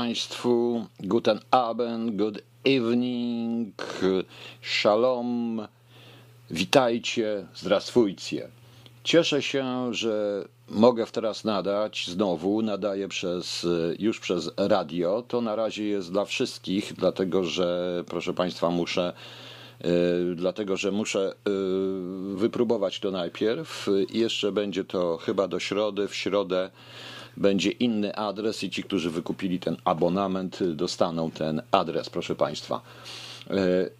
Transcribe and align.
Państwu. 0.00 0.86
Guten 1.00 1.40
Abend, 1.50 2.16
good 2.16 2.42
evening, 2.64 3.74
shalom. 4.62 5.66
Witajcie, 6.50 7.46
zdrastwujcie. 7.54 8.48
Cieszę 9.04 9.42
się, 9.42 9.94
że 9.94 10.44
mogę 10.68 11.06
teraz 11.06 11.44
nadać 11.44 12.06
znowu. 12.08 12.62
Nadaję 12.62 13.08
przez, 13.08 13.66
już 13.98 14.20
przez 14.20 14.50
radio. 14.56 15.22
To 15.28 15.40
na 15.40 15.56
razie 15.56 15.84
jest 15.84 16.12
dla 16.12 16.24
wszystkich, 16.24 16.92
dlatego 16.92 17.44
że, 17.44 18.04
proszę 18.06 18.32
Państwa, 18.34 18.70
muszę. 18.70 19.12
Yy, 19.84 20.34
dlatego, 20.34 20.76
że 20.76 20.92
muszę 20.92 21.34
yy, 21.46 22.36
wypróbować 22.36 23.00
to 23.00 23.10
najpierw. 23.10 23.86
Jeszcze 24.12 24.52
będzie 24.52 24.84
to 24.84 25.16
chyba 25.16 25.48
do 25.48 25.58
środy. 25.58 26.08
W 26.08 26.14
środę 26.14 26.70
będzie 27.36 27.70
inny 27.70 28.16
adres 28.16 28.62
i 28.62 28.70
ci, 28.70 28.82
którzy 28.82 29.10
wykupili 29.10 29.60
ten 29.60 29.76
abonament, 29.84 30.58
dostaną 30.74 31.30
ten 31.30 31.62
adres, 31.70 32.10
proszę 32.10 32.34
Państwa. 32.34 32.80
E, 33.50 33.90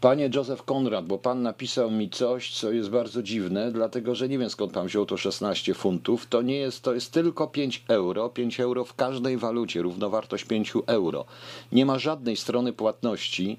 panie 0.00 0.30
Józef 0.34 0.62
Konrad, 0.62 1.06
bo 1.06 1.18
pan 1.18 1.42
napisał 1.42 1.90
mi 1.90 2.10
coś, 2.10 2.54
co 2.54 2.72
jest 2.72 2.90
bardzo 2.90 3.22
dziwne, 3.22 3.72
dlatego 3.72 4.14
że 4.14 4.28
nie 4.28 4.38
wiem 4.38 4.50
skąd 4.50 4.72
pan 4.72 4.86
wziął 4.86 5.06
to 5.06 5.16
16 5.16 5.74
funtów. 5.74 6.26
To 6.26 6.42
nie 6.42 6.56
jest, 6.56 6.82
to 6.82 6.94
jest 6.94 7.12
tylko 7.12 7.46
5 7.46 7.84
euro. 7.88 8.28
5 8.28 8.60
euro 8.60 8.84
w 8.84 8.94
każdej 8.94 9.36
walucie, 9.36 9.82
równowartość 9.82 10.44
5 10.44 10.72
euro. 10.86 11.24
Nie 11.72 11.86
ma 11.86 11.98
żadnej 11.98 12.36
strony 12.36 12.72
płatności 12.72 13.58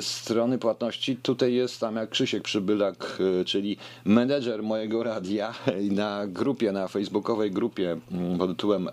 strony 0.00 0.58
płatności. 0.58 1.16
Tutaj 1.16 1.54
jest 1.54 1.80
tam 1.80 1.96
jak 1.96 2.10
Krzysiek 2.10 2.42
Przybylak, 2.42 3.18
e, 3.40 3.44
czyli 3.44 3.76
menedżer 4.04 4.62
mojego 4.62 5.02
radia 5.02 5.54
na 5.90 6.26
grupie, 6.26 6.72
na 6.72 6.88
facebookowej 6.88 7.50
grupie 7.50 7.96
mm, 8.12 8.38
pod 8.38 8.50
tytułem 8.50 8.88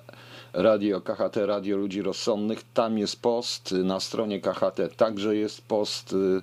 Radio 0.53 1.02
KHT, 1.02 1.38
Radio 1.45 1.78
Ludzi 1.78 2.02
Rozsądnych. 2.02 2.64
Tam 2.73 2.97
jest 2.97 3.22
post 3.22 3.72
na 3.72 4.00
stronie 4.00 4.42
KHT, 4.42 4.95
także 4.97 5.36
jest 5.36 5.61
post 5.61 6.14
y, 6.14 6.41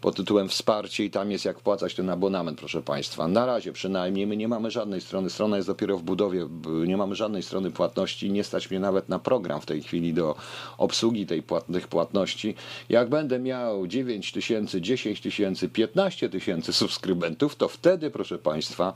pod 0.00 0.16
tytułem 0.16 0.48
Wsparcie 0.48 1.04
i 1.04 1.10
tam 1.10 1.30
jest 1.30 1.44
jak 1.44 1.58
wpłacać 1.58 1.94
ten 1.94 2.10
abonament, 2.10 2.58
proszę 2.58 2.82
Państwa. 2.82 3.28
Na 3.28 3.46
razie 3.46 3.72
przynajmniej 3.72 4.26
my 4.26 4.36
nie 4.36 4.48
mamy 4.48 4.70
żadnej 4.70 5.00
strony, 5.00 5.30
strona 5.30 5.56
jest 5.56 5.68
dopiero 5.68 5.98
w 5.98 6.02
budowie, 6.02 6.48
nie 6.86 6.96
mamy 6.96 7.14
żadnej 7.14 7.42
strony 7.42 7.70
płatności, 7.70 8.30
nie 8.30 8.44
stać 8.44 8.70
mnie 8.70 8.80
nawet 8.80 9.08
na 9.08 9.18
program 9.18 9.60
w 9.60 9.66
tej 9.66 9.82
chwili 9.82 10.14
do 10.14 10.36
obsługi 10.78 11.26
tej 11.26 11.42
płat, 11.42 11.66
tych 11.72 11.88
płatności. 11.88 12.54
Jak 12.88 13.08
będę 13.08 13.38
miał 13.38 13.86
9 13.86 14.32
tysięcy, 14.32 14.80
10 14.80 15.20
tysięcy, 15.20 15.68
15 15.68 16.28
tysięcy 16.28 16.72
subskrybentów, 16.72 17.56
to 17.56 17.68
wtedy, 17.68 18.10
proszę 18.10 18.38
Państwa, 18.38 18.92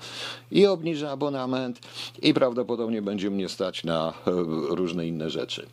i 0.50 0.66
obniżę 0.66 1.10
abonament 1.10 1.80
i 2.22 2.34
prawdopodobnie 2.34 3.02
będzie 3.02 3.30
mnie 3.30 3.48
stać 3.48 3.84
na 3.84 4.12
różne 4.50 5.06
inne 5.06 5.30
rzeczy 5.30 5.66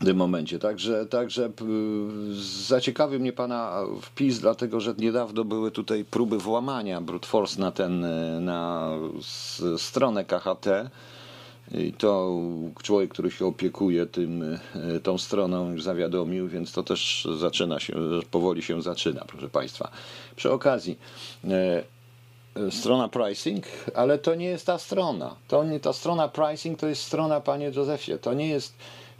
w 0.00 0.04
tym 0.04 0.16
momencie. 0.16 0.58
Także, 0.58 1.06
także 1.06 1.50
zaciekawił 2.66 3.20
mnie 3.20 3.32
Pana 3.32 3.82
wpis, 4.02 4.40
dlatego 4.40 4.80
że 4.80 4.94
niedawno 4.98 5.44
były 5.44 5.70
tutaj 5.70 6.04
próby 6.04 6.38
włamania 6.38 7.00
brute 7.00 7.26
force 7.26 7.60
na, 7.60 7.72
ten, 7.72 8.06
na 8.44 8.90
stronę 9.76 10.24
KHT. 10.24 10.66
I 11.74 11.92
to 11.92 12.38
człowiek, 12.82 13.10
który 13.10 13.30
się 13.30 13.46
opiekuje 13.46 14.06
tym, 14.06 14.58
tą 15.02 15.18
stroną, 15.18 15.70
już 15.70 15.82
zawiadomił, 15.82 16.48
więc 16.48 16.72
to 16.72 16.82
też 16.82 17.28
zaczyna 17.38 17.80
się, 17.80 17.94
powoli 18.30 18.62
się 18.62 18.82
zaczyna, 18.82 19.24
proszę 19.26 19.48
Państwa. 19.48 19.90
Przy 20.36 20.52
okazji, 20.52 20.98
e, 21.44 21.84
strona 22.70 23.08
pricing, 23.08 23.64
ale 23.94 24.18
to 24.18 24.34
nie 24.34 24.46
jest 24.46 24.66
ta 24.66 24.78
strona. 24.78 25.36
To 25.48 25.64
nie 25.64 25.80
ta 25.80 25.92
strona 25.92 26.28
pricing, 26.28 26.78
to 26.78 26.86
jest 26.86 27.02
strona, 27.02 27.40
panie 27.40 27.70
Józefie. 27.76 28.18
To 28.18 28.34
nie 28.34 28.48
jest 28.48 28.74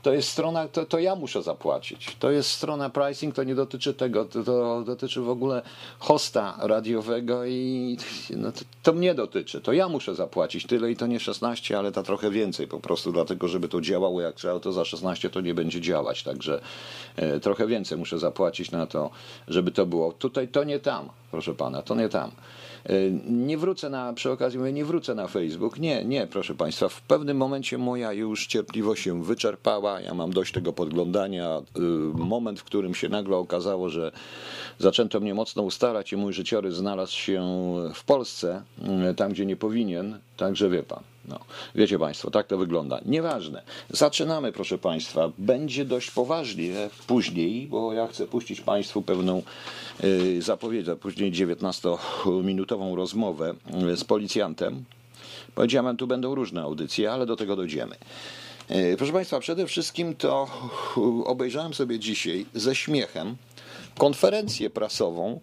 to 0.04 0.12
jest 0.12 0.28
strona, 0.28 0.68
to, 0.68 0.86
to 0.86 0.98
ja 0.98 1.16
muszę 1.16 1.42
zapłacić. 1.42 2.16
To 2.18 2.30
jest 2.30 2.50
strona 2.50 2.90
pricing, 2.90 3.34
to 3.34 3.44
nie 3.44 3.54
dotyczy 3.54 3.94
tego, 3.94 4.24
to, 4.24 4.44
to 4.44 4.82
dotyczy 4.82 5.20
w 5.20 5.28
ogóle 5.28 5.62
hosta 5.98 6.58
radiowego 6.58 7.46
i 7.46 7.96
no, 8.36 8.52
to, 8.52 8.60
to, 8.82 8.92
mnie 8.92 9.14
dotyczy. 9.14 9.60
To 9.60 9.72
ja 9.72 9.88
muszę 9.88 10.14
zapłacić 10.14 10.66
tyle 10.66 10.90
i 10.90 10.96
to 10.96 11.06
nie 11.06 11.20
16, 11.20 11.78
ale 11.78 11.92
to 11.92 12.02
trochę 12.02 12.30
więcej 12.30 12.68
po 12.68 12.80
prostu, 12.80 13.12
dlatego 13.12 13.48
żeby 13.48 13.68
to 13.68 13.80
działało 13.80 14.20
jak 14.20 14.34
trzeba, 14.34 14.60
to 14.60 14.72
za 14.72 14.84
16 14.84 15.30
to 15.30 15.40
nie 15.40 15.54
będzie 15.54 15.80
działać, 15.80 16.22
także 16.22 16.60
e, 17.16 17.40
trochę 17.40 17.66
więcej 17.66 17.98
muszę 17.98 18.18
zapłacić 18.18 18.70
na 18.70 18.86
to, 18.86 19.10
żeby 19.48 19.70
to 19.70 19.86
było. 19.86 20.12
Tutaj 20.12 20.48
to 20.48 20.64
nie 20.64 20.78
tam, 20.78 21.08
proszę 21.30 21.54
pana, 21.54 21.82
to 21.82 21.94
nie 21.94 22.08
tam. 22.08 22.30
E, 22.86 23.10
nie 23.26 23.58
wrócę 23.58 23.90
na, 23.90 24.12
przy 24.12 24.30
okazji 24.30 24.58
mówię, 24.58 24.72
nie 24.72 24.84
wrócę 24.84 25.14
na 25.14 25.26
Facebook. 25.26 25.78
Nie, 25.78 26.04
nie, 26.04 26.26
proszę 26.26 26.54
Państwa. 26.54 26.88
W 26.88 27.02
pewnym 27.02 27.36
momencie 27.36 27.78
moja 27.78 28.12
już 28.12 28.46
cierpliwość 28.46 29.02
się 29.02 29.24
wyczerpała. 29.24 30.00
Ja 30.00 30.14
mam 30.14 30.32
dość 30.32 30.52
tego 30.52 30.72
podglądania. 30.72 31.48
E, 31.48 31.80
moment, 32.14 32.60
w 32.60 32.64
którym 32.64 32.94
się 32.94 33.08
nagle 33.08 33.36
okazało, 33.36 33.88
że 33.88 34.12
zaczęto 34.78 35.20
mnie 35.20 35.34
mocno 35.34 35.62
ustalać 35.62 36.12
i 36.12 36.16
mój 36.16 36.32
życiorys 36.32 36.74
znalazł 36.74 37.16
się 37.16 37.44
w 37.94 38.04
Polsce, 38.04 38.62
e, 38.82 39.14
tam 39.14 39.32
gdzie 39.32 39.46
nie 39.46 39.56
powinien. 39.56 40.18
Także 40.36 40.70
wie 40.70 40.82
Pan. 40.82 41.13
No, 41.28 41.38
wiecie 41.74 41.98
Państwo, 41.98 42.30
tak 42.30 42.46
to 42.46 42.58
wygląda. 42.58 43.00
Nieważne. 43.06 43.62
Zaczynamy, 43.90 44.52
proszę 44.52 44.78
Państwa. 44.78 45.30
Będzie 45.38 45.84
dość 45.84 46.10
poważnie 46.10 46.88
później, 47.06 47.66
bo 47.66 47.92
ja 47.92 48.06
chcę 48.06 48.26
puścić 48.26 48.60
Państwu 48.60 49.02
pewną 49.02 49.42
y, 50.04 50.42
zapowiedź, 50.42 50.88
a 50.88 50.96
później 50.96 51.32
19-minutową 51.32 52.94
rozmowę 52.94 53.54
y, 53.92 53.96
z 53.96 54.04
policjantem. 54.04 54.84
Powiedziałem, 55.54 55.96
tu 55.96 56.06
będą 56.06 56.34
różne 56.34 56.62
audycje, 56.62 57.12
ale 57.12 57.26
do 57.26 57.36
tego 57.36 57.56
dojdziemy. 57.56 57.96
Y, 58.70 58.94
proszę 58.98 59.12
Państwa, 59.12 59.40
przede 59.40 59.66
wszystkim 59.66 60.16
to 60.16 60.48
obejrzałem 61.24 61.74
sobie 61.74 61.98
dzisiaj 61.98 62.46
ze 62.54 62.74
śmiechem 62.74 63.36
konferencję 63.98 64.70
prasową 64.70 65.40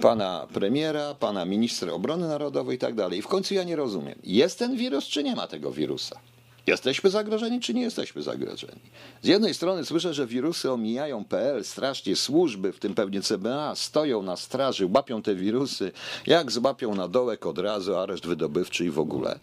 pana 0.00 0.46
premiera, 0.54 1.14
pana 1.14 1.44
ministra 1.44 1.92
obrony 1.92 2.28
narodowej 2.28 2.76
i 2.76 2.78
tak 2.78 2.94
dalej. 2.94 3.18
I 3.18 3.22
w 3.22 3.28
końcu 3.28 3.54
ja 3.54 3.64
nie 3.64 3.76
rozumiem, 3.76 4.18
jest 4.24 4.58
ten 4.58 4.76
wirus, 4.76 5.04
czy 5.04 5.22
nie 5.22 5.36
ma 5.36 5.46
tego 5.46 5.72
wirusa? 5.72 6.20
Jesteśmy 6.70 7.10
zagrożeni, 7.10 7.60
czy 7.60 7.74
nie 7.74 7.82
jesteśmy 7.82 8.22
zagrożeni? 8.22 8.80
Z 9.22 9.26
jednej 9.26 9.54
strony 9.54 9.84
słyszę, 9.84 10.14
że 10.14 10.26
wirusy 10.26 10.70
omijają 10.70 11.24
PL, 11.24 11.64
strasznie 11.64 12.16
służby, 12.16 12.72
w 12.72 12.78
tym 12.78 12.94
pewnie 12.94 13.22
CBA, 13.22 13.74
stoją 13.74 14.22
na 14.22 14.36
straży, 14.36 14.86
łapią 14.86 15.22
te 15.22 15.34
wirusy. 15.34 15.92
Jak 16.26 16.52
złapią 16.52 16.94
na 16.94 17.08
dołek 17.08 17.46
od 17.46 17.58
razu, 17.58 17.96
areszt 17.96 18.26
wydobywczy 18.26 18.84
i 18.84 18.90
w 18.90 18.98
ogóle. 18.98 19.38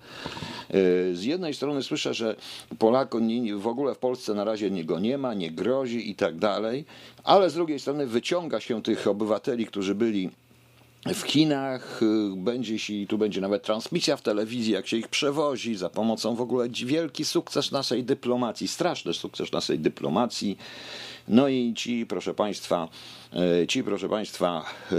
Yy, 0.70 1.16
z 1.16 1.24
jednej 1.24 1.54
strony 1.54 1.84
słyszę, 1.84 2.14
że 2.14 2.36
Polakom 2.80 3.28
w 3.60 3.68
ogóle 3.68 3.96
w 3.96 3.98
Polsce 3.98 4.34
na 4.34 4.44
razie 4.44 4.72
niego 4.72 5.00
nie 5.00 5.18
ma, 5.18 5.34
nie 5.34 5.52
grozi 5.52 6.12
i 6.12 6.16
tak 6.16 6.38
dalej, 6.38 6.86
ale 7.24 7.50
z 7.50 7.54
drugiej 7.54 7.80
strony 7.80 8.08
wyciąga 8.08 8.60
się 8.60 8.84
tych 8.84 9.08
obywateli, 9.08 9.66
którzy 9.66 9.96
byli 9.96 10.30
w 11.06 11.22
Chinach 11.22 12.02
y, 12.04 12.36
będzie, 12.36 12.74
jeśli 12.74 13.08
tu 13.08 13.18
będzie 13.18 13.42
nawet 13.42 13.64
transmisja 13.64 14.18
w 14.18 14.22
telewizji, 14.22 14.74
jak 14.74 14.88
się 14.88 14.98
ich 14.98 15.08
przewozi, 15.08 15.76
za 15.76 15.90
pomocą 15.90 16.36
w 16.36 16.42
ogóle 16.42 16.70
wielki 16.70 17.26
sukces 17.26 17.72
naszej 17.72 18.04
dyplomacji, 18.04 18.68
straszny 18.68 19.14
sukces 19.14 19.52
naszej 19.52 19.80
dyplomacji. 19.80 20.58
No 21.28 21.48
i 21.48 21.74
ci, 21.74 22.06
proszę 22.06 22.34
Państwa, 22.34 22.88
e, 23.34 23.68
ci, 23.68 23.84
proszę 23.84 24.10
Państwa, 24.10 24.66
e, 24.92 24.96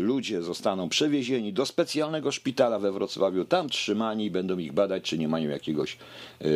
ludzie 0.00 0.42
zostaną 0.42 0.88
przewiezieni 0.88 1.52
do 1.52 1.66
specjalnego 1.66 2.32
szpitala 2.32 2.78
we 2.78 2.92
Wrocławiu, 2.92 3.44
tam 3.44 3.68
trzymani 3.68 4.24
i 4.24 4.30
będą 4.30 4.58
ich 4.58 4.72
badać, 4.72 5.02
czy 5.02 5.18
nie 5.18 5.28
mają 5.28 5.50
jakiegoś, 5.50 5.98
e, 6.40 6.46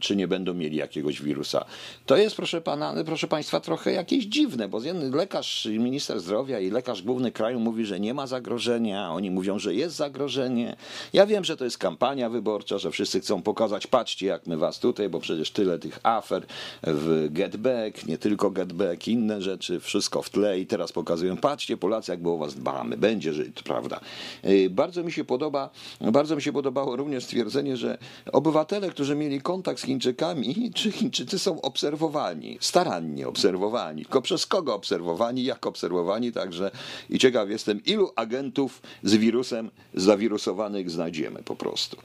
czy 0.00 0.16
nie 0.16 0.28
będą 0.28 0.54
mieli 0.54 0.76
jakiegoś 0.76 1.22
wirusa. 1.22 1.64
To 2.06 2.16
jest, 2.16 2.36
proszę 2.36 2.60
pana, 2.60 2.94
proszę 3.06 3.28
Państwa, 3.28 3.60
trochę 3.60 3.92
jakieś 3.92 4.24
dziwne, 4.24 4.68
bo 4.68 4.80
lekarz, 5.12 5.64
minister 5.64 6.20
zdrowia 6.20 6.60
i 6.60 6.70
lekarz 6.70 7.02
główny 7.02 7.32
kraju 7.32 7.60
mówi, 7.60 7.84
że 7.84 8.00
nie 8.00 8.14
ma 8.14 8.26
zagrożenia, 8.26 9.10
oni 9.12 9.30
mówią, 9.30 9.58
że 9.58 9.74
jest 9.74 9.96
zagrożenie. 9.96 10.76
Ja 11.12 11.26
wiem, 11.26 11.44
że 11.44 11.56
to 11.56 11.64
jest 11.64 11.78
kampania 11.78 12.30
wyborcza, 12.30 12.78
że 12.78 12.90
wszyscy 12.90 13.20
chcą 13.20 13.42
pokazać, 13.42 13.86
patrzcie 13.86 14.26
jak 14.26 14.46
my 14.46 14.56
was 14.56 14.78
tutaj, 14.78 15.08
bo 15.08 15.20
przecież 15.20 15.50
tyle 15.50 15.78
tych 15.78 15.98
afer 16.02 16.46
w 16.82 17.28
Get 17.30 17.56
Back, 17.56 18.06
nie 18.06 18.18
tylko 18.18 18.50
Get 18.50 18.65
Back, 18.72 19.08
inne 19.08 19.42
rzeczy, 19.42 19.80
wszystko 19.80 20.22
w 20.22 20.30
tle 20.30 20.60
i 20.60 20.66
teraz 20.66 20.92
pokazują, 20.92 21.36
patrzcie 21.36 21.76
Polacy, 21.76 22.12
jak 22.12 22.20
my 22.20 22.30
o 22.30 22.36
was 22.36 22.54
dbamy, 22.54 22.96
będzie 22.96 23.32
żyć, 23.32 23.62
prawda. 23.62 24.00
Y, 24.44 24.70
Bardzo 24.70 25.04
mi 25.04 25.12
się 25.12 25.24
podoba, 25.24 25.70
bardzo 26.00 26.36
mi 26.36 26.42
się 26.42 26.52
podobało 26.52 26.96
również 26.96 27.24
stwierdzenie, 27.24 27.76
że 27.76 27.98
obywatele, 28.32 28.90
którzy 28.90 29.16
mieli 29.16 29.40
kontakt 29.40 29.80
z 29.80 29.84
Chińczykami, 29.84 30.70
czy 30.74 30.92
Chińczycy 30.92 31.38
są 31.38 31.60
obserwowani, 31.60 32.58
starannie 32.60 33.28
obserwowani, 33.28 34.02
tylko 34.02 34.22
przez 34.22 34.46
kogo 34.46 34.74
obserwowani, 34.74 35.44
jak 35.44 35.66
obserwowani, 35.66 36.32
także 36.32 36.70
i 37.10 37.18
ciekaw 37.18 37.50
jestem, 37.50 37.84
ilu 37.84 38.10
agentów 38.16 38.82
z 39.02 39.16
wirusem 39.16 39.70
zawirusowanych 39.94 40.90
znajdziemy 40.90 41.42
po 41.42 41.56
prostu. 41.56 41.96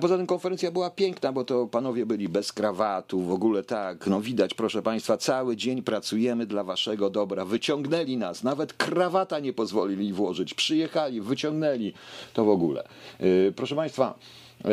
Poza 0.00 0.16
tym 0.16 0.26
konferencja 0.26 0.70
była 0.70 0.90
piękna, 0.90 1.32
bo 1.32 1.44
to 1.44 1.66
panowie 1.66 2.06
byli 2.06 2.28
bez 2.28 2.52
krawatu, 2.52 3.20
w 3.22 3.32
ogóle 3.32 3.62
tak, 3.62 4.06
no 4.06 4.20
widać, 4.20 4.54
proszę 4.54 4.82
państwa, 4.82 5.16
cały 5.16 5.56
dzień 5.56 5.82
pracujemy 6.00 6.46
dla 6.46 6.64
waszego 6.64 7.10
dobra, 7.10 7.44
wyciągnęli 7.44 8.16
nas, 8.16 8.42
nawet 8.44 8.72
krawata 8.72 9.38
nie 9.38 9.52
pozwolili 9.52 10.12
włożyć, 10.12 10.54
przyjechali, 10.54 11.20
wyciągnęli, 11.20 11.92
to 12.34 12.44
w 12.44 12.48
ogóle. 12.48 12.88
Yy, 13.20 13.52
Proszę 13.56 13.76
państwa, 13.76 14.18
K- 14.62 14.68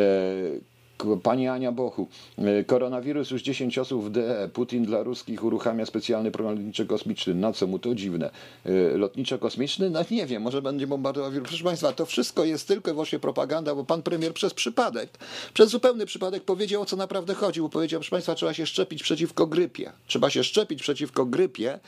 Pani 1.22 1.48
Ania 1.48 1.72
Bochu, 1.72 2.08
e, 2.38 2.64
koronawirus 2.64 3.30
już 3.30 3.42
10 3.42 3.78
osób 3.78 4.04
w 4.04 4.10
DE. 4.10 4.48
Putin 4.52 4.84
dla 4.84 5.02
ruskich 5.02 5.44
uruchamia 5.44 5.86
specjalny 5.86 6.30
program 6.30 6.56
lotniczo-kosmiczny. 6.56 7.34
Na 7.34 7.52
co 7.52 7.66
mu 7.66 7.78
to 7.78 7.94
dziwne? 7.94 8.30
E, 8.64 8.70
Lotniczo-kosmiczny? 8.98 9.90
No 9.90 10.00
nie 10.10 10.26
wiem, 10.26 10.42
może 10.42 10.62
będzie 10.62 10.86
bombardował 10.86 11.32
wirus. 11.32 11.48
Proszę 11.48 11.64
Państwa, 11.64 11.92
to 11.92 12.06
wszystko 12.06 12.44
jest 12.44 12.68
tylko 12.68 12.90
i 12.90 12.94
wyłącznie 12.94 13.18
propaganda, 13.18 13.74
bo 13.74 13.84
pan 13.84 14.02
premier 14.02 14.34
przez 14.34 14.54
przypadek, 14.54 15.18
przez 15.54 15.70
zupełny 15.70 16.06
przypadek 16.06 16.44
powiedział, 16.44 16.82
o 16.82 16.86
co 16.86 16.96
naprawdę 16.96 17.34
chodzi. 17.34 17.60
Bo 17.60 17.68
powiedział, 17.68 18.00
proszę 18.00 18.10
Państwa, 18.10 18.34
trzeba 18.34 18.54
się 18.54 18.66
szczepić 18.66 19.02
przeciwko 19.02 19.46
grypie. 19.46 19.92
Trzeba 20.06 20.30
się 20.30 20.44
szczepić 20.44 20.82
przeciwko 20.82 21.24
grypie 21.26 21.78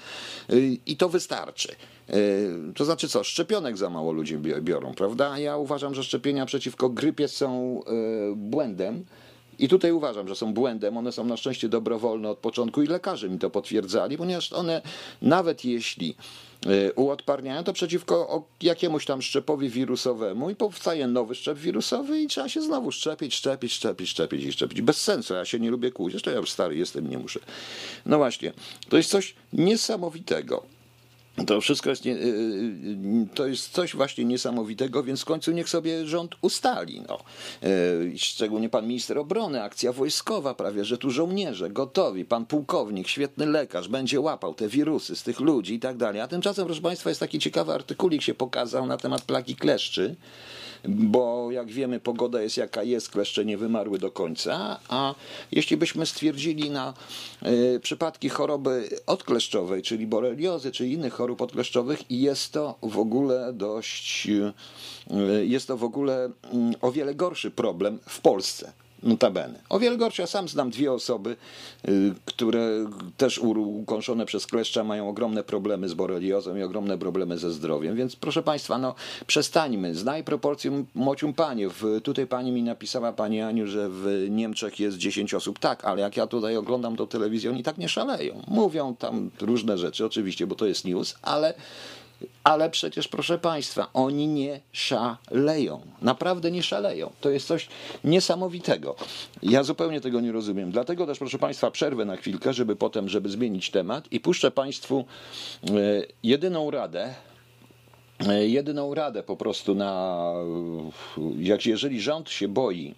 y, 0.50 0.78
i 0.86 0.96
to 0.96 1.08
wystarczy. 1.08 1.68
Y, 2.14 2.72
To 2.74 2.84
znaczy 2.84 3.08
co, 3.08 3.24
szczepionek 3.24 3.76
za 3.76 3.90
mało 3.90 4.12
ludzie 4.12 4.38
bi- 4.38 4.62
biorą, 4.62 4.94
prawda? 4.94 5.38
Ja 5.38 5.56
uważam, 5.56 5.94
że 5.94 6.04
szczepienia 6.04 6.46
przeciwko 6.46 6.88
grypie 6.88 7.28
są 7.28 7.80
y, 8.32 8.36
błędem. 8.36 9.04
I 9.58 9.68
tutaj 9.68 9.92
uważam, 9.92 10.28
że 10.28 10.34
są 10.34 10.54
błędem. 10.54 10.96
One 10.96 11.12
są 11.12 11.24
na 11.24 11.36
szczęście 11.36 11.68
dobrowolne 11.68 12.28
od 12.30 12.38
początku 12.38 12.82
i 12.82 12.86
lekarze 12.86 13.28
mi 13.28 13.38
to 13.38 13.50
potwierdzali, 13.50 14.16
ponieważ 14.18 14.52
one, 14.52 14.82
nawet 15.22 15.64
jeśli 15.64 16.14
y, 16.66 16.92
uodparniają, 16.94 17.64
to 17.64 17.72
przeciwko 17.72 18.44
jakiemuś 18.62 19.04
tam 19.06 19.22
szczepowi 19.22 19.68
wirusowemu 19.68 20.50
i 20.50 20.54
powstaje 20.56 21.06
nowy 21.06 21.34
szczep 21.34 21.58
wirusowy 21.58 22.20
i 22.22 22.26
trzeba 22.26 22.48
się 22.48 22.62
znowu 22.62 22.92
szczepić, 22.92 23.34
szczepić, 23.34 23.72
szczepić, 23.72 24.08
szczepić 24.10 24.44
i 24.44 24.52
szczepić. 24.52 24.82
Bez 24.82 25.00
sensu. 25.00 25.34
Ja 25.34 25.44
się 25.44 25.60
nie 25.60 25.70
lubię 25.70 25.90
kłuć. 25.92 26.12
Zresztą 26.12 26.30
ja 26.30 26.36
już 26.36 26.50
stary 26.50 26.76
jestem, 26.76 27.10
nie 27.10 27.18
muszę. 27.18 27.40
No 28.06 28.16
właśnie. 28.18 28.52
To 28.88 28.96
jest 28.96 29.10
coś 29.10 29.34
niesamowitego. 29.52 30.75
To 31.46 31.60
wszystko 31.60 31.90
jest, 31.90 32.04
nie, 32.04 32.12
y, 32.12 32.16
y, 32.16 33.26
to 33.34 33.46
jest 33.46 33.72
coś 33.72 33.96
właśnie 33.96 34.24
niesamowitego, 34.24 35.02
więc 35.02 35.22
w 35.22 35.24
końcu 35.24 35.52
niech 35.52 35.68
sobie 35.68 36.06
rząd 36.06 36.34
ustali. 36.40 37.02
No. 37.08 37.18
Y, 37.68 38.18
Szczególnie 38.18 38.68
pan 38.68 38.86
minister 38.86 39.18
obrony, 39.18 39.62
akcja 39.62 39.92
wojskowa 39.92 40.54
prawie, 40.54 40.84
że 40.84 40.98
tu 40.98 41.10
żołnierze 41.10 41.70
gotowi, 41.70 42.24
pan 42.24 42.46
pułkownik, 42.46 43.08
świetny 43.08 43.46
lekarz, 43.46 43.88
będzie 43.88 44.20
łapał 44.20 44.54
te 44.54 44.68
wirusy 44.68 45.16
z 45.16 45.22
tych 45.22 45.40
ludzi 45.40 45.74
i 45.74 45.80
tak 45.80 45.96
dalej. 45.96 46.20
A 46.20 46.28
tymczasem, 46.28 46.66
proszę 46.66 46.80
państwa, 46.82 47.10
jest 47.10 47.20
taki 47.20 47.38
ciekawy 47.38 47.72
artykulik 47.72 48.22
się 48.22 48.34
pokazał 48.34 48.86
na 48.86 48.96
temat 48.96 49.22
plagi 49.22 49.56
kleszczy, 49.56 50.16
bo 50.88 51.50
jak 51.50 51.70
wiemy, 51.70 52.00
pogoda 52.00 52.42
jest 52.42 52.56
jaka 52.56 52.82
jest, 52.82 53.10
kleszcze 53.10 53.44
nie 53.44 53.58
wymarły 53.58 53.98
do 53.98 54.10
końca, 54.10 54.80
a 54.88 55.14
jeśli 55.52 55.76
byśmy 55.76 56.06
stwierdzili 56.06 56.70
na 56.70 56.94
y, 57.46 57.80
przypadki 57.80 58.28
choroby 58.28 58.88
odkleszczowej, 59.06 59.82
czyli 59.82 60.06
boreliozy, 60.06 60.72
czy 60.72 60.88
innych 60.88 61.12
chorób 61.12 61.25
odkleszczowych, 61.34 62.10
i 62.10 62.20
jest 62.20 62.52
to 62.52 62.74
w 62.82 62.98
ogóle 62.98 63.52
dość, 63.52 64.28
y, 65.10 65.46
jest 65.46 65.68
to 65.68 65.76
w 65.76 65.84
ogóle 65.84 66.30
mm, 66.52 66.74
o 66.80 66.92
wiele 66.92 67.14
gorszy 67.14 67.50
problem 67.50 67.98
w 68.08 68.20
Polsce. 68.20 68.72
Notabene. 69.02 69.60
O. 69.68 69.80
Ja 70.18 70.26
sam 70.26 70.48
znam 70.48 70.70
dwie 70.70 70.92
osoby, 70.92 71.36
y, 71.88 72.14
które 72.24 72.86
też 73.16 73.38
ukąszone 73.38 74.26
przez 74.26 74.46
kleszcza 74.46 74.84
mają 74.84 75.08
ogromne 75.08 75.44
problemy 75.44 75.88
z 75.88 75.94
boreliozą 75.94 76.56
i 76.56 76.62
ogromne 76.62 76.98
problemy 76.98 77.38
ze 77.38 77.50
zdrowiem. 77.50 77.96
Więc 77.96 78.16
proszę 78.16 78.42
Państwa, 78.42 78.78
no 78.78 78.94
przestańmy. 79.26 79.94
Znaj 79.94 80.24
proporcję 80.24 80.84
mocium 80.94 81.34
panie. 81.34 81.68
W, 81.68 82.00
tutaj 82.02 82.26
pani 82.26 82.52
mi 82.52 82.62
napisała, 82.62 83.12
Pani 83.12 83.40
Aniu, 83.40 83.66
że 83.66 83.88
w 83.90 84.26
Niemczech 84.30 84.80
jest 84.80 84.96
10 84.96 85.34
osób. 85.34 85.58
Tak, 85.58 85.84
ale 85.84 86.00
jak 86.00 86.16
ja 86.16 86.26
tutaj 86.26 86.56
oglądam 86.56 86.96
tą 86.96 87.06
telewizję, 87.06 87.50
oni 87.50 87.62
tak 87.62 87.78
nie 87.78 87.88
szaleją. 87.88 88.42
Mówią 88.48 88.96
tam 88.96 89.30
różne 89.40 89.78
rzeczy, 89.78 90.06
oczywiście, 90.06 90.46
bo 90.46 90.54
to 90.54 90.66
jest 90.66 90.84
news, 90.84 91.14
ale 91.22 91.54
ale 92.44 92.70
przecież, 92.70 93.08
proszę 93.08 93.38
Państwa, 93.38 93.88
oni 93.94 94.26
nie 94.26 94.60
szaleją. 94.72 95.80
Naprawdę 96.02 96.50
nie 96.50 96.62
szaleją. 96.62 97.10
To 97.20 97.30
jest 97.30 97.46
coś 97.46 97.68
niesamowitego. 98.04 98.96
Ja 99.42 99.62
zupełnie 99.62 100.00
tego 100.00 100.20
nie 100.20 100.32
rozumiem. 100.32 100.70
Dlatego 100.70 101.06
też, 101.06 101.18
proszę 101.18 101.38
Państwa, 101.38 101.70
przerwę 101.70 102.04
na 102.04 102.16
chwilkę, 102.16 102.52
żeby 102.52 102.76
potem, 102.76 103.08
żeby 103.08 103.28
zmienić 103.28 103.70
temat 103.70 104.12
i 104.12 104.20
puszczę 104.20 104.50
Państwu 104.50 105.04
e, 105.64 105.72
jedyną 106.22 106.70
radę, 106.70 107.14
e, 108.28 108.48
jedyną 108.48 108.94
radę 108.94 109.22
po 109.22 109.36
prostu 109.36 109.74
na, 109.74 110.32
jak 111.38 111.66
jeżeli 111.66 112.00
rząd 112.00 112.30
się 112.30 112.48
boi 112.48 112.94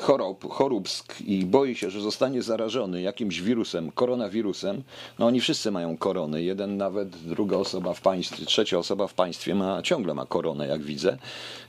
chorób, 0.00 0.52
choróbsk 0.52 1.20
i 1.20 1.44
boi 1.44 1.74
się, 1.74 1.90
że 1.90 2.00
zostanie 2.00 2.42
zarażony 2.42 3.02
jakimś 3.02 3.40
wirusem, 3.40 3.92
koronawirusem, 3.92 4.82
no 5.18 5.26
oni 5.26 5.40
wszyscy 5.40 5.70
mają 5.70 5.96
korony. 5.96 6.42
Jeden 6.42 6.76
nawet, 6.76 7.08
druga 7.08 7.56
osoba 7.56 7.94
w 7.94 8.00
państwie, 8.00 8.46
trzecia 8.46 8.78
osoba 8.78 9.06
w 9.06 9.14
państwie 9.14 9.54
ma, 9.54 9.82
ciągle 9.82 10.14
ma 10.14 10.26
koronę, 10.26 10.66
jak 10.66 10.82
widzę. 10.82 11.18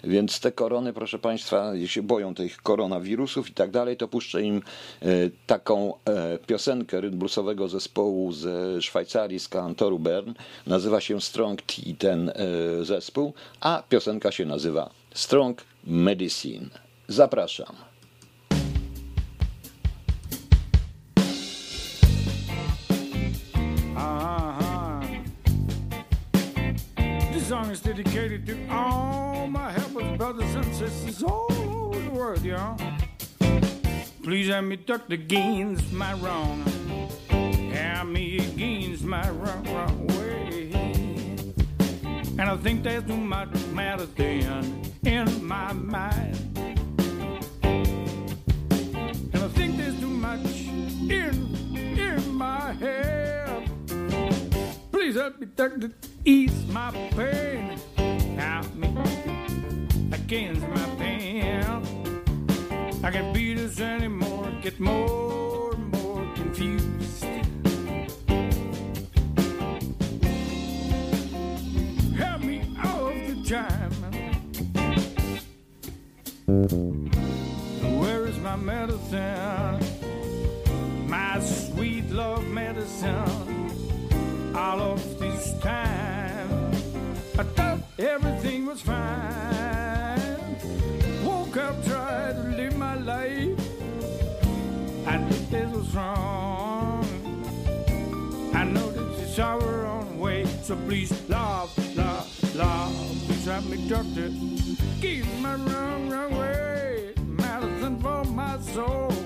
Więc 0.04 0.40
te 0.40 0.52
korony, 0.52 0.94
proszę 0.94 1.20
Państwa, 1.20 1.76
jeśli 1.76 2.02
boją 2.02 2.36
tych 2.36 2.62
koronawirusów 2.62 3.50
i 3.50 3.54
tak 3.54 3.72
dalej, 3.72 3.98
to 3.98 4.08
puszczę 4.08 4.44
im 4.44 4.62
y, 5.04 5.32
taką 5.48 5.94
e, 6.06 6.38
piosenkę 6.38 7.02
rytm 7.02 7.28
zespołu 7.68 8.32
ze 8.32 8.82
Szwajcarii, 8.82 9.40
z 9.40 9.48
kantoru 9.48 10.00
Bern. 10.00 10.34
Nazywa 10.68 11.02
się 11.02 11.22
Strong 11.22 11.62
Tea 11.62 11.94
ten 12.00 12.30
e, 12.30 12.34
zespół, 12.86 13.34
a 13.62 13.84
piosenka 13.90 14.32
się 14.32 14.46
nazywa 14.46 14.90
Strong 15.14 15.64
Medicine. 15.84 16.70
Zapraszam. 17.08 17.76
Uh-huh. 23.98 25.02
This 27.34 27.48
song 27.48 27.72
is 27.72 27.82
dedicated 27.82 28.46
to 28.46 28.68
all 28.70 29.48
my 29.48 29.72
helpers, 29.72 30.18
brothers 30.18 30.54
and 30.54 30.76
sisters 30.76 31.24
all 31.24 31.52
over 31.52 32.00
the 32.00 32.12
world, 32.12 32.44
y'all. 32.44 32.80
Please 34.22 34.50
help 34.50 34.66
me 34.66 34.76
duck 34.76 35.08
the 35.08 35.18
gains 35.18 35.92
my 35.92 36.14
wrong. 36.16 36.62
Help 37.74 38.10
me 38.10 38.38
against 38.38 39.04
my 39.04 39.28
wrong, 39.32 39.64
wrong 39.74 40.08
way. 40.08 40.70
And 42.38 42.42
I 42.42 42.56
think 42.58 42.84
there's 42.84 43.04
too 43.04 43.18
much 43.18 43.50
medicine 43.74 44.84
in 45.04 45.44
my 45.44 45.74
mind. 45.74 46.38
And 47.64 49.36
I 49.36 49.48
think 49.56 49.78
there's 49.78 50.00
too 50.00 50.08
much 50.08 50.46
in 51.10 51.98
in 51.98 52.32
my 52.36 52.74
head. 52.74 53.37
Please 55.08 55.16
help 55.16 55.40
me 55.40 55.48
to 55.56 55.94
ease 56.26 56.68
my 56.68 56.92
pain. 57.12 57.80
Help 58.36 58.76
me 58.76 58.94
against 60.12 60.68
my 60.68 60.86
pain. 61.00 61.64
I 63.02 63.12
can't 63.12 63.34
beat 63.34 63.54
this 63.54 63.80
anymore. 63.80 64.52
Get 64.62 64.82
more 64.82 65.76
and 65.76 65.92
more 65.94 66.28
confused. 66.36 67.24
Help 72.18 72.42
me 72.42 72.70
all 72.84 73.14
the 73.30 73.36
time. 73.48 73.94
Where 78.02 78.28
is 78.28 78.38
my 78.40 78.58
medicine? 78.58 79.80
My 81.08 81.40
sweet 81.40 82.10
love 82.12 82.46
medicine. 82.50 83.47
All 84.68 84.82
of 84.82 85.18
this 85.18 85.54
time, 85.62 86.72
I 87.40 87.44
thought 87.56 87.80
everything 87.98 88.66
was 88.66 88.82
fine. 88.82 88.98
Woke 91.24 91.56
up, 91.56 91.86
tried 91.86 92.34
to 92.34 92.44
live 92.58 92.76
my 92.76 92.96
life. 92.96 93.58
I 95.08 95.18
knew 95.20 95.40
this 95.50 95.74
was 95.74 95.96
wrong. 95.96 97.06
I 98.54 98.66
know 98.66 98.92
this 98.92 99.32
is 99.32 99.40
our 99.40 99.86
own 99.86 100.20
way. 100.20 100.44
So 100.64 100.76
please, 100.76 101.14
love, 101.30 101.72
love, 101.96 102.28
love, 102.54 102.94
please 103.26 103.46
help 103.46 103.64
me, 103.68 103.88
doctor. 103.88 104.30
Keep 105.00 105.26
my 105.40 105.56
wrong, 105.56 106.10
wrong 106.10 106.38
way. 106.38 107.14
Medicine 107.26 108.02
for 108.02 108.26
my 108.26 108.60
soul. 108.60 109.17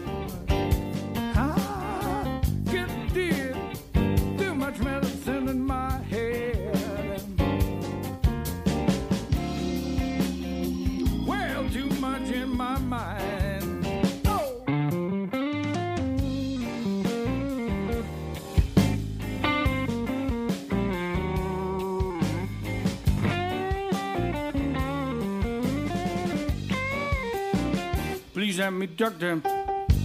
Have 28.62 28.74
me 28.74 28.86
doctor. 28.86 29.41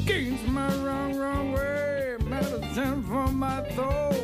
Against 0.04 0.48
my 0.48 0.74
wrong, 0.76 1.14
wrong 1.18 1.52
way. 1.52 2.16
Medicine 2.24 3.02
for 3.02 3.28
my 3.28 3.62
soul. 3.74 4.14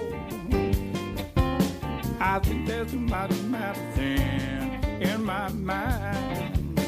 I 2.18 2.38
think 2.38 2.66
there's 2.66 2.94
much 2.94 3.30
medicine 3.42 5.02
in 5.02 5.22
my 5.22 5.50
mind. 5.50 6.78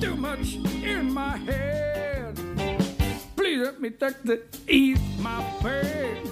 Too 0.00 0.16
much 0.16 0.54
in 0.82 1.12
my 1.12 1.36
head. 1.36 2.40
Please 3.36 3.58
let 3.66 3.82
me 3.82 3.90
take 3.90 4.22
the 4.22 4.40
ease 4.66 4.98
my 5.18 5.44
pain. 5.60 6.26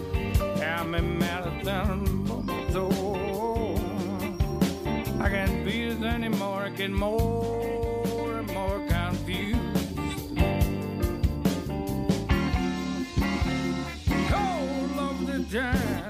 Have 0.57 0.89
me 0.89 1.03
medicine 1.03 2.27
for 2.27 2.43
my 2.43 2.71
soul. 2.71 3.12
I 5.33 5.47
can't 5.47 5.65
be 5.65 5.89
this 5.89 6.03
anymore. 6.03 6.65
I 6.65 6.69
get 6.69 6.91
more 6.91 8.39
and 8.39 8.53
more 8.53 8.87
confused. 8.87 9.97
Cold 14.29 14.99
of 14.99 15.27
the 15.27 15.59
time. 15.59 16.02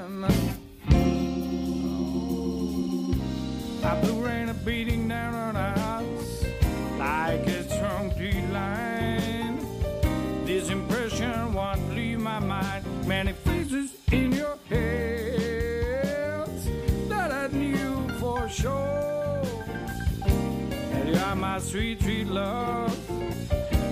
Love. 22.33 23.11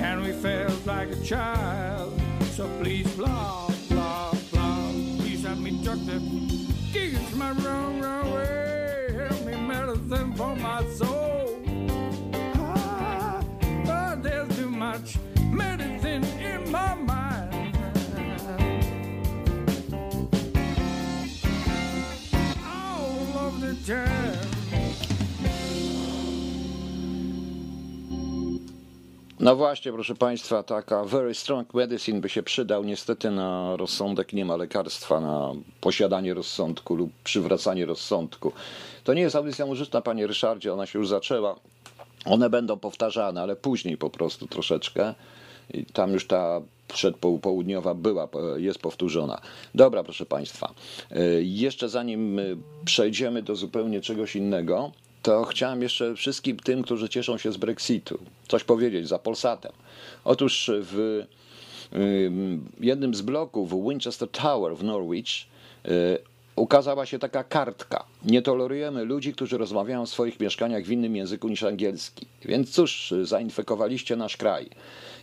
And 0.01 0.23
we 0.23 0.33
felt 0.33 0.87
like 0.87 1.11
a 1.11 1.21
child. 1.23 2.19
So 2.53 2.69
please, 2.81 3.11
blah, 3.15 3.71
blah, 3.91 4.33
blah. 4.51 4.93
Please 5.19 5.45
help 5.45 5.59
me, 5.59 5.83
doctor. 5.85 6.21
It's 6.95 7.35
my 7.37 7.53
wrong, 7.53 8.01
wrong 8.01 8.33
way. 8.33 9.27
Help 9.29 9.45
me, 9.45 9.57
medicine 9.57 10.33
for 10.35 10.57
my 10.57 10.85
soul. 10.95 11.63
Ah, 12.57 13.43
but 13.85 14.23
there's 14.23 14.49
too 14.57 14.71
much 14.71 15.19
medicine 15.53 16.25
in 16.41 16.71
my 16.71 16.95
mind. 16.95 17.77
All 22.65 23.47
of 23.47 23.61
the 23.61 23.75
time. 23.87 24.20
No 29.51 29.57
właśnie, 29.57 29.93
proszę 29.93 30.15
Państwa, 30.15 30.63
taka 30.63 31.05
very 31.05 31.35
strong 31.35 31.75
medicine 31.75 32.21
by 32.21 32.29
się 32.29 32.43
przydał. 32.43 32.85
Niestety 32.85 33.31
na 33.31 33.77
rozsądek 33.77 34.33
nie 34.33 34.45
ma 34.45 34.57
lekarstwa, 34.57 35.21
na 35.21 35.53
posiadanie 35.81 36.35
rozsądku 36.35 36.95
lub 36.95 37.11
przywracanie 37.25 37.87
rozsądku. 37.87 38.53
To 39.05 39.15
nie 39.15 39.23
jest 39.23 39.37
audycja 39.37 39.67
muzyczna, 39.67 40.01
Panie 40.01 40.27
Ryszardzie, 40.27 40.73
ona 40.73 40.87
się 40.87 40.99
już 40.99 41.09
zaczęła. 41.09 41.57
One 42.25 42.51
będą 42.51 42.79
powtarzane, 42.79 43.43
ale 43.43 43.57
później 43.57 43.97
po 43.97 44.11
prostu 44.11 44.47
troszeczkę. 44.47 45.15
I 45.75 45.85
tam 45.85 46.13
już 46.13 46.27
ta 46.27 46.61
przedpołudniowa 46.89 47.95
była, 47.95 48.29
jest 48.57 48.79
powtórzona. 48.79 49.41
Dobra, 49.75 50.05
proszę 50.05 50.27
Państwa. 50.27 50.75
y, 51.13 51.43
Jeszcze 51.45 51.89
zanim 51.89 52.39
y, 52.39 52.57
przejdziemy 52.85 53.43
do 53.43 53.57
zupełnie 53.57 54.01
czegoś 54.01 54.37
innego, 54.37 54.91
to 55.23 55.45
chciałem 55.45 55.83
jeszcze 55.83 56.15
wszystkim 56.15 56.57
tym, 56.57 56.83
którzy 56.83 57.09
cieszą 57.09 57.39
się 57.39 57.53
z 57.53 57.57
Brexitu, 57.57 58.19
coś 58.49 58.65
powiedzieć 58.65 59.09
za 59.09 59.19
Polsatem. 59.19 59.73
Otóż 60.25 60.71
w 60.75 60.99
y, 61.93 62.31
jednym 62.81 63.15
z 63.15 63.23
bloków 63.23 63.89
Winchester 63.89 64.29
Tower 64.29 64.77
w 64.77 64.85
Norwich 64.85 65.29
y, 65.87 66.19
ukazała 66.57 67.07
się 67.07 67.19
taka 67.19 67.45
kartka. 67.45 68.05
Nie 68.25 68.43
tolerujemy 68.43 69.05
ludzi, 69.05 69.33
którzy 69.33 69.59
rozmawiają 69.59 70.07
w 70.07 70.09
swoich 70.09 70.41
mieszkaniach 70.41 70.85
w 70.85 70.91
innym 70.91 71.17
języku 71.17 71.49
niż 71.49 71.63
angielski. 71.63 72.27
Więc 72.45 72.71
cóż, 72.71 73.15
zainfekowaliście 73.23 74.17
nasz 74.17 74.37
kraj. 74.37 74.71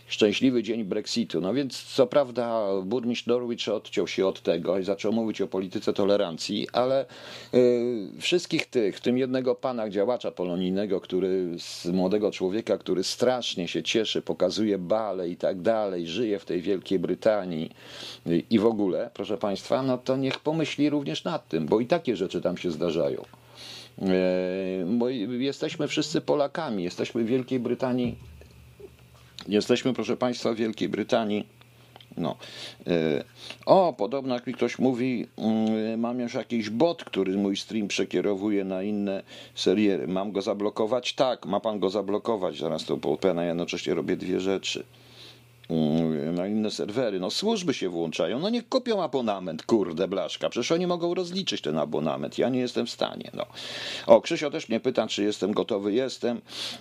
Szczęśliwy 0.08 0.62
dzień 0.62 0.84
Brexitu. 0.84 1.40
No 1.40 1.54
więc 1.54 1.82
co 1.82 2.06
prawda 2.06 2.66
burmistrz 2.84 3.26
Norwich 3.26 3.68
odciął 3.68 4.08
się 4.08 4.26
od 4.26 4.42
tego 4.42 4.78
i 4.78 4.84
zaczął 4.84 5.12
mówić 5.12 5.40
o 5.40 5.46
polityce 5.46 5.92
tolerancji, 5.92 6.66
ale 6.72 7.06
y, 7.54 8.20
wszystkich 8.20 8.66
tych, 8.66 8.96
w 8.96 9.00
tym 9.00 9.18
jednego 9.18 9.54
pana 9.54 9.90
działacza 9.90 10.30
polonijnego, 10.30 11.00
który 11.00 11.58
z 11.58 11.86
młodego 11.86 12.30
człowieka, 12.30 12.78
który 12.78 13.04
strasznie 13.04 13.68
się 13.68 13.82
cieszy, 13.82 14.22
pokazuje 14.22 14.78
bale 14.78 15.28
i 15.28 15.36
tak 15.36 15.60
dalej, 15.60 16.06
żyje 16.06 16.38
w 16.38 16.44
tej 16.44 16.60
Wielkiej 16.60 16.98
Brytanii 16.98 17.70
y, 18.26 18.42
i 18.50 18.58
w 18.58 18.66
ogóle, 18.66 19.10
proszę 19.14 19.38
państwa, 19.38 19.82
no 19.82 19.98
to 19.98 20.16
niech 20.16 20.38
pomyśli 20.40 20.90
również 20.90 21.24
nad 21.24 21.48
tym, 21.48 21.66
bo 21.66 21.80
i 21.80 21.86
takie 21.86 22.16
rzeczy 22.16 22.40
tam 22.40 22.56
się 22.56 22.70
zdarzają. 22.70 23.24
E, 24.02 25.44
jesteśmy 25.44 25.88
wszyscy 25.88 26.20
Polakami, 26.20 26.84
jesteśmy 26.84 27.24
w 27.24 27.26
Wielkiej 27.26 27.60
Brytanii 27.60 28.37
Jesteśmy, 29.48 29.94
proszę 29.94 30.16
Państwa, 30.16 30.52
w 30.52 30.56
Wielkiej 30.56 30.88
Brytanii. 30.88 31.46
No. 32.16 32.36
E, 32.86 33.24
O, 33.66 33.92
podobno 33.92 34.34
jak 34.34 34.46
mi 34.46 34.54
ktoś 34.54 34.78
mówi, 34.78 35.26
mm, 35.38 36.00
mam 36.00 36.20
już 36.20 36.34
jakiś 36.34 36.70
bot, 36.70 37.04
który 37.04 37.36
mój 37.36 37.56
stream 37.56 37.88
przekierowuje 37.88 38.64
na 38.64 38.82
inne 38.82 39.22
seriery. 39.54 40.08
Mam 40.08 40.32
go 40.32 40.42
zablokować? 40.42 41.14
Tak, 41.14 41.46
ma 41.46 41.60
pan 41.60 41.78
go 41.78 41.90
zablokować. 41.90 42.58
Zaraz 42.58 42.84
to 42.84 42.98
a 43.36 43.42
ja 43.42 43.44
jednocześnie 43.44 43.94
robię 43.94 44.16
dwie 44.16 44.40
rzeczy. 44.40 44.84
Na 46.32 46.46
inne 46.46 46.70
serwery. 46.70 47.20
No 47.20 47.30
służby 47.30 47.74
się 47.74 47.88
włączają. 47.88 48.38
No 48.38 48.50
niech 48.50 48.68
kupią 48.68 49.02
abonament, 49.02 49.62
kurde 49.62 50.08
blaszka. 50.08 50.48
Przecież 50.48 50.72
oni 50.72 50.86
mogą 50.86 51.14
rozliczyć 51.14 51.60
ten 51.60 51.78
abonament. 51.78 52.38
Ja 52.38 52.48
nie 52.48 52.60
jestem 52.60 52.86
w 52.86 52.90
stanie. 52.90 53.30
No. 53.34 53.46
O, 54.06 54.20
Krzysio 54.20 54.50
też 54.50 54.68
mnie 54.68 54.80
pyta, 54.80 55.06
czy 55.06 55.22
jestem 55.22 55.52
gotowy. 55.52 55.92
Jestem. 55.92 56.40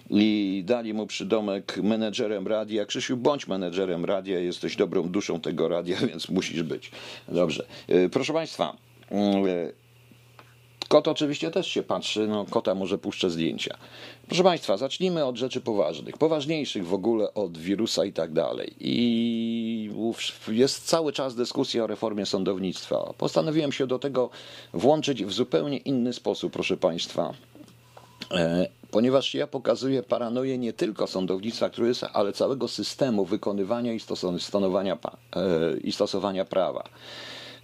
I 0.10 0.64
dali 0.66 0.94
mu 0.94 1.08
przydomek 1.08 1.78
menedżerem 1.84 2.48
radia. 2.48 2.86
Krzysiu, 2.86 3.18
bądź 3.18 3.48
menedżerem 3.48 4.06
radia. 4.06 4.40
Jesteś 4.40 4.76
dobrą 4.76 5.04
duszą 5.04 5.42
tego 5.42 5.68
radia, 5.68 5.98
więc 6.08 6.30
musisz 6.30 6.64
być. 6.64 6.92
Dobrze. 7.28 7.66
Y, 7.90 8.10
Proszę 8.10 8.34
Państwa. 8.34 8.78
Kot 10.88 11.08
oczywiście 11.08 11.52
też 11.52 11.68
się 11.68 11.84
patrzy, 11.84 12.28
no 12.28 12.46
kota 12.50 12.76
może 12.76 12.98
puszczę 12.98 13.30
zdjęcia. 13.30 13.78
Proszę 14.28 14.44
Państwa, 14.44 14.78
zacznijmy 14.78 15.26
od 15.26 15.38
rzeczy 15.38 15.62
poważnych, 15.62 16.18
poważniejszych 16.18 16.88
w 16.88 16.94
ogóle 16.94 17.34
od 17.34 17.58
wirusa 17.58 18.06
i 18.06 18.14
tak 18.14 18.34
dalej. 18.34 18.74
I 18.80 19.92
jest 20.48 20.86
cały 20.86 21.14
czas 21.14 21.36
dyskusja 21.36 21.84
o 21.84 21.88
reformie 21.88 22.26
sądownictwa. 22.26 23.14
Postanowiłem 23.18 23.72
się 23.72 23.88
do 23.88 24.00
tego 24.00 24.30
włączyć 24.74 25.26
w 25.26 25.34
zupełnie 25.34 25.78
inny 25.78 26.14
sposób, 26.14 26.54
proszę 26.54 26.78
Państwa. 26.78 27.34
E, 28.32 28.68
Ponieważ 28.92 29.34
ja 29.34 29.48
pokazuję 29.48 30.04
paranoję 30.04 30.58
nie 30.58 30.74
tylko 30.74 31.08
sądownictwa, 31.08 31.70
który 31.70 31.88
jest, 31.88 32.06
ale 32.14 32.34
całego 32.34 32.68
systemu 32.68 33.26
wykonywania 33.26 33.94
i 33.94 34.00
stosowania, 34.00 34.98
e, 35.36 35.78
i 35.78 35.92
stosowania 35.92 36.46
prawa 36.46 36.84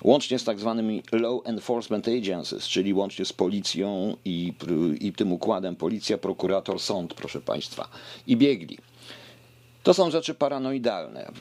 łącznie 0.04 0.40
z 0.40 0.44
tak 0.44 0.60
zwanymi 0.60 1.04
law 1.12 1.42
enforcement 1.44 2.08
agencies, 2.08 2.68
czyli 2.68 2.94
łącznie 2.94 3.26
z 3.26 3.34
policją 3.34 4.18
i, 4.26 4.54
i 5.02 5.14
tym 5.14 5.32
układem 5.32 5.76
policja, 5.76 6.18
prokurator, 6.18 6.80
sąd, 6.80 7.14
proszę 7.14 7.42
Państwa, 7.42 7.88
i 8.28 8.38
biegli. 8.38 8.78
To 9.84 9.94
są 9.94 10.12
rzeczy 10.12 10.34
paranoidalne. 10.34 11.32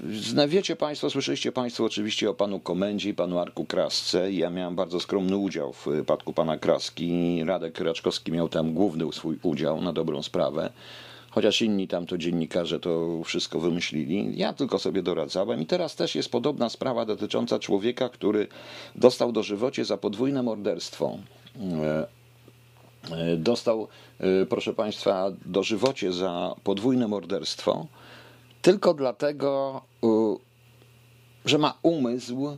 Wiecie 0.49 0.77
Państwo, 0.77 1.11
słyszeliście 1.11 1.53
Państwo 1.53 1.85
oczywiście 1.85 2.31
o 2.31 2.35
panu 2.35 2.61
Komendzie 2.61 3.11
i 3.11 3.15
panu 3.15 3.39
Arku 3.39 3.65
Krasce. 3.65 4.33
Ja 4.33 4.51
miałem 4.51 4.77
bardzo 4.77 5.01
skromny 5.01 5.37
udział 5.37 5.73
w 5.73 5.87
wypadku 5.87 6.33
pana 6.33 6.59
Kraski. 6.59 7.41
Radek 7.45 7.81
Raczkowski 7.81 8.33
miał 8.33 8.49
tam 8.49 8.75
główny 8.75 9.13
swój 9.13 9.39
udział 9.43 9.81
na 9.81 9.93
dobrą 9.93 10.23
sprawę. 10.23 10.73
Chociaż 11.33 11.63
inni 11.63 11.89
tam 11.89 12.07
to 12.07 12.19
dziennikarze 12.19 12.81
to 12.81 13.23
wszystko 13.25 13.61
wymyślili. 13.61 14.39
Ja 14.39 14.53
tylko 14.53 14.79
sobie 14.79 15.03
doradzałem 15.03 15.61
i 15.63 15.67
teraz 15.67 15.97
też 15.97 16.15
jest 16.15 16.31
podobna 16.31 16.69
sprawa 16.69 17.05
dotycząca 17.05 17.59
człowieka, 17.59 18.09
który 18.09 18.47
dostał 18.97 19.33
dożywocie 19.33 19.85
za 19.85 19.97
podwójne 19.97 20.43
morderstwo. 20.43 21.19
E, 21.61 22.07
e, 23.11 23.37
Dostał, 23.37 23.89
e, 24.21 24.47
proszę 24.47 24.75
Państwa, 24.75 25.31
dożywocie 25.47 26.13
za 26.13 26.55
podwójne 26.65 27.09
morderstwo 27.09 27.87
tylko 28.63 28.95
dlatego, 28.95 29.81
że 31.45 31.59
ma 31.59 31.79
umysł, 31.83 32.57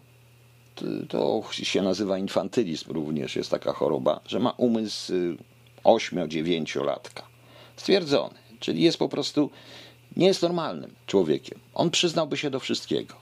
to- 1.09 1.43
się 1.53 1.83
nazywa 1.83 2.19
infantylizm 2.19 2.93
również, 2.93 3.37
jest 3.37 3.51
taka 3.51 3.73
choroba, 3.73 4.21
że 4.27 4.41
ma 4.41 4.51
umysł 4.51 5.13
8-9-latka. 5.85 7.23
Stwierdzony, 7.77 8.35
czyli 8.65 8.83
jest 8.83 8.99
po 8.99 9.09
prostu, 9.09 9.51
nie 10.17 10.27
jest 10.27 10.43
normalnym 10.43 10.95
człowiekiem. 11.07 11.59
On 11.75 11.91
przyznałby 11.91 12.37
się 12.37 12.51
do 12.51 12.61
wszystkiego. 12.61 13.15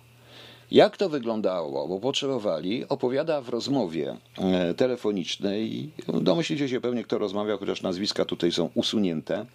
Jak 0.71 0.97
to 0.97 1.09
wyglądało, 1.09 1.89
bo 1.89 2.01
potrzebowali, 2.01 2.89
opowiada 2.89 3.41
w 3.41 3.49
rozmowie 3.49 4.17
e, 4.39 4.75
telefonicznej. 4.75 5.91
Domyślicie 6.09 6.69
się 6.69 6.81
pewnie, 6.81 7.05
kto 7.05 7.19
rozmawiał, 7.19 7.59
chociaż 7.59 7.83
nazwiska 7.83 8.25
tutaj 8.25 8.53
są 8.53 8.71
usunięte. 8.75 9.47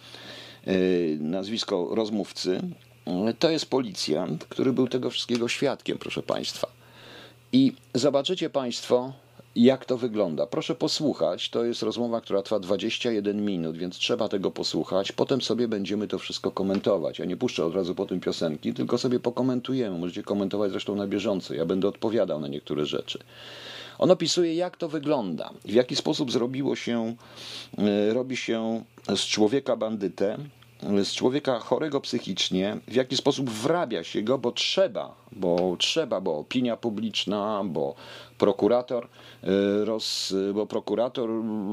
E, 0.67 0.73
Nazwisko 1.19 1.87
rozmówcy. 1.91 2.61
E, 3.05 3.33
To 3.33 3.49
jest 3.49 3.65
policjant, 3.69 4.45
który 4.45 4.73
był 4.73 4.87
tego 4.87 5.09
wszystkiego 5.09 5.47
świadkiem, 5.47 5.97
proszę 5.97 6.23
Państwa. 6.23 6.67
I 7.51 7.73
zobaczycie 7.93 8.49
Państwo, 8.49 9.13
jak 9.63 9.85
to 9.85 9.97
wygląda. 9.97 10.47
Proszę 10.47 10.75
posłuchać. 10.75 11.49
To 11.49 11.63
jest 11.63 11.81
rozmowa, 11.81 12.21
która 12.21 12.41
trwa 12.41 12.59
21 12.59 13.45
minut, 13.45 13.77
więc 13.77 13.97
trzeba 13.97 14.29
tego 14.29 14.51
posłuchać. 14.51 15.11
Potem 15.11 15.41
sobie 15.41 15.67
będziemy 15.67 16.07
to 16.07 16.19
wszystko 16.19 16.51
komentować. 16.51 17.19
Ja 17.19 17.25
nie 17.25 17.37
puszczę 17.37 17.65
od 17.65 17.75
razu 17.75 17.95
po 17.95 18.05
tym 18.05 18.19
piosenki, 18.19 18.73
tylko 18.73 18.97
sobie 18.97 19.19
pokomentujemy. 19.19 19.97
Możecie 19.97 20.23
komentować 20.23 20.71
zresztą 20.71 20.95
na 20.95 21.07
bieżąco. 21.07 21.53
Ja 21.53 21.65
będę 21.65 21.87
odpowiadał 21.87 22.39
na 22.39 22.47
niektóre 22.47 22.85
rzeczy. 22.85 23.19
On 23.97 24.11
opisuje, 24.11 24.53
jak 24.53 24.77
to 24.77 24.89
wygląda, 24.89 25.49
w 25.65 25.73
jaki 25.73 25.95
sposób 25.95 26.31
zrobiło 26.31 26.75
się, 26.75 27.15
e, 27.77 28.13
robi 28.13 28.37
się 28.37 28.83
z 29.15 29.19
człowieka 29.19 29.75
bandytę, 29.75 30.37
z 31.03 31.13
człowieka 31.13 31.59
chorego 31.59 32.01
psychicznie, 32.01 32.77
w 32.87 32.95
jaki 32.95 33.17
sposób 33.17 33.49
wrabia 33.49 34.03
się 34.03 34.21
go, 34.21 34.37
bo 34.37 34.51
trzeba, 34.51 35.15
bo 35.31 35.75
trzeba, 35.79 36.21
bo 36.21 36.37
opinia 36.37 36.77
publiczna, 36.77 37.61
bo 37.65 37.95
prokurator, 38.37 39.07
e, 39.43 39.85
roz, 39.85 40.33
bo 40.53 40.65
prokurator 40.65 41.29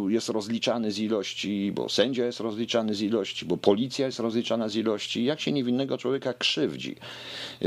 jest 0.08 0.28
rozliczany 0.28 0.92
z 0.92 0.98
ilości, 0.98 1.72
bo 1.72 1.88
sędzia 1.88 2.26
jest 2.26 2.40
rozliczany 2.40 2.94
z 2.94 3.02
ilości, 3.02 3.46
bo 3.46 3.56
policja 3.56 4.06
jest 4.06 4.18
rozliczana 4.20 4.68
z 4.68 4.76
ilości, 4.76 5.24
jak 5.24 5.40
się 5.40 5.52
niewinnego 5.52 5.98
człowieka 5.98 6.34
krzywdzi. 6.34 6.96
E, 7.62 7.66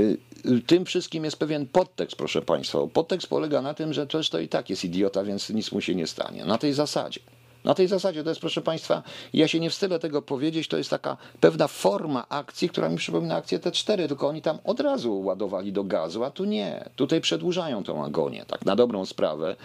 Tym 0.67 0.85
wszystkim 0.85 1.23
jest 1.23 1.37
pewien 1.37 1.67
podtekst, 1.67 2.15
proszę 2.15 2.41
Państwa. 2.41 2.87
Podtekst 2.93 3.27
polega 3.27 3.61
na 3.61 3.73
tym, 3.73 3.93
że 3.93 4.07
też 4.07 4.29
to 4.29 4.39
i 4.39 4.47
tak 4.47 4.69
jest 4.69 4.85
idiota, 4.85 5.23
więc 5.23 5.49
nic 5.49 5.71
mu 5.71 5.81
się 5.81 5.95
nie 5.95 6.07
stanie. 6.07 6.45
Na 6.45 6.57
tej 6.57 6.73
zasadzie. 6.73 7.19
Na 7.67 7.73
tej 7.73 7.87
zasadzie 7.87 8.23
to 8.23 8.29
jest, 8.29 8.41
proszę 8.41 8.61
Państwa, 8.61 9.03
ja 9.33 9.47
się 9.47 9.59
nie 9.59 9.69
wstydzę 9.69 9.99
tego 9.99 10.21
powiedzieć, 10.21 10.67
to 10.67 10.77
jest 10.77 10.89
taka 10.89 11.17
pewna 11.39 11.67
forma 11.67 12.29
akcji, 12.29 12.69
która 12.69 12.89
mi 12.89 12.97
przypomina 12.97 13.35
akcję 13.35 13.59
T4, 13.59 14.07
tylko 14.07 14.27
oni 14.27 14.41
tam 14.41 14.57
od 14.63 14.79
razu 14.79 15.21
ładowali 15.21 15.71
do 15.71 15.83
gazu, 15.83 16.23
a 16.23 16.31
tu 16.31 16.45
nie. 16.45 16.89
Tutaj 16.95 17.21
przedłużają 17.21 17.83
tą 17.83 18.05
agonię, 18.05 18.45
tak 18.47 18.65
na 18.65 18.75
dobrą 18.75 19.05
sprawę. 19.05 19.55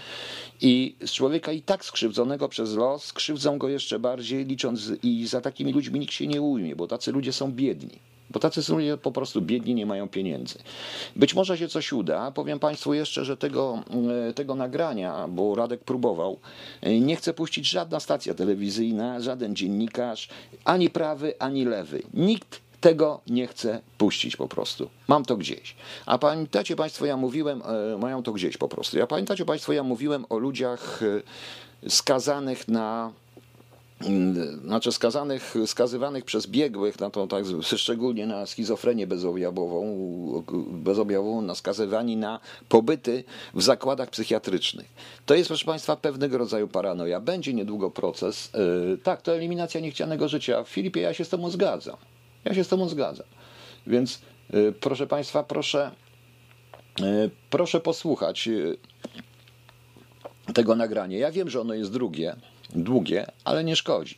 I 0.61 0.95
z 1.07 1.11
człowieka 1.13 1.53
i 1.53 1.63
tak 1.63 1.85
skrzywdzonego 1.85 2.49
przez 2.49 2.75
los, 2.75 3.05
skrzywdzą 3.05 3.59
go 3.59 3.69
jeszcze 3.69 3.99
bardziej, 3.99 4.45
licząc 4.45 4.91
i 5.03 5.27
za 5.27 5.41
takimi 5.41 5.73
ludźmi 5.73 6.01
nikt 6.01 6.13
się 6.13 6.27
nie 6.27 6.43
ujmie, 6.43 6.77
bo 6.77 6.87
tacy 6.87 7.13
ludzie 7.13 7.33
są 7.33 7.53
biedni. 7.53 8.12
Bo 8.31 8.41
tacy 8.41 8.63
są 8.63 8.75
ludzie 8.75 8.97
po 8.97 9.13
prostu 9.13 9.43
biedni, 9.43 9.75
nie 9.75 9.87
mają 9.87 10.09
pieniędzy. 10.09 10.59
Być 11.17 11.35
może 11.35 11.59
się 11.59 11.69
coś 11.69 11.93
uda. 11.93 12.31
Powiem 12.31 12.59
Państwu 12.59 12.95
jeszcze, 12.95 13.25
że 13.25 13.37
tego, 13.37 13.83
e, 14.29 14.33
tego 14.33 14.55
nagrania, 14.55 15.29
bo 15.29 15.55
Radek 15.55 15.85
próbował, 15.85 16.39
e, 16.81 17.01
nie 17.01 17.17
chce 17.17 17.35
puścić 17.35 17.71
żadna 17.71 18.01
stacja 18.01 18.35
telewizyjna, 18.35 19.21
żaden 19.21 19.57
dziennikarz, 19.57 20.29
ani 20.65 20.91
prawy, 20.91 21.35
ani 21.39 21.65
lewy. 21.65 22.03
Nikt 22.15 22.61
tego 22.81 23.21
nie 23.27 23.47
chce 23.47 23.81
puścić 23.99 24.37
po 24.37 24.49
prostu. 24.49 24.91
Mam 25.09 25.25
to 25.25 25.37
gdzieś. 25.37 25.77
A 26.07 26.19
pamiętacie 26.19 26.77
Państwo, 26.77 27.07
ja 27.07 27.17
mówiłem, 27.17 27.63
e, 27.95 27.99
mają 27.99 28.23
to 28.23 28.33
gdzieś 28.33 28.57
po 28.57 28.69
prostu. 28.69 28.99
Ja 28.99 29.07
pamiętacie 29.07 29.45
Państwo, 29.45 29.73
ja 29.73 29.83
mówiłem 29.83 30.25
o 30.29 30.39
ludziach 30.39 31.01
skazanych 31.89 32.69
na 32.69 33.13
znaczy 34.65 34.93
skazanych, 34.93 35.55
skazywanych 35.67 36.25
przez 36.25 36.47
biegłych 36.47 37.01
na 37.01 37.11
to 37.11 37.27
tak, 37.27 37.45
szczególnie 37.63 38.27
na 38.27 38.47
schizofrenię 38.47 39.07
bezobjawową, 39.07 40.45
bezobjawową, 40.71 41.43
na 41.43 41.55
skazywani 41.55 42.17
na 42.17 42.41
pobyty 42.69 43.25
w 43.55 43.63
zakładach 43.63 44.11
psychiatrycznych. 44.11 44.95
To 45.27 45.35
jest, 45.35 45.49
proszę 45.49 45.65
Państwa, 45.65 45.97
pewnego 45.97 46.39
rodzaju 46.39 46.69
paranoja. 46.69 47.21
Będzie 47.21 47.55
niedługo 47.55 47.91
proces. 47.91 48.51
Yy, 48.55 48.99
Tak, 48.99 49.23
to 49.23 49.35
eliminacja 49.37 49.81
niechcianego 49.81 50.29
życia. 50.29 50.65
Filipie, 50.65 51.01
ja 51.01 51.15
się 51.15 51.25
z 51.25 51.29
tobą 51.29 51.51
zgadzam. 51.51 51.97
Ja 52.45 52.55
się 52.55 52.65
z 52.65 52.69
tobą 52.69 52.89
zgadzam. 52.89 53.27
Więc 53.87 54.23
yy, 54.53 54.75
proszę 54.81 55.07
Państwa, 55.07 55.43
proszę, 55.43 55.91
yy, 57.01 57.31
proszę 57.51 57.81
posłuchać 57.81 58.49
tego 60.55 60.77
nagrania. 60.77 61.19
Ja 61.19 61.31
wiem, 61.31 61.51
że 61.51 61.61
ono 61.61 61.75
jest 61.75 61.93
drugie, 61.93 62.37
długie, 62.75 63.27
ale 63.45 63.65
nie 63.65 63.77
szkodzi. 63.77 64.17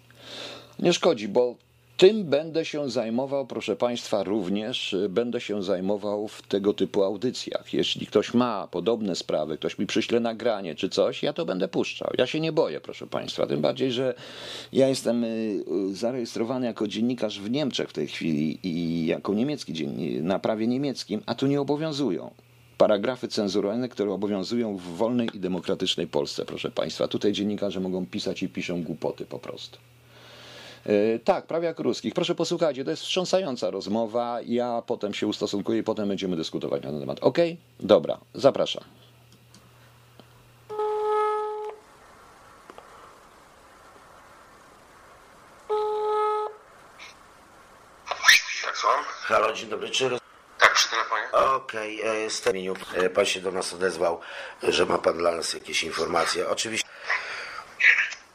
Nie 0.79 0.93
szkodzi, 0.93 1.29
bo 1.29 1.55
tym 1.97 2.25
będę 2.25 2.64
się 2.64 2.90
zajmował, 2.90 3.47
proszę 3.47 3.77
Państwa, 3.77 4.23
również 4.23 4.97
będę 5.09 5.40
się 5.40 5.62
zajmował 5.62 6.29
w 6.29 6.43
tego 6.43 6.75
typu 6.75 7.03
audycjach. 7.03 7.75
Jeśli 7.75 8.07
ktoś 8.07 8.35
ma 8.35 8.69
podobne 8.71 9.17
sprawy, 9.17 9.59
ktoś 9.59 9.79
mi 9.79 9.87
przyśle 9.87 10.21
nagranie 10.21 10.75
czy 10.75 10.88
coś, 10.88 11.23
ja 11.23 11.33
to 11.33 11.45
będę 11.45 11.69
puszczał. 11.69 12.11
Ja 12.19 12.27
się 12.27 12.40
nie 12.40 12.53
boję, 12.53 12.81
proszę 12.81 13.07
Państwa. 13.07 13.47
Tym 13.47 13.61
bardziej, 13.61 13.93
że 13.93 14.14
ja 14.73 14.88
jestem 14.88 15.25
y, 15.25 15.29
y, 15.90 15.95
zarejestrowany 15.95 16.67
jako 16.67 16.88
dziennikarz 16.88 17.40
w 17.40 17.51
Niemczech 17.51 17.88
w 17.90 17.93
tej 17.93 18.07
chwili 18.07 18.59
i 18.62 19.07
jako 19.07 19.35
niemiecki 19.35 19.73
dziennik, 19.73 20.23
na 20.23 20.38
prawie 20.38 20.67
niemieckim, 20.67 21.23
a 21.27 21.35
tu 21.35 21.47
nie 21.47 21.61
obowiązują 21.61 22.31
paragrafy 22.79 23.29
cenzuralne, 23.29 23.89
które 23.89 24.13
obowiązują 24.13 24.77
w 24.77 24.83
wolnej 24.83 25.29
i 25.35 25.41
demokratycznej 25.41 26.07
Polsce, 26.07 26.45
proszę 26.45 26.71
Państwa. 26.71 27.09
Tutaj 27.09 27.33
dziennikarze 27.33 27.81
mogą 27.81 28.07
pisać 28.07 28.43
i 28.43 28.49
piszą 28.49 28.83
głupoty 28.83 29.27
po 29.27 29.39
prostu. 29.39 29.79
Yy, 30.87 31.21
Tak, 31.25 31.47
prawie 31.47 31.67
jak 31.67 31.81
ruskich. 31.81 32.15
Proszę 32.15 32.35
posłuchajcie, 32.35 32.85
to 32.85 32.91
jest 32.91 33.03
wstrząsająca 33.03 33.71
rozmowa. 33.71 34.39
Ja 34.47 34.83
potem 34.87 35.15
się 35.15 35.27
ustosunkuję 35.27 35.79
i 35.79 35.83
potem 35.83 36.09
będziemy 36.09 36.37
dyskutować 36.37 36.83
na 36.83 36.91
ten 36.91 37.01
temat. 37.01 37.19
Ok? 37.21 37.39
Dobra, 37.81 38.19
zapraszam. 38.35 38.85
Halo, 49.27 49.53
dzień 49.53 49.71
dobry. 49.71 49.91
Czy 49.91 50.09
roz... 50.09 50.24
Telefonie. 50.94 51.33
Okej, 51.33 52.00
okay, 52.00 52.30
z 52.30 52.40
tym 52.40 52.57
imieniu 52.57 52.74
e, 52.94 53.11
pan 53.11 53.26
się 53.26 53.40
do 53.40 53.50
nas 53.50 53.72
odezwał, 53.72 54.20
że 54.62 54.87
ma 54.87 54.98
pan 54.98 55.18
dla 55.18 55.30
nas 55.30 55.54
jakieś 55.54 55.83
informacje. 55.83 56.48
Oczywiście. 56.48 56.88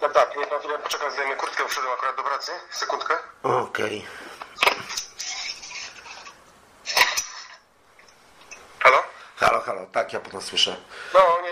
No 0.02 0.10
tak, 0.10 0.38
niech 0.38 0.50
pan 0.50 0.60
chwilę 0.60 0.80
poczeka, 0.80 1.12
zdejmę 1.12 1.36
kurtkę, 1.36 1.68
wszedłem 1.68 1.94
akurat 1.94 2.16
do 2.16 2.24
pracy. 2.24 2.52
Sekundkę. 2.72 3.18
Okej. 3.44 4.06
Halo? 8.80 9.04
Halo, 9.36 9.62
halo, 9.62 9.86
tak, 9.92 10.14
ja 10.14 10.20
pana 10.20 10.42
słyszę. 10.42 10.76
No 11.14 11.20
nie, 11.44 11.49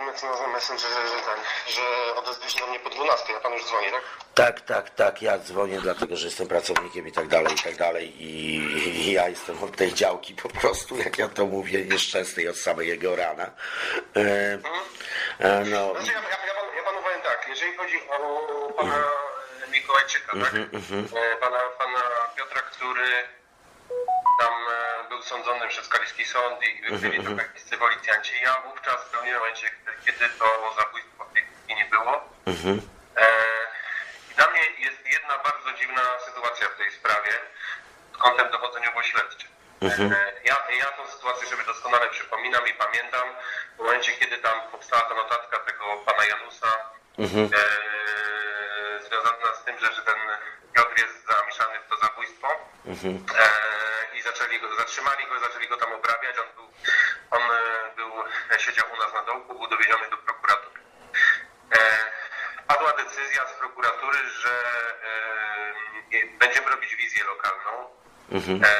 mi 0.00 0.06
na 0.40 0.48
Messengerze, 0.48 1.08
że 1.08 1.20
ten, 1.22 1.38
że 1.74 2.14
odezwie 2.14 2.50
się 2.50 2.60
do 2.60 2.66
mnie 2.66 2.80
po 2.80 2.90
12, 2.90 3.36
a 3.36 3.40
pan 3.40 3.52
już 3.52 3.64
dzwoni, 3.64 3.86
tak? 3.90 4.02
Tak, 4.34 4.60
tak, 4.60 4.90
tak, 4.90 5.22
ja 5.22 5.38
dzwonię 5.38 5.80
dlatego, 5.80 6.16
że 6.16 6.26
jestem 6.26 6.48
pracownikiem 6.48 7.08
i 7.08 7.12
tak 7.12 7.28
dalej, 7.28 7.54
i 7.54 7.62
tak 7.62 7.76
dalej 7.76 8.22
i, 8.22 8.56
i 9.08 9.12
ja 9.12 9.28
jestem 9.28 9.62
od 9.64 9.76
tej 9.76 9.94
działki 9.94 10.34
po 10.34 10.48
prostu, 10.48 10.96
jak 10.96 11.18
ja 11.18 11.28
to 11.28 11.46
mówię, 11.46 11.84
nieszczęsnej 11.84 12.48
od 12.48 12.56
samego 12.56 13.16
rana. 13.16 13.50
E, 14.16 14.58
e, 15.38 15.64
no, 15.64 15.92
Znaczy 15.94 16.12
ja, 16.12 16.20
ja, 16.20 16.46
ja, 16.46 16.54
pan, 16.54 16.76
ja 16.76 16.82
panu 16.82 17.02
powiem 17.02 17.20
tak, 17.20 17.46
jeżeli 17.48 17.76
chodzi 17.76 17.96
o 18.08 18.72
pana 18.72 19.04
Mikołajczyka, 19.72 20.32
tak? 20.32 20.54
E, 20.54 21.36
Pana, 21.40 21.58
pana 21.78 22.00
Piotra, 22.36 22.62
który 22.62 23.39
sądzony 25.22 25.68
przez 25.68 25.88
Kaliski 25.88 26.24
Sąd 26.24 26.62
i 26.62 26.82
byli 26.98 27.24
to 27.24 27.30
jakieś 27.42 27.62
policjanci. 27.78 28.32
Ja 28.42 28.54
wówczas 28.60 29.04
w 29.04 29.10
pewnym 29.10 29.34
momencie, 29.34 29.70
kiedy 30.06 30.28
to 30.28 30.74
zabójstwo 30.78 31.24
w 31.24 31.32
tej 31.32 31.44
nie 31.68 31.84
było, 31.84 32.24
e, 33.16 33.26
i 34.30 34.34
dla 34.34 34.50
mnie 34.50 34.60
jest 34.78 35.06
jedna 35.06 35.38
bardzo 35.38 35.72
dziwna 35.72 36.02
sytuacja 36.26 36.68
w 36.68 36.76
tej 36.76 36.92
sprawie 36.92 37.30
pod 38.12 38.20
kątem 38.22 38.48
dowodzeniowo-śledczym. 38.50 39.50
E, 39.82 40.32
Ja, 40.44 40.56
ja 40.78 40.84
tą 40.86 41.06
sytuację 41.08 41.48
sobie 41.48 41.64
doskonale 41.64 42.08
przypominam 42.10 42.66
i 42.68 42.74
pamiętam. 42.74 43.28
W 43.76 43.78
momencie, 43.82 44.12
kiedy 44.12 44.38
tam 44.38 44.60
powstała 44.70 45.02
ta 45.02 45.14
notatka 45.14 45.58
tego 45.58 45.84
pana 46.06 46.24
Janusa, 46.24 46.66
e, 47.18 47.24
związana 49.08 49.36
związana 49.40 49.54
z 49.60 49.64
tym, 49.64 49.78
że, 49.78 49.92
że 49.92 50.02
ten 50.02 50.18
Piotr 50.74 50.98
jest 51.00 51.26
zamieszany 51.26 51.80
w 51.80 51.88
to 51.90 51.96
zabójstwo. 52.06 52.48
E, 53.38 54.16
I 54.16 54.22
zaczęli 54.22 54.60
go, 54.60 54.76
zatrzymali 54.76 55.26
go, 55.26 55.40
zaczęli 55.40 55.68
go 55.68 55.76
tam 55.76 55.92
obrabiać. 55.92 56.36
On 56.38 56.46
był, 56.56 56.70
on 57.30 57.42
e, 57.42 57.90
był, 57.96 58.12
e, 58.52 58.60
siedział 58.60 58.86
u 58.92 58.96
nas 58.96 59.12
na 59.14 59.22
dołku, 59.22 59.54
był 59.58 59.66
dowieziony 59.66 60.10
do 60.10 60.16
prokuratury. 60.16 60.80
E, 61.76 61.78
padła 62.66 62.92
decyzja 62.92 63.46
z 63.46 63.52
prokuratury, 63.52 64.18
że 64.28 64.50
e, 66.12 66.26
będziemy 66.38 66.70
robić 66.70 66.96
wizję 66.96 67.24
lokalną. 67.24 67.90
E, 68.64 68.70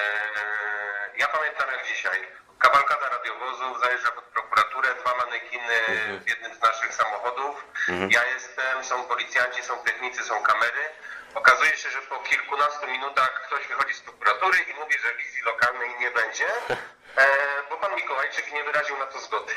ja 1.16 1.26
pamiętam 1.28 1.70
jak 1.70 1.86
dzisiaj. 1.86 2.28
Kawalkada 2.58 3.08
radiowozów 3.08 3.80
zajeżdża 3.80 4.10
pod 4.10 4.24
prokuraturę, 4.24 4.94
dwa 4.94 5.14
manekiny 5.16 5.74
w 6.24 6.28
jednym 6.28 6.54
z 6.54 6.60
naszych 6.60 6.94
samochodów. 6.94 7.64
Ja 8.08 8.24
jestem, 8.26 8.84
są 8.84 9.04
policjanci, 9.04 9.62
są 9.62 9.78
technicy, 9.78 10.24
są 10.24 10.42
kamery. 10.42 10.84
Okazuje 11.34 11.76
się, 11.76 11.90
że 11.90 12.02
po 12.02 12.18
kilkunastu 12.18 12.86
minutach 12.86 13.42
ktoś 13.46 13.66
wychodzi 13.66 13.94
z 13.94 14.00
prokuratury 14.00 14.58
i 14.58 14.74
mówi, 14.74 14.98
że 14.98 15.14
wizji 15.14 15.42
lokalnej 15.42 15.90
nie 16.00 16.10
będzie, 16.10 16.46
e, 17.16 17.26
bo 17.70 17.76
pan 17.76 17.94
Mikołajczyk 17.94 18.52
nie 18.52 18.64
wyraził 18.64 18.98
na 18.98 19.06
to 19.06 19.20
zgody. 19.20 19.54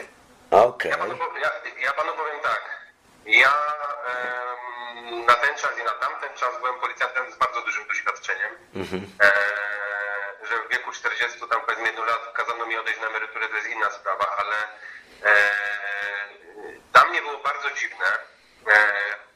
Okej. 0.51 0.91
Ja 0.91 0.97
panu, 0.97 1.17
ja, 1.41 1.51
ja 1.79 1.93
panu 1.93 2.13
powiem 2.13 2.39
tak. 2.43 2.61
Ja 3.25 3.53
em, 4.05 5.25
na 5.25 5.33
ten 5.33 5.55
czas 5.55 5.79
i 5.79 5.83
na 5.83 5.91
tamten 5.91 6.33
czas 6.33 6.57
byłem 6.59 6.79
policjantem 6.79 7.31
z 7.31 7.35
bardzo 7.35 7.61
dużym 7.61 7.87
doświadczeniem. 7.87 8.51
E, 9.21 9.31
że 10.49 10.55
w 10.63 10.69
wieku 10.71 10.91
40 10.91 11.39
tam 11.39 11.61
powiedzmy 11.61 11.87
1 11.87 12.05
lat 12.05 12.33
kazano 12.33 12.65
mi 12.65 12.77
odejść 12.77 12.99
na 13.01 13.07
emeryturę, 13.07 13.49
to 13.49 13.55
jest 13.55 13.69
inna 13.69 13.91
sprawa, 13.91 14.37
ale 14.37 14.55
e, 15.33 15.51
dla 16.93 17.05
mnie 17.05 17.21
było 17.21 17.37
bardzo 17.37 17.71
dziwne 17.71 18.05
e, 18.67 18.93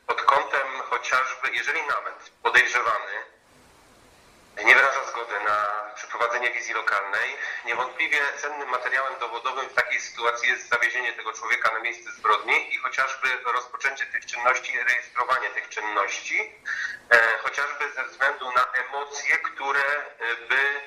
pod 0.08 0.22
kątem 0.22 0.68
chociażby, 0.90 1.50
jeżeli 1.54 1.82
nawet 1.82 2.32
podejrzewany 2.44 3.12
nie 4.66 4.76
wyraża 4.76 5.06
zgody 5.12 5.40
na 5.40 5.92
przeprowadzenie 5.96 6.52
wizji 6.52 6.74
lokalnej. 6.74 7.38
Niewątpliwie 7.66 8.20
cennym 8.42 8.70
materiałem 8.70 9.20
dowodowym 9.20 9.70
w 9.70 9.74
takiej 9.74 10.02
sytuacji 10.02 10.50
jest 10.50 10.70
zawiezienie 10.70 11.14
tego 11.14 11.34
człowieka 11.34 11.72
na 11.74 11.80
miejsce 11.80 12.12
zbrodni 12.12 12.76
i 12.76 12.78
chociażby 12.78 13.28
rozpoczęcie 13.54 14.06
tych 14.06 14.26
czynności 14.26 14.80
rejestrowanie 14.84 15.50
tych 15.50 15.70
czynności, 15.70 16.52
e, 17.10 17.38
chociażby 17.38 17.92
ze 17.92 18.04
względu 18.04 18.52
na 18.52 18.66
emocje, 18.72 19.38
które 19.38 19.84
e, 19.84 20.36
by 20.50 20.82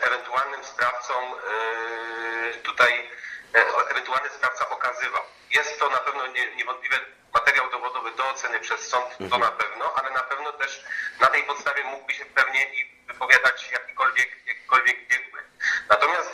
ewentualnym 0.00 0.64
sprawcom 0.64 1.24
e, 1.24 2.54
tutaj 2.54 3.10
e, 3.54 3.90
ewentualny 3.90 4.30
sprawca 4.30 4.68
okazywał. 4.68 5.22
Jest 5.50 5.80
to 5.80 5.90
na 5.90 5.98
pewno 5.98 6.26
nie, 6.26 6.56
niewątpliwie 6.56 6.96
materiał 7.34 7.70
dowodowy 7.70 8.10
do 8.10 8.30
oceny 8.30 8.60
przez 8.60 8.88
sąd, 8.88 9.30
to 9.30 9.38
na 9.38 9.50
pewno, 9.50 9.94
ale 9.94 10.10
na 10.10 10.22
pewno 10.22 10.52
też 10.52 10.84
na 11.20 11.26
tej 11.26 11.42
podstawie 11.42 11.84
mógłby 11.84 12.12
się 12.12 12.24
pewnie 12.24 12.74
i 12.74 13.04
wypowiadać 13.06 13.70
jakikolwiek, 13.72 14.46
jakikolwiek 14.46 15.08
biegły. 15.08 15.42
Natomiast 15.88 16.30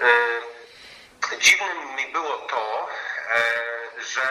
e, 0.00 1.38
dziwnym 1.38 1.96
mi 1.96 2.12
było 2.12 2.36
to, 2.38 2.88
e, 3.30 4.02
że 4.02 4.22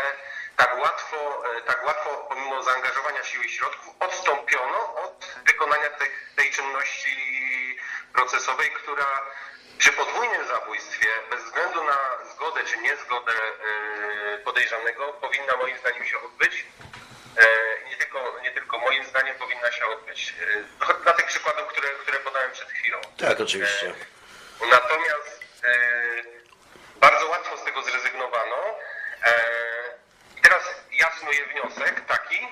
tak 0.55 0.77
łatwo, 0.77 1.43
e, 1.57 1.61
tak 1.61 1.85
łatwo 1.85 2.25
pomimo 2.29 2.63
zaangażowania 2.63 3.23
siły 3.23 3.45
i 3.45 3.49
środków 3.49 3.95
odstąpiono 3.99 4.95
od 4.95 5.25
wykonania 5.45 5.89
tej, 5.89 6.09
tej 6.35 6.51
czynności 6.51 7.34
procesowej, 8.15 8.71
która 8.71 9.05
przy 9.77 9.91
podwójnym 9.91 10.47
zabójstwie, 10.47 11.07
bez 11.29 11.43
względu 11.43 11.83
na 11.83 11.97
zgodę 12.33 12.63
czy 12.63 12.77
niezgodę 12.77 13.31
e, 13.33 14.37
podejrzanego, 14.37 15.13
powinna 15.13 15.55
moim 15.57 15.77
zdaniem 15.77 16.05
się 16.05 16.19
odbyć. 16.21 16.65
E, 17.37 17.45
Nie 17.89 17.97
tylko, 17.97 18.39
nie 18.43 18.51
tylko 18.51 18.79
moim 18.79 19.05
zdaniem 19.05 19.35
powinna 19.35 19.71
się 19.71 19.85
odbyć. 19.87 20.33
E, 20.89 21.03
Dla 21.03 21.13
tych 21.13 21.25
przykładów, 21.25 21.67
które, 21.67 21.89
które 21.89 22.19
podałem 22.19 22.51
przed 22.51 22.69
chwilą. 22.69 23.01
Tak, 23.17 23.39
oczywiście. 23.39 23.93
Natomiast 24.71 25.43
e, 25.63 25.69
bardzo 26.95 27.27
łatwo 27.27 27.57
z 27.57 27.63
tego 27.63 27.83
zrezygnowano. 27.83 28.57
E, 29.25 29.33
I 30.37 30.41
teraz 30.41 30.63
ja 30.91 31.11
snuję 31.19 31.45
wniosek 31.45 32.05
taki, 32.05 32.47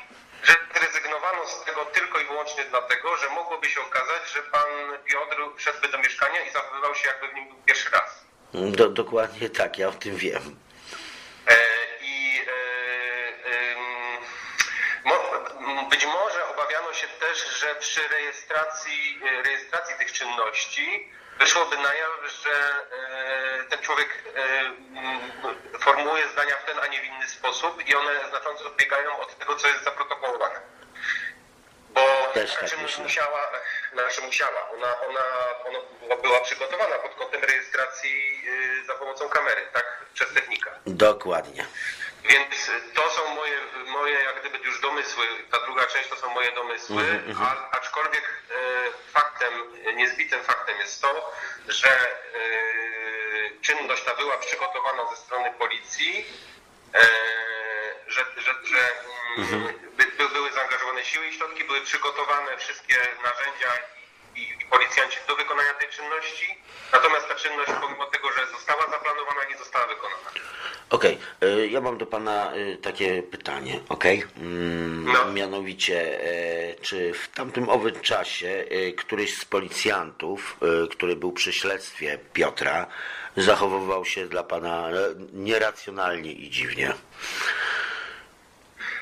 zrezygnowano 0.84 1.48
z 1.48 1.64
tego 1.64 1.86
tylko 1.86 2.20
i 2.20 2.26
wyłącznie 2.26 2.64
dlatego, 2.66 3.18
że 3.18 3.30
mogłoby 3.30 3.70
się 3.70 3.82
okazać, 3.82 4.32
że 4.34 4.42
pan 4.44 4.70
Piotr 5.06 5.38
wszedłby 5.58 5.88
do 5.88 5.98
mieszkania 5.98 6.42
i 6.42 6.52
zachowywał 6.52 6.96
się 6.96 7.08
jakby 7.08 7.28
w 7.28 7.34
nim 7.34 7.48
był 7.50 7.58
pierwszy 7.66 7.90
raz. 7.90 8.24
Do, 8.54 8.90
dokładnie 8.90 9.50
tak, 9.50 9.78
ja 9.78 9.88
o 9.88 9.92
tym 9.92 10.16
wiem. 10.18 10.60
E, 11.48 11.56
I 12.02 12.42
e, 12.48 13.46
em, 13.46 13.78
mo- 15.06 15.90
być 15.90 16.06
może 16.06 16.48
obawiano 16.48 16.94
się 16.94 17.08
też, 17.08 17.60
że 17.60 17.76
przy 17.76 18.08
rejestracji, 18.08 19.20
e, 19.26 19.42
rejestracji 19.44 19.96
tych 19.98 20.12
czynności 20.14 21.12
wyszłoby 21.40 21.78
na 21.78 21.94
jaw, 21.94 22.12
że 22.44 22.52
e, 22.52 23.13
ten 23.74 23.82
człowiek 23.82 24.10
e, 25.74 25.80
formułuje 25.80 26.28
zdania 26.30 26.56
w 26.58 26.66
ten, 26.66 26.80
a 26.80 26.88
nie 26.88 27.02
w 27.02 27.06
inny 27.06 27.28
sposób 27.30 27.88
i 27.88 27.96
one 27.96 28.30
znacząco 28.30 28.66
odbiegają 28.68 29.20
od 29.20 29.38
tego, 29.40 29.56
co 29.56 29.68
jest 29.68 29.84
zaprotokołowane. 29.84 30.60
Bo 31.90 32.02
Też 32.34 32.54
tak 32.54 32.62
myślę. 32.82 33.04
musiała, 33.04 33.52
znaczy 33.94 34.22
musiała, 34.22 34.70
ona, 34.70 35.00
ona, 35.02 35.22
ona 35.68 36.16
była- 36.22 36.40
przygotowana 36.42 36.96
pod 36.96 37.16
kątem 37.16 37.44
rejestracji 37.44 38.42
y, 38.82 38.86
za 38.86 38.94
pomocą 38.96 39.30
kamery, 39.30 39.68
tak, 39.74 39.86
przez 40.14 40.34
technika. 40.34 40.72
Dokładnie. 40.86 41.66
Więc 42.24 42.72
to 42.94 43.10
są 43.10 43.36
moje, 43.36 43.58
moje 43.86 44.20
jak 44.24 44.40
gdyby 44.40 44.58
już 44.58 44.82
domysły, 44.82 45.26
ta 45.52 45.60
druga 45.60 45.86
część 45.86 46.10
to 46.10 46.16
są 46.16 46.30
moje 46.30 46.52
domysły, 46.52 47.04
a, 47.44 47.72
aczkolwiek 47.78 48.24
e, 48.52 48.54
faktem, 49.12 49.54
niezbitym 49.96 50.44
faktem 50.44 50.78
jest 50.80 51.02
to, 51.02 51.34
że 51.68 51.90
e, 51.90 52.12
czynność 53.64 54.04
ta 54.04 54.16
była 54.16 54.38
przygotowana 54.38 55.10
ze 55.10 55.16
strony 55.16 55.52
policji, 55.52 56.26
e, 56.94 57.00
że, 58.08 58.26
że, 58.38 58.54
że 58.64 58.92
mm, 59.38 59.74
by, 59.98 60.06
by, 60.18 60.30
były 60.30 60.52
zaangażowane 60.52 61.06
siły 61.06 61.28
i 61.28 61.34
środki, 61.34 61.64
były 61.64 61.82
przygotowane 61.82 62.58
wszystkie 62.58 62.96
narzędzia 63.24 63.93
i, 64.36 64.42
i 64.62 64.66
policjanci 64.70 65.18
do 65.28 65.36
wykonania 65.36 65.74
tej 65.74 65.90
czynności, 65.90 66.58
natomiast 66.94 67.28
ta 67.28 67.36
czynność 67.36 67.72
pomimo 67.82 68.06
tego, 68.06 68.28
że 68.32 68.48
została 68.52 68.84
zaplanowana, 68.92 69.42
nie 69.50 69.58
została 69.58 69.88
wykonana. 69.88 70.30
Okej, 70.90 71.18
y, 71.44 71.68
ja 71.68 71.82
mam 71.82 71.98
do 71.98 72.06
Pana 72.06 72.56
y, 72.56 72.78
takie 72.78 73.24
pytanie, 73.24 73.80
okej? 73.90 74.24
Mm, 74.38 75.12
No. 75.14 75.26
Mianowicie, 75.34 76.24
e, 76.24 76.76
czy 76.76 77.14
w 77.14 77.28
tamtym 77.28 77.70
owym 77.70 78.00
czasie 78.02 78.66
któryś 78.98 79.38
z 79.38 79.46
policjantów, 79.46 80.58
który 80.92 81.16
był 81.16 81.32
przy 81.32 81.54
śledztwie 81.54 82.20
Piotra, 82.34 82.88
zachowywał 83.38 84.06
się 84.06 84.28
dla 84.28 84.44
Pana 84.44 84.90
e, 84.90 84.94
nieracjonalnie 85.34 86.32
i 86.32 86.50
dziwnie? 86.50 86.94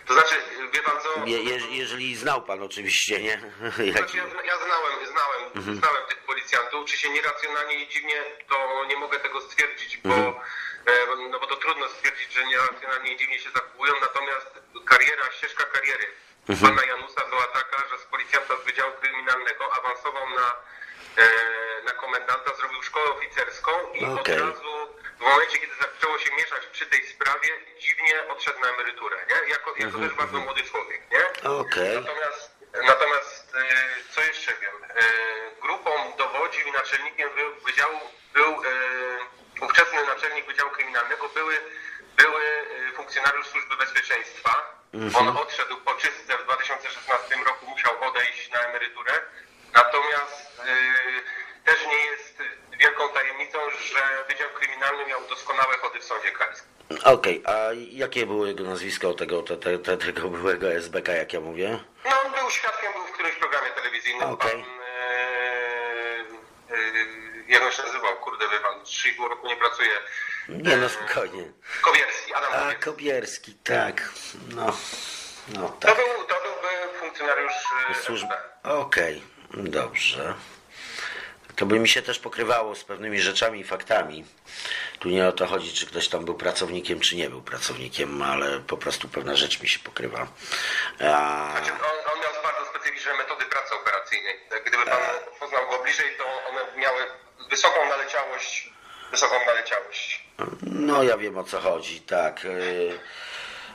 To 0.07 0.13
znaczy, 0.13 0.35
wie 0.73 0.81
pan 0.81 1.01
co? 1.01 1.25
Je, 1.25 1.43
je, 1.43 1.59
jeżeli 1.71 2.15
znał 2.15 2.41
Pan 2.41 2.63
oczywiście, 2.63 3.21
nie? 3.21 3.41
Znaczy, 3.97 4.17
ja, 4.17 4.23
ja 4.43 4.57
znałem, 4.57 4.93
znałem, 5.07 5.77
znałem 5.79 6.03
tych 6.09 6.17
policjantów. 6.17 6.85
Czy 6.85 6.97
się 6.97 7.09
nieracjonalnie 7.09 7.75
i 7.83 7.87
dziwnie, 7.87 8.23
to 8.49 8.85
nie 8.85 8.97
mogę 8.97 9.19
tego 9.19 9.41
stwierdzić, 9.41 9.97
bo, 9.97 10.15
e, 10.15 10.93
no 11.31 11.39
bo 11.39 11.47
to 11.47 11.55
trudno 11.55 11.89
stwierdzić, 11.89 12.33
że 12.33 12.45
nieracjonalnie 12.45 13.13
i 13.13 13.17
dziwnie 13.17 13.39
się 13.39 13.49
zachowują. 13.51 13.93
Natomiast 14.01 14.59
kariera, 14.85 15.31
ścieżka 15.31 15.63
kariery 15.63 16.05
pana 16.47 16.83
Janusa 16.85 17.21
była 17.29 17.47
taka, 17.47 17.77
że 17.89 17.97
z 17.97 18.05
policjanta 18.05 18.53
z 18.57 18.65
Wydziału 18.65 18.91
Kryminalnego 19.01 19.73
awansował 19.73 20.29
na, 20.29 20.47
e, 21.23 21.27
na 21.85 21.91
komendanta, 21.91 22.55
zrobił 22.55 22.83
szkołę 22.83 23.05
oficerską 23.05 23.71
i 23.93 24.05
Okej. 24.05 24.19
od 24.19 24.27
razu 24.27 24.70
w 25.21 25.23
momencie, 25.23 25.57
kiedy 25.59 25.73
zaczęło 25.75 26.19
się 26.19 26.31
mieszać 26.35 26.65
przy 26.67 26.85
tej 26.85 27.07
sprawie, 27.07 27.49
dziwnie 27.79 28.27
odszedł 28.29 28.59
na 28.59 28.69
emeryturę, 28.69 29.17
nie? 29.29 29.49
Jako, 29.49 29.73
jako 29.77 29.99
też 29.99 30.13
bardzo 30.13 30.37
młody 30.39 30.63
człowiek, 30.63 31.01
nie? 31.11 31.49
Okej. 31.49 31.95
Natomiast, 31.95 32.51
natomiast 32.87 33.55
e, 33.55 33.63
co 34.13 34.21
jeszcze 34.21 34.51
wiem? 34.61 34.83
E, 34.83 35.01
Grupą 35.61 36.13
dowodził 36.17 36.67
i 36.67 36.71
naczelnikiem 36.71 37.29
wy- 37.29 37.61
wydziału 37.65 37.99
był 38.33 38.51
e, 38.53 39.65
ówczesny 39.65 40.05
naczelnik 40.05 40.45
Wydziału 40.45 40.69
Kryminalnego, 40.71 41.29
były, 41.29 41.57
były 42.17 42.41
funkcjonariusz 42.95 43.47
Służby 43.47 43.75
Bezpieczeństwa. 43.77 44.81
On 45.19 45.37
odszedł 45.37 45.77
po 45.77 45.93
czystce 45.93 46.37
w 46.37 46.43
2016 46.43 47.35
roku, 47.45 47.65
musiał 47.65 48.03
odejść 48.03 48.49
na 48.51 48.59
emeryturę. 48.59 49.13
Natomiast 49.73 50.59
e, 50.59 50.65
też 51.65 51.85
nie 51.87 52.05
jest 52.05 52.37
wielką 52.79 53.09
tajemnicą, 53.09 53.70
że 53.81 54.23
Wydział 54.29 54.49
Kryminalny 54.49 55.05
miał 55.05 55.19
doskonałe 55.29 55.77
chody 55.77 55.99
w 55.99 56.03
Sądzie 56.03 56.31
Krajskim. 56.31 56.67
Okej, 57.03 57.43
a 57.45 57.57
jakie 57.91 58.25
było 58.25 58.45
jego 58.45 58.63
nazwisko 58.63 59.13
tego, 59.13 59.43
te, 59.43 59.57
te, 59.57 59.79
te, 59.79 59.97
tego 59.97 60.29
byłego 60.29 60.73
SBK, 60.73 61.07
jak 61.07 61.33
ja 61.33 61.39
mówię? 61.39 61.79
No, 62.05 62.11
on 62.25 62.31
był 62.31 62.49
świadkiem, 62.49 62.93
był 62.93 63.03
w 63.07 63.11
którymś 63.11 63.35
programie 63.35 63.69
telewizyjnym. 63.69 64.29
Okej. 64.29 64.51
Pan, 64.51 64.61
e, 64.61 64.65
e, 66.75 66.77
jak 67.47 67.63
on 67.63 67.71
się 67.71 67.83
nazywał? 67.83 68.15
Kurde, 68.15 68.49
wie 68.49 68.59
pan, 68.59 68.79
3,5 68.83 69.29
roku 69.29 69.47
nie 69.47 69.55
pracuje. 69.55 69.91
Nie 70.49 70.77
no, 70.77 70.89
spokojnie. 70.89 71.51
Kowierski, 71.81 72.33
Adam 72.33 72.51
A. 72.53 72.73
Kobierski, 72.75 73.53
tak. 73.63 74.09
No, 74.55 74.77
no 75.47 75.69
To 75.69 75.87
tak. 75.87 75.95
był, 75.95 76.23
to 76.25 76.35
był 76.41 76.69
e, 76.69 76.99
funkcjonariusz 76.99 77.53
e, 77.91 77.95
Służb... 77.95 78.27
Okej, 78.63 79.21
dobrze. 79.53 80.33
To 81.61 81.65
by 81.65 81.79
mi 81.79 81.89
się 81.89 82.01
też 82.01 82.19
pokrywało 82.19 82.75
z 82.75 82.83
pewnymi 82.83 83.21
rzeczami 83.21 83.59
i 83.59 83.63
faktami. 83.63 84.25
Tu 84.99 85.09
nie 85.09 85.27
o 85.27 85.31
to 85.31 85.47
chodzi, 85.47 85.73
czy 85.73 85.85
ktoś 85.85 86.07
tam 86.07 86.25
był 86.25 86.35
pracownikiem, 86.35 86.99
czy 86.99 87.15
nie 87.15 87.29
był 87.29 87.41
pracownikiem, 87.41 88.21
ale 88.21 88.59
po 88.59 88.77
prostu 88.77 89.07
pewna 89.07 89.35
rzecz 89.35 89.61
mi 89.61 89.69
się 89.69 89.79
pokrywa. 89.79 90.27
A... 90.99 91.51
Znaczy, 91.51 91.71
on, 91.71 92.13
on 92.13 92.19
miał 92.21 92.43
bardzo 92.43 92.65
specyficzne 92.69 93.13
metody 93.13 93.45
pracy 93.45 93.75
operacyjnej. 93.75 94.39
Gdyby 94.65 94.85
pan 94.85 94.99
poznał 95.39 95.69
go 95.69 95.83
bliżej, 95.83 96.05
to 96.17 96.23
one 96.49 96.81
miały 96.81 97.01
wysoką 97.49 97.89
naleciałość, 97.89 98.69
wysoką 99.11 99.35
naleciałość. 99.45 100.23
No 100.61 101.03
ja 101.03 101.17
wiem 101.17 101.37
o 101.37 101.43
co 101.43 101.59
chodzi, 101.59 102.01
tak. 102.01 102.41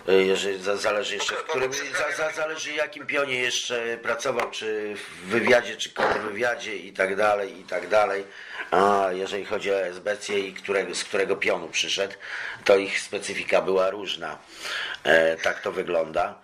Y, 0.08 0.24
Jeżeli 0.24 0.62
za, 0.62 0.76
zależy 0.76 1.14
jeszcze 1.14 1.34
w 1.34 1.44
którym, 1.44 1.72
za, 1.72 2.16
za, 2.16 2.30
zależy 2.30 2.72
jakim 2.72 3.06
pionie 3.06 3.40
jeszcze 3.40 3.98
pracował, 4.02 4.50
czy 4.50 4.94
w 4.94 5.26
wywiadzie, 5.26 5.76
czy 5.76 5.90
kontrwywiadzie 5.90 6.76
i 6.76 6.92
tak 6.92 7.16
dalej, 7.16 7.60
i 7.60 7.64
tak 7.64 7.88
dalej. 7.88 8.26
A 8.70 9.08
jeżeli 9.12 9.44
chodzi 9.44 9.72
o 9.72 9.86
SBC 9.86 10.38
i 10.38 10.54
którego, 10.54 10.94
z 10.94 11.04
którego 11.04 11.36
pionu 11.36 11.68
przyszedł, 11.68 12.14
to 12.64 12.76
ich 12.76 13.00
specyfika 13.00 13.62
była 13.62 13.90
różna. 13.90 14.38
E, 15.04 15.36
tak 15.36 15.60
to 15.60 15.72
wygląda. 15.72 16.34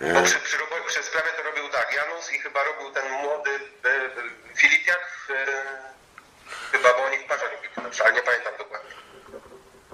Bo 0.00 0.22
przy, 0.22 0.38
przy, 0.38 0.56
przy 0.86 1.02
sprawie 1.02 1.28
to 1.36 1.42
robił 1.42 1.68
tak, 1.68 1.94
Janus 1.94 2.32
i 2.32 2.38
chyba 2.38 2.64
robił 2.64 2.90
ten 2.90 3.12
młody 3.12 3.50
e, 3.50 3.88
e, 3.88 4.56
Filipiak, 4.56 5.28
e, 5.30 5.46
chyba, 6.72 6.88
bo 6.94 7.04
oni 7.04 7.18
w 7.18 7.24
parze 7.24 7.44
robili, 7.44 8.00
ale 8.04 8.12
nie 8.12 8.22
pamiętam 8.22 8.52
dokładnie. 8.58 8.90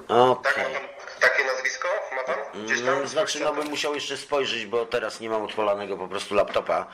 Okej. 0.09 0.55
Tak, 0.55 0.73
ma 0.73 0.79
pan 0.79 0.89
takie 1.21 1.45
nazwisko? 1.45 1.89
Ma 2.17 2.23
pan 2.23 2.42
gdzieś 2.55 2.83
tam? 2.83 3.09
Znaczy, 3.09 3.41
no 3.41 3.53
bym 3.53 3.67
musiał 3.69 3.95
jeszcze 3.95 4.17
spojrzeć, 4.17 4.67
bo 4.67 4.87
teraz 4.87 5.21
nie 5.21 5.31
mam 5.31 5.43
odpalanego 5.43 5.97
po 5.97 6.09
prostu 6.09 6.35
laptopa. 6.35 6.87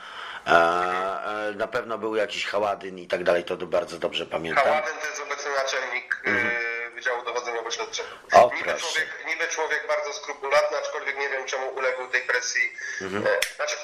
E, 0.47 0.51
e, 0.51 1.53
na 1.55 1.67
pewno 1.67 1.97
był 1.97 2.15
jakiś 2.15 2.45
Haładyn 2.45 2.99
i 2.99 3.07
tak 3.07 3.23
dalej, 3.23 3.43
to 3.43 3.57
bardzo 3.57 3.97
dobrze 3.99 4.25
pamiętam. 4.25 4.63
Haładen 4.63 4.93
to 5.01 5.07
jest 5.07 5.21
obecny 5.21 5.51
naczelnik 5.55 6.21
e, 6.25 6.89
Wydziału 6.95 7.21
Dowodzeniowo-Śledczego. 7.25 8.09
Mhm. 8.25 8.43
O, 8.43 8.51
Niby 8.55 8.69
proszę. 8.69 8.79
człowiek, 8.79 9.09
niby 9.27 9.47
człowiek 9.47 9.87
bardzo 9.87 10.13
skrupulatny, 10.13 10.77
aczkolwiek 10.77 11.17
nie 11.19 11.29
wiem 11.29 11.45
czemu 11.45 11.69
uległ 11.69 12.07
tej 12.07 12.21
presji. 12.21 12.73
Mhm. 13.01 13.27
E, 13.27 13.29
Znaczy, 13.55 13.75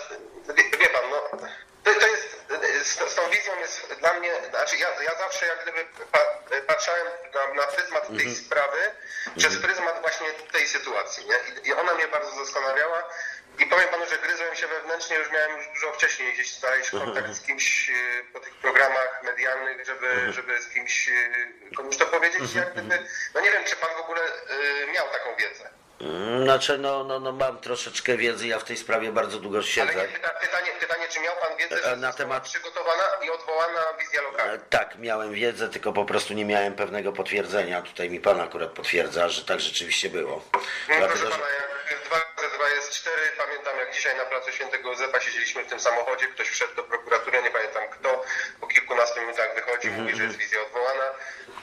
wie, 0.58 0.78
wie 0.80 0.90
pan, 0.90 1.04
no, 1.12 1.38
to, 1.84 2.00
to 2.00 2.08
jest, 2.08 2.46
z, 2.84 3.12
z 3.12 3.16
tą 3.16 3.22
wizją 3.30 3.54
jest 3.78 4.00
dla 4.00 4.14
mnie, 4.14 4.32
znaczy 4.50 4.78
ja, 4.78 4.88
ja 5.04 5.16
zawsze 5.18 5.46
jak 5.48 5.62
gdyby 5.64 5.86
pa, 6.12 6.20
patrzałem 6.68 7.08
na, 7.34 7.54
na 7.54 7.68
pryzmat 7.68 8.08
tej 8.08 8.16
Mhm. 8.16 8.36
sprawy 8.36 8.78
przez 9.38 9.58
pryzmat 9.58 10.02
właśnie 10.02 10.28
tej 10.52 10.68
sytuacji, 10.68 11.26
nie? 11.26 11.36
I, 11.64 11.68
I 11.68 11.74
ona 11.74 11.94
mnie 11.94 12.08
bardzo 12.08 12.46
zastanawiała. 12.46 13.04
I 13.60 13.66
powiem 13.66 13.90
panu, 13.90 14.06
że 14.06 14.18
gryzłem 14.18 14.56
się 14.56 14.68
wewnętrznie, 14.68 15.16
już 15.18 15.32
miałem 15.32 15.58
już 15.58 15.68
dużo 15.68 15.92
wcześniej 15.94 16.34
gdzieś 16.34 16.54
starać 16.54 16.94
Mhm. 16.94 17.04
kontakt 17.14 17.34
z 17.34 17.42
kimś 17.46 17.90
e, 17.90 17.94
po 18.34 18.40
tych 18.40 18.54
programach 18.56 19.24
medialnych, 19.24 19.86
żeby, 19.86 20.08
Mhm. 20.08 20.34
żeby 20.34 20.62
z 20.62 20.68
kimś 20.74 21.10
e, 21.10 21.14
komuś 21.76 21.98
to 21.98 22.06
powiedzieć. 22.06 22.54
Jak 22.56 22.74
gdyby, 22.74 23.08
no 23.34 23.42
nie 23.42 23.52
wiem, 23.52 23.64
czy 23.64 23.76
pan 23.76 23.90
w 23.96 24.00
ogóle 24.00 24.22
e, 24.22 24.88
miał 24.88 25.10
taką 25.10 25.36
wiedzę. 25.36 25.70
Mm, 26.02 26.44
Znaczy, 26.44 26.78
no, 26.78 27.04
no, 27.04 27.20
no 27.20 27.32
mam 27.32 27.58
troszeczkę 27.58 28.18
wiedzy, 28.18 28.48
ja 28.48 28.60
w 28.60 28.64
tej 28.64 28.78
sprawie 28.78 29.12
bardzo 29.12 29.40
długo 29.40 29.58
Ale 29.58 29.68
siedzę. 29.68 29.96
nie, 29.96 30.08
pyta, 30.08 30.30
pytanie, 30.30 30.72
pytanie, 30.80 31.08
czy 31.10 31.20
miał 31.20 31.36
pan 31.36 31.58
wiedzę, 31.58 31.76
E, 31.76 31.82
że 31.90 31.96
na 31.96 32.08
została 32.12 32.14
temat- 32.30 32.44
przygotowana 32.44 33.04
i 33.26 33.30
odwołana 33.30 33.80
wizja 34.00 34.20
E, 34.20 34.24
lokalna? 34.24 34.64
Tak, 34.70 34.98
miałem 34.98 35.34
wiedzę, 35.34 35.70
tylko 35.70 35.94
po 35.94 36.06
prostu 36.06 36.34
nie 36.34 36.46
miałem 36.46 36.74
pewnego 36.76 37.12
potwierdzenia. 37.12 37.82
Tutaj 37.82 38.10
mi 38.10 38.20
pan 38.20 38.42
akurat 38.42 38.70
potwierdza, 38.70 39.30
że 39.30 39.46
tak 39.46 39.60
rzeczywiście 39.60 40.10
było. 40.10 40.42
No, 40.54 40.60
proszę 40.60 41.00
Dlatego, 41.00 41.26
że... 41.26 41.32
pana, 41.32 41.46
jak 41.92 42.04
2 42.06 42.16
razy 42.44 42.56
2 42.58 42.70
jest 42.70 42.92
4, 42.94 43.22
pamiętam 43.38 43.78
jak 43.78 43.94
dzisiaj 43.94 44.18
na 44.18 44.26
placu 44.26 44.52
Świętego 44.52 44.90
Józefa 44.90 45.20
siedzieliśmy 45.20 45.64
w 45.64 45.68
tym 45.68 45.80
samochodzie, 45.80 46.28
ktoś 46.28 46.50
wszedł 46.50 46.76
do 46.76 46.84
prokuratury, 46.84 47.42
nie 47.44 47.52
pamiętam 47.52 47.84
kto, 47.92 48.24
po 48.62 48.68
kilkunastu 48.68 49.22
minutach 49.22 49.56
wychodzi, 49.56 49.88
Mhm, 49.88 50.04
mówi, 50.04 50.16
że 50.18 50.24
jest 50.24 50.38
wizja 50.38 50.62
odwołana. 50.62 51.04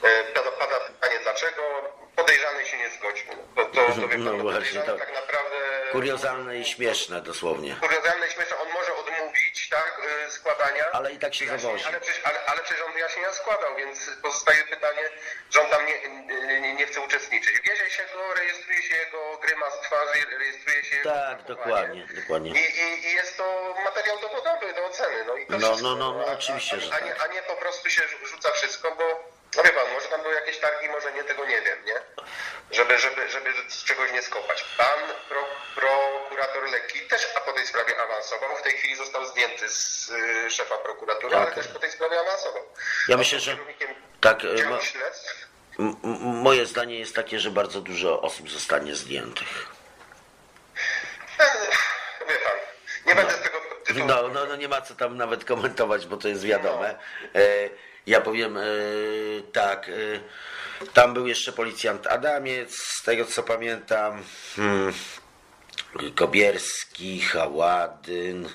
E, 0.03 0.25
Pada, 0.35 0.51
pada 0.51 0.81
pytanie 0.81 1.19
dlaczego, 1.23 1.63
podejrzany 2.17 2.67
się 2.67 2.79
nie 2.79 2.91
zgodził. 2.91 3.27
To, 3.57 3.65
to, 3.65 3.87
to 4.01 4.09
wie 4.09 4.09
pan, 4.09 4.25
No 4.25 4.33
no, 4.33 4.43
właśnie, 4.43 4.81
to 4.81 4.99
tak 4.99 5.15
naprawdę... 5.15 5.57
Kuriozalne 5.93 6.59
i 6.59 6.65
śmieszne 6.65 7.21
dosłownie. 7.21 7.77
Kuriozalne 7.81 8.27
i 8.27 8.31
śmieszne, 8.31 8.57
on 8.59 8.69
może 8.73 8.95
odmówić, 8.95 9.69
tak, 9.69 10.01
y, 10.29 10.31
składania. 10.31 10.85
Ale 10.93 11.13
i 11.13 11.19
tak 11.19 11.35
się 11.35 11.45
wyjaśnień, 11.45 11.71
zawozi. 11.71 11.85
Ale 11.89 12.01
przecież, 12.01 12.21
ale, 12.25 12.45
ale 12.47 12.63
przecież 12.63 12.83
on 12.83 12.93
wyjaśnienia 12.93 13.33
składał, 13.33 13.77
więc 13.77 14.11
pozostaje 14.23 14.65
pytanie, 14.65 15.03
że 15.51 15.61
on 15.63 15.71
tam 15.71 15.87
nie, 15.87 16.09
nie, 16.61 16.75
nie 16.75 16.87
chce 16.87 17.01
uczestniczyć. 17.01 17.61
Bierze 17.61 17.91
się 17.91 18.03
go, 18.15 18.35
rejestruje 18.35 18.83
się 18.83 18.97
jego 18.97 19.39
grymas 19.43 19.81
twarzy, 19.81 20.27
rejestruje 20.39 20.85
się 20.85 20.97
jego 20.97 21.11
Tak, 21.11 21.43
dokładnie, 21.43 22.07
dokładnie. 22.21 22.51
I, 22.51 22.81
i, 22.81 23.07
I 23.09 23.13
jest 23.13 23.37
to 23.37 23.75
materiał 23.85 24.19
dowodowy 24.21 24.73
do 24.75 24.85
oceny. 24.87 25.25
No, 25.27 25.37
i 25.37 25.47
to 25.47 25.53
No, 25.53 25.59
wszystko, 25.59 25.89
no, 25.89 25.97
no, 25.97 26.13
no, 26.19 26.25
a- 26.29 26.33
oczywiście, 26.33 26.77
a, 26.77 26.81
że 26.81 26.95
a, 26.95 27.01
nie, 27.01 27.15
tak. 27.15 27.31
a 27.31 27.33
nie 27.33 27.43
po 27.43 27.57
prostu 27.57 27.91
się 27.91 28.03
rzuca 28.25 28.51
wszystko, 28.53 28.97
bo 28.97 29.33
no 29.57 29.63
wie 29.63 29.71
pan, 29.71 29.93
może 29.93 30.09
tam 30.09 30.23
były 30.23 30.35
jakieś 30.35 30.59
targi, 30.59 30.89
może 30.89 31.13
nie, 31.13 31.25
tego 31.25 31.45
nie 31.45 31.61
wiem, 31.63 31.85
nie? 31.85 31.95
Żeby, 32.71 32.99
żeby, 32.99 33.29
żeby 33.29 33.53
z 33.69 33.85
czegoś 33.85 34.13
nie 34.13 34.23
skopać. 34.23 34.65
Pan 34.77 34.99
pro, 35.29 35.45
prokurator 35.75 36.71
Lekki 36.71 37.01
też 37.01 37.29
a 37.37 37.41
po 37.41 37.53
tej 37.53 37.67
sprawie 37.67 38.01
awansował. 38.03 38.57
W 38.57 38.63
tej 38.63 38.73
chwili 38.73 38.97
został 38.97 39.27
zdjęty 39.27 39.69
z 39.69 40.11
y, 40.11 40.51
szefa 40.51 40.79
prokuratury, 40.79 41.37
ale 41.37 41.45
Okej. 41.51 41.55
też 41.63 41.73
po 41.73 41.79
tej 41.79 41.91
sprawie 41.91 42.21
awansował. 42.21 42.63
Ja 43.09 43.17
myślę, 43.17 43.41
że 43.41 43.57
tak, 44.21 44.45
y, 44.45 44.57
działu 44.57 44.71
mo- 44.75 44.81
śledztw. 44.81 45.47
M- 45.79 45.97
m- 46.05 46.19
moje 46.21 46.67
zdanie 46.67 46.99
jest 46.99 47.15
takie, 47.15 47.41
że 47.41 47.51
bardzo 47.51 47.81
dużo 47.81 48.21
osób 48.23 48.51
zostanie 48.51 48.95
zdjętych. 48.95 49.67
E, 51.39 51.45
Wie 52.29 52.35
pan, 52.39 52.57
nie 53.07 53.15
będę 53.15 53.33
z 53.33 53.41
tego 53.43 53.61
tytułu... 53.87 54.07
No, 54.07 54.29
no, 54.29 54.47
no 54.47 54.57
nie 54.57 54.69
ma 54.69 54.81
co 54.81 54.95
tam 54.95 55.17
nawet 55.17 55.45
komentować, 55.45 56.07
bo 56.07 56.17
to 56.17 56.29
jest 56.29 56.45
wiadome. 56.45 56.99
E, 57.35 57.69
ja 58.07 58.21
powiem 58.21 58.57
e, 58.57 58.63
tak, 59.53 59.89
e, 59.89 59.93
tam 60.95 61.15
był 61.15 61.27
jeszcze 61.27 61.53
policjant 61.53 62.07
Adamiec, 62.07 62.77
z 62.77 63.03
tego 63.03 63.25
co 63.25 63.43
pamiętam, 63.43 64.23
hmm, 64.57 64.93
Kobierski, 66.15 67.21
Haładyn, 67.21 68.49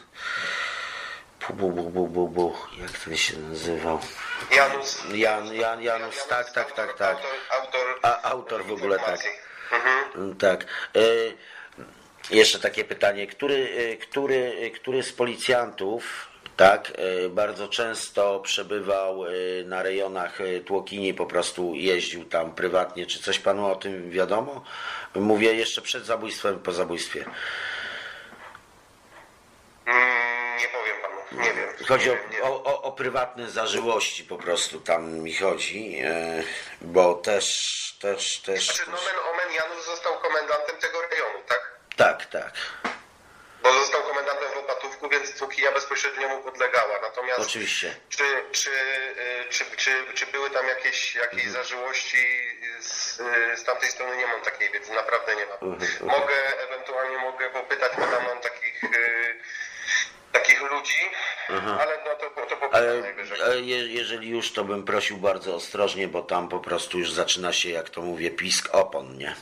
bu, 1.49 1.53
bu, 1.53 1.89
bu, 1.89 2.07
bu, 2.07 2.27
bu, 2.27 2.55
jak 2.81 2.91
ten 2.91 3.17
się 3.17 3.37
nazywał? 3.37 3.99
Janus. 4.51 5.03
Jan, 5.13 5.53
Jan, 5.53 5.81
Janus, 5.81 6.27
tak, 6.27 6.51
tak, 6.51 6.71
tak, 6.71 6.97
tak. 6.97 7.17
Autor, 7.17 7.35
autor, 7.49 7.99
A, 8.01 8.21
autor 8.21 8.65
w 8.65 8.71
ogóle 8.71 8.99
tak. 8.99 9.19
Mhm. 9.71 10.35
Tak. 10.35 10.65
E, 10.95 10.99
jeszcze 12.31 12.59
takie 12.59 12.85
pytanie. 12.85 13.27
Który, 13.27 13.69
e, 13.77 13.97
który, 13.97 14.55
e, 14.61 14.69
który 14.69 15.03
z 15.03 15.13
policjantów 15.13 16.27
tak, 16.57 16.91
e, 17.25 17.29
bardzo 17.29 17.67
często 17.67 18.39
przebywał 18.39 19.23
na 19.65 19.83
rejonach 19.83 20.39
Tłokini, 20.65 21.13
po 21.13 21.25
prostu 21.25 21.73
jeździł 21.75 22.25
tam 22.25 22.55
prywatnie? 22.55 23.05
Czy 23.05 23.19
coś 23.23 23.39
panu 23.39 23.71
o 23.71 23.75
tym 23.75 24.11
wiadomo? 24.11 24.63
Mówię 25.15 25.53
jeszcze 25.53 25.81
przed 25.81 26.05
zabójstwem, 26.05 26.59
po 26.59 26.71
zabójstwie. 26.71 27.25
Mm, 29.85 30.57
Nie 30.59 30.67
powiem 30.67 30.95
panu, 31.01 31.43
nie 31.43 31.53
wiem. 31.53 31.67
Chodzi 31.87 32.09
o, 32.43 32.63
o, 32.63 32.81
o, 32.81 32.91
prywatne 32.91 33.49
zażyłości 33.49 34.23
po 34.23 34.37
prostu 34.37 34.79
tam 34.79 35.13
mi 35.13 35.33
chodzi, 35.33 35.99
e, 36.03 36.43
bo 36.81 37.13
też, 37.13 37.97
też, 38.01 38.39
też, 38.39 38.65
Znaczy, 38.65 38.91
nomen 38.91 39.15
omen 39.33 39.53
Janus 39.55 39.85
został 39.85 40.16
tak? 41.97 42.25
tak, 42.25 42.51
Bo 43.63 43.73
został 43.73 44.01
komendantem 44.03 44.47
w 44.53 44.57
Opatówku, 44.57 45.09
więc 45.09 45.33
Cukija 45.33 45.71
bezpośrednio 45.71 46.27
mu 46.29 46.43
podlegała. 46.43 46.99
Natomiast 47.01 47.39
oczywiście. 47.39 47.95
czy, 48.09 48.23
czy, 48.51 48.69
y, 48.71 49.45
czy, 49.49 49.65
czy, 49.77 49.91
czy 50.13 50.25
były 50.27 50.49
tam 50.49 50.67
jakieś, 50.67 51.15
jakieś 51.15 51.45
Mhm. 51.45 51.63
zażyłości 51.63 52.27
z, 52.79 53.17
z 53.59 53.63
tamtej 53.63 53.89
strony? 53.89 54.17
Nie 54.17 54.27
mam 54.27 54.41
takiej 54.41 54.69
wiedzy, 54.71 54.93
naprawdę 54.93 55.35
nie 55.35 55.45
mam. 55.45 55.57
Mhm, 55.73 55.91
Mogę, 56.19 56.59
ewentualnie 56.69 57.17
mogę 57.17 57.49
popytać, 57.49 57.91
bo 57.97 58.01
tam 58.07 58.25
mam 58.25 58.39
takich, 58.39 58.83
y, 58.83 59.39
takich 60.31 60.61
ludzi, 60.61 61.09
ale 61.79 61.97
no 62.05 62.15
to, 62.15 62.29
to 62.29 62.57
popytam 62.57 62.69
Ale, 62.71 63.01
najwyżej. 63.01 63.41
ale 63.43 63.61
je, 63.61 63.87
jeżeli 63.87 64.29
już, 64.29 64.53
to 64.53 64.63
bym 64.63 64.85
prosił 64.85 65.17
bardzo 65.17 65.55
ostrożnie, 65.55 66.07
bo 66.07 66.21
tam 66.21 66.49
po 66.49 66.59
prostu 66.59 66.99
już 66.99 67.11
zaczyna 67.11 67.53
się, 67.53 67.69
jak 67.69 67.89
to 67.89 68.01
mówię, 68.01 68.31
pisk 68.31 68.69
opon, 68.71 69.17
nie? 69.17 69.35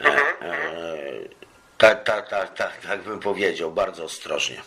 E, 0.00 0.06
e, 0.06 0.18
tak, 1.78 2.04
tak, 2.04 2.28
tak, 2.28 2.54
tak, 2.54 2.76
tak 2.76 3.00
bym 3.00 3.20
powiedział, 3.20 3.70
bardzo 3.70 4.04
ostrożnie. 4.04 4.62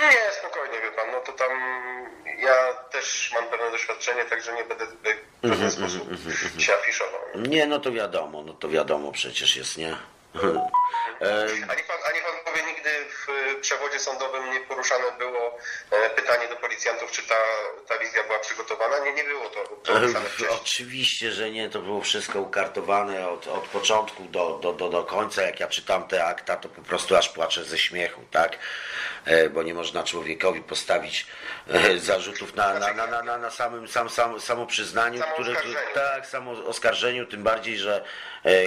Nie, 0.00 0.32
spokojnie, 0.40 0.80
wie 0.80 0.90
pan, 0.90 1.10
no 1.12 1.20
to 1.20 1.32
tam 1.32 1.50
ja 2.38 2.74
też 2.74 3.30
mam 3.34 3.44
pewne 3.50 3.70
doświadczenie, 3.70 4.24
także 4.24 4.52
nie 4.52 4.64
będę 4.64 4.86
w 4.86 4.92
Mhm, 5.44 5.70
żaden 5.70 5.70
sposób 5.70 6.08
się 6.58 6.74
afiszował. 6.74 7.20
Nie, 7.34 7.66
no 7.66 7.78
to 7.80 7.92
wiadomo, 7.92 8.42
no 8.42 8.52
to 8.52 8.68
wiadomo 8.68 9.12
przecież 9.12 9.56
jest, 9.56 9.78
nie? 9.78 9.96
A 11.68 11.74
niech 11.74 11.86
pan, 11.86 11.96
a 12.08 12.12
niech 12.12 12.24
pan 12.24 12.34
powie 12.44 12.66
nigdy 12.66 12.90
w 13.10 13.60
przewodzie 13.60 13.98
sądowym 13.98 14.52
nie 14.52 14.60
poruszane 14.60 15.04
było 15.18 15.58
e, 15.90 16.10
pytanie 16.10 16.48
do 16.48 16.56
policjantów, 16.56 17.10
czy 17.10 17.22
ta, 17.22 17.34
ta 17.88 17.98
wizja 17.98 18.22
była 18.24 18.38
przygotowana? 18.38 18.98
Nie, 18.98 19.12
nie 19.12 19.24
było 19.24 19.48
to 19.48 19.64
wcześniej. 19.82 20.48
Oczywiście, 20.50 21.32
że 21.32 21.50
nie, 21.50 21.70
to 21.70 21.82
było 21.82 22.00
wszystko 22.00 22.40
ukartowane 22.40 23.28
od, 23.28 23.46
od 23.46 23.68
początku 23.68 24.24
do, 24.24 24.58
do, 24.62 24.72
do, 24.72 24.88
do 24.88 25.04
końca. 25.04 25.42
Jak 25.42 25.60
ja 25.60 25.68
czytam 25.68 26.08
te 26.08 26.24
akta, 26.24 26.56
to 26.56 26.68
po 26.68 26.82
prostu 26.82 27.16
aż 27.16 27.28
płaczę 27.28 27.64
ze 27.64 27.78
śmiechu, 27.78 28.20
tak? 28.30 28.58
E, 29.24 29.50
Bo 29.50 29.62
nie 29.62 29.74
można 29.74 30.04
człowiekowi 30.04 30.62
postawić 30.62 31.26
e, 31.68 31.98
zarzutów 31.98 32.54
na, 32.54 32.78
na, 32.78 32.92
na, 32.92 33.06
na, 33.06 33.22
na, 33.22 33.38
na 33.38 33.50
samym 33.50 33.88
sam, 33.88 34.10
sam, 34.10 34.40
samo 34.40 34.66
przyznaniu, 34.66 35.20
Samo 35.20 35.32
które 35.32 35.54
tak, 35.94 36.26
samo 36.26 36.50
oskarżeniu, 36.50 37.26
tym 37.26 37.42
bardziej, 37.42 37.78
że 37.78 38.04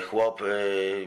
chłop 0.10 0.42
e, 0.42 0.46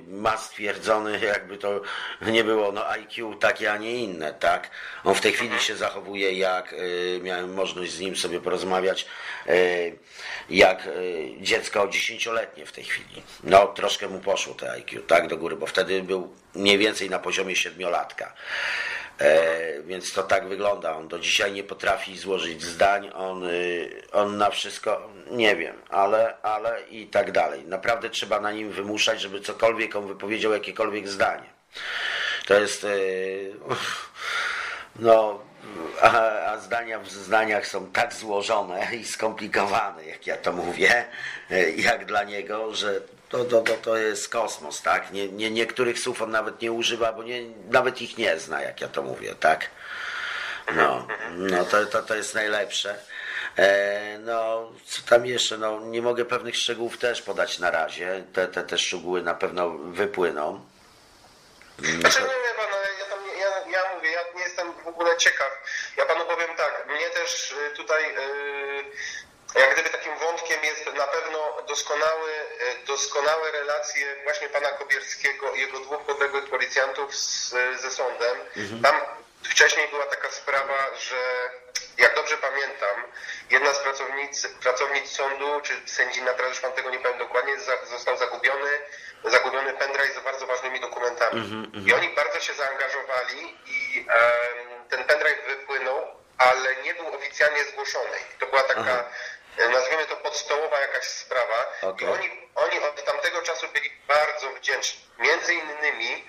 ma 0.09 0.37
stwierdzony, 0.37 1.21
jakby 1.35 1.59
to 1.59 1.81
nie 2.23 2.45
było 2.45 2.73
no 2.73 2.89
IQ 2.89 3.35
takie, 3.35 3.73
a 3.73 3.77
nie 3.77 3.95
inne, 3.97 4.35
tak? 4.35 4.71
On 5.05 5.15
w 5.15 5.21
tej 5.21 5.33
chwili 5.33 5.61
się 5.61 5.77
zachowuje 5.77 6.33
jak, 6.33 6.73
e, 6.73 7.21
miałem 7.21 7.55
możliwość 7.55 7.93
z 7.93 8.01
nim 8.01 8.17
sobie 8.17 8.41
porozmawiać, 8.41 9.07
e, 9.47 9.57
jak 10.51 10.87
e, 10.87 10.91
dziecko 11.41 11.89
dziesięcioletnie 11.89 12.67
w 12.67 12.73
tej 12.73 12.85
chwili. 12.85 13.23
No 13.45 13.67
troszkę 13.67 14.09
mu 14.09 14.19
poszło 14.19 14.55
te 14.55 14.73
IQ, 14.73 15.03
tak, 15.03 15.29
do 15.29 15.37
góry, 15.37 15.57
bo 15.57 15.67
wtedy 15.67 16.03
był 16.03 16.35
mniej 16.55 16.79
więcej 16.79 17.11
na 17.11 17.19
poziomie 17.19 17.57
siedmiolatka. 17.57 18.33
E, 19.21 19.83
więc 19.83 20.13
to 20.13 20.23
tak 20.23 20.49
wygląda. 20.49 20.97
On 20.97 21.09
do 21.09 21.19
dzisiaj 21.19 21.53
nie 21.53 21.65
potrafi 21.65 22.19
złożyć 22.19 22.63
zdań, 22.63 23.11
on, 23.15 23.45
y, 23.45 24.03
on 24.13 24.37
na 24.37 24.51
wszystko 24.51 25.09
nie 25.31 25.57
wiem, 25.57 25.77
ale, 25.89 26.43
ale 26.43 26.83
i 26.83 27.07
tak 27.07 27.33
dalej. 27.33 27.65
Naprawdę 27.65 28.11
trzeba 28.11 28.41
na 28.41 28.53
nim 28.53 28.71
wymuszać, 28.71 29.21
żeby 29.21 29.41
cokolwiek 29.41 29.97
on 29.97 30.09
wypowiedział, 30.09 30.53
jakiekolwiek 30.53 31.09
zdanie. 31.09 31.47
To 32.47 32.55
jest. 32.55 32.85
y, 32.85 33.55
no. 34.99 35.49
A, 36.03 36.11
a 36.53 36.59
zdania 36.59 36.99
w 36.99 37.11
zdaniach 37.11 37.67
są 37.67 37.87
tak 37.87 38.15
złożone 38.15 38.89
i 38.97 39.05
skomplikowane, 39.05 40.05
jak 40.05 40.27
ja 40.27 40.37
to 40.37 40.53
mówię, 40.53 41.05
y, 41.51 41.75
jak 41.77 42.07
dla 42.07 42.25
niego, 42.25 42.75
że 42.75 43.01
to, 43.29 43.45
to, 43.45 43.61
to, 43.61 43.75
to 43.75 43.97
jest 43.97 44.29
kosmos, 44.29 44.83
tak? 44.83 45.11
Nie, 45.11 45.29
nie, 45.29 45.51
niektórych 45.51 45.99
słów 45.99 46.23
on 46.23 46.31
nawet 46.31 46.63
nie 46.63 46.73
używa, 46.73 47.13
bo 47.13 47.23
nie, 47.23 47.41
nawet 47.71 48.03
ich 48.03 48.19
nie 48.19 48.39
zna, 48.39 48.63
jak 48.63 48.81
ja 48.81 48.89
to 48.89 49.03
mówię, 49.03 49.35
tak? 49.35 49.71
No, 50.75 51.07
no 51.37 51.65
to, 51.65 51.87
to, 51.87 52.03
to 52.03 52.15
jest 52.15 52.35
najlepsze. 52.35 52.99
E, 53.59 54.19
no, 54.19 54.73
co 54.87 55.03
tam 55.03 55.27
jeszcze? 55.27 55.59
No, 55.59 55.81
nie 55.81 56.03
mogę 56.03 56.25
pewnych 56.25 56.57
szczegółów 56.57 56.99
też 56.99 57.23
podać 57.23 57.59
na 57.59 57.71
razie. 57.71 58.25
Te, 58.33 58.49
te, 58.49 58.63
te 58.65 58.79
szczegóły 58.79 59.23
na 59.23 59.35
pewno 59.35 59.71
wypłyną. 59.71 60.65
Znaczy, 61.79 62.21
nie 62.21 62.27
wie 62.27 62.55
pan, 62.57 62.73
ale 62.73 62.89
ja, 62.99 63.05
tam, 63.11 63.27
nie- 63.27 63.41
ja, 63.41 63.81
ja 63.81 63.95
mówię, 63.95 64.11
ja 64.11 64.21
nie 64.37 64.43
jestem 64.43 64.73
w 64.85 64.87
ogóle 64.89 65.17
ciekaw. 65.17 65.51
Ja 65.97 66.07
panu 66.07 66.25
powiem 66.27 66.57
tak, 66.57 66.87
mnie 66.89 67.11
też 67.11 67.53
y, 67.53 67.77
tutaj 67.77 68.03
y, 68.05 69.59
jak 69.61 69.75
gdyby 69.75 69.91
takim 69.91 70.19
wątkiem 70.19 70.65
jest 70.65 70.87
na 70.87 71.07
pewno 71.07 71.39
doskonały, 71.69 72.31
doskonałe 72.87 73.51
relacje 73.53 74.17
właśnie 74.25 74.49
pana 74.49 74.69
Kobierskiego 74.69 75.53
i 75.55 75.61
jego 75.61 75.81
dwóch 75.81 76.03
podległych 76.03 76.51
policjantów 76.51 77.17
z, 77.17 77.51
ze 77.81 77.91
sądem. 77.91 78.37
Tam 78.83 78.95
wcześniej 79.43 79.89
była 79.89 80.07
taka 80.07 80.31
sprawa, 80.31 80.97
że 80.99 81.51
jak 81.99 82.15
dobrze 82.15 82.37
pamiętam, 82.37 82.97
jedna 83.51 83.75
z 83.75 83.79
pracownic, 83.79 84.47
pracownic 84.63 85.11
sądu, 85.11 85.61
czy 85.61 85.73
sędzina, 85.87 86.35
teraz 86.35 86.51
już 86.51 86.61
pan 86.61 86.73
tego 86.73 86.91
nie 86.91 86.99
powiem 86.99 87.19
dokładnie, 87.19 87.61
za, 87.61 87.87
został 87.87 88.17
zagubiony, 88.17 88.71
zagubiony 89.25 89.73
pendrive 89.73 90.15
z 90.21 90.25
bardzo 90.25 90.47
ważnymi 90.47 90.81
dokumentami. 90.81 91.71
I 91.87 91.95
oni 91.95 92.09
bardzo 92.09 92.41
się 92.41 92.55
zaangażowali 92.55 93.57
i 93.67 94.07
em, 94.09 94.89
ten 94.89 95.05
pendrive 95.05 95.47
wypłynął, 95.47 96.07
ale 96.39 96.77
nie 96.77 96.95
był 96.95 97.07
oficjalnie 97.15 97.65
zgłoszony. 97.65 98.17
I 98.37 98.39
to 98.41 98.47
była 98.47 98.63
taka, 98.63 98.91
e, 98.91 99.05
nazwijmy 99.59 100.07
to 100.07 100.17
podstołowa 100.17 100.81
jakaś 100.81 101.05
sprawa. 101.05 101.73
Okej. 101.83 102.09
I 102.09 102.11
oni, 102.11 102.31
oni 102.55 102.79
od 102.79 103.05
tamtego 103.05 103.43
czasu 103.43 103.69
byli 103.69 103.91
bardzo 104.09 104.51
wdzięczni. 104.51 105.01
Między 105.19 105.55
innymi 105.55 106.25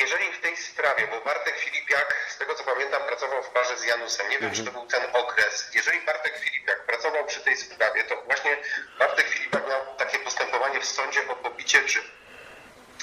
jeżeli 0.00 0.32
w 0.32 0.40
tej 0.40 0.56
sprawie, 0.56 1.06
bo 1.06 1.20
Bartek 1.20 1.58
Filipiak, 1.58 2.14
z 2.28 2.38
tego 2.38 2.54
co 2.54 2.64
pamiętam, 2.64 3.02
pracował 3.02 3.42
w 3.42 3.48
parze 3.48 3.76
z 3.76 3.84
Janusem, 3.84 4.30
nie 4.30 4.38
wiem, 4.38 4.52
czy 4.52 4.64
to 4.64 4.70
był 4.72 4.86
ten 4.86 5.02
okres. 5.12 5.70
Jeżeli 5.74 6.00
Bartek 6.00 6.38
Filipiak 6.38 6.86
pracował 6.86 7.24
przy 7.24 7.40
tej 7.40 7.56
sprawie, 7.56 8.04
to 8.04 8.22
właśnie 8.22 8.56
Bartek 8.98 9.28
Filipiak 9.28 9.68
miał 9.68 9.80
takie 9.96 10.18
postępowanie 10.18 10.80
w 10.80 10.84
sądzie 10.84 11.28
o 11.28 11.36
pobicie, 11.36 11.84
czy 11.84 12.02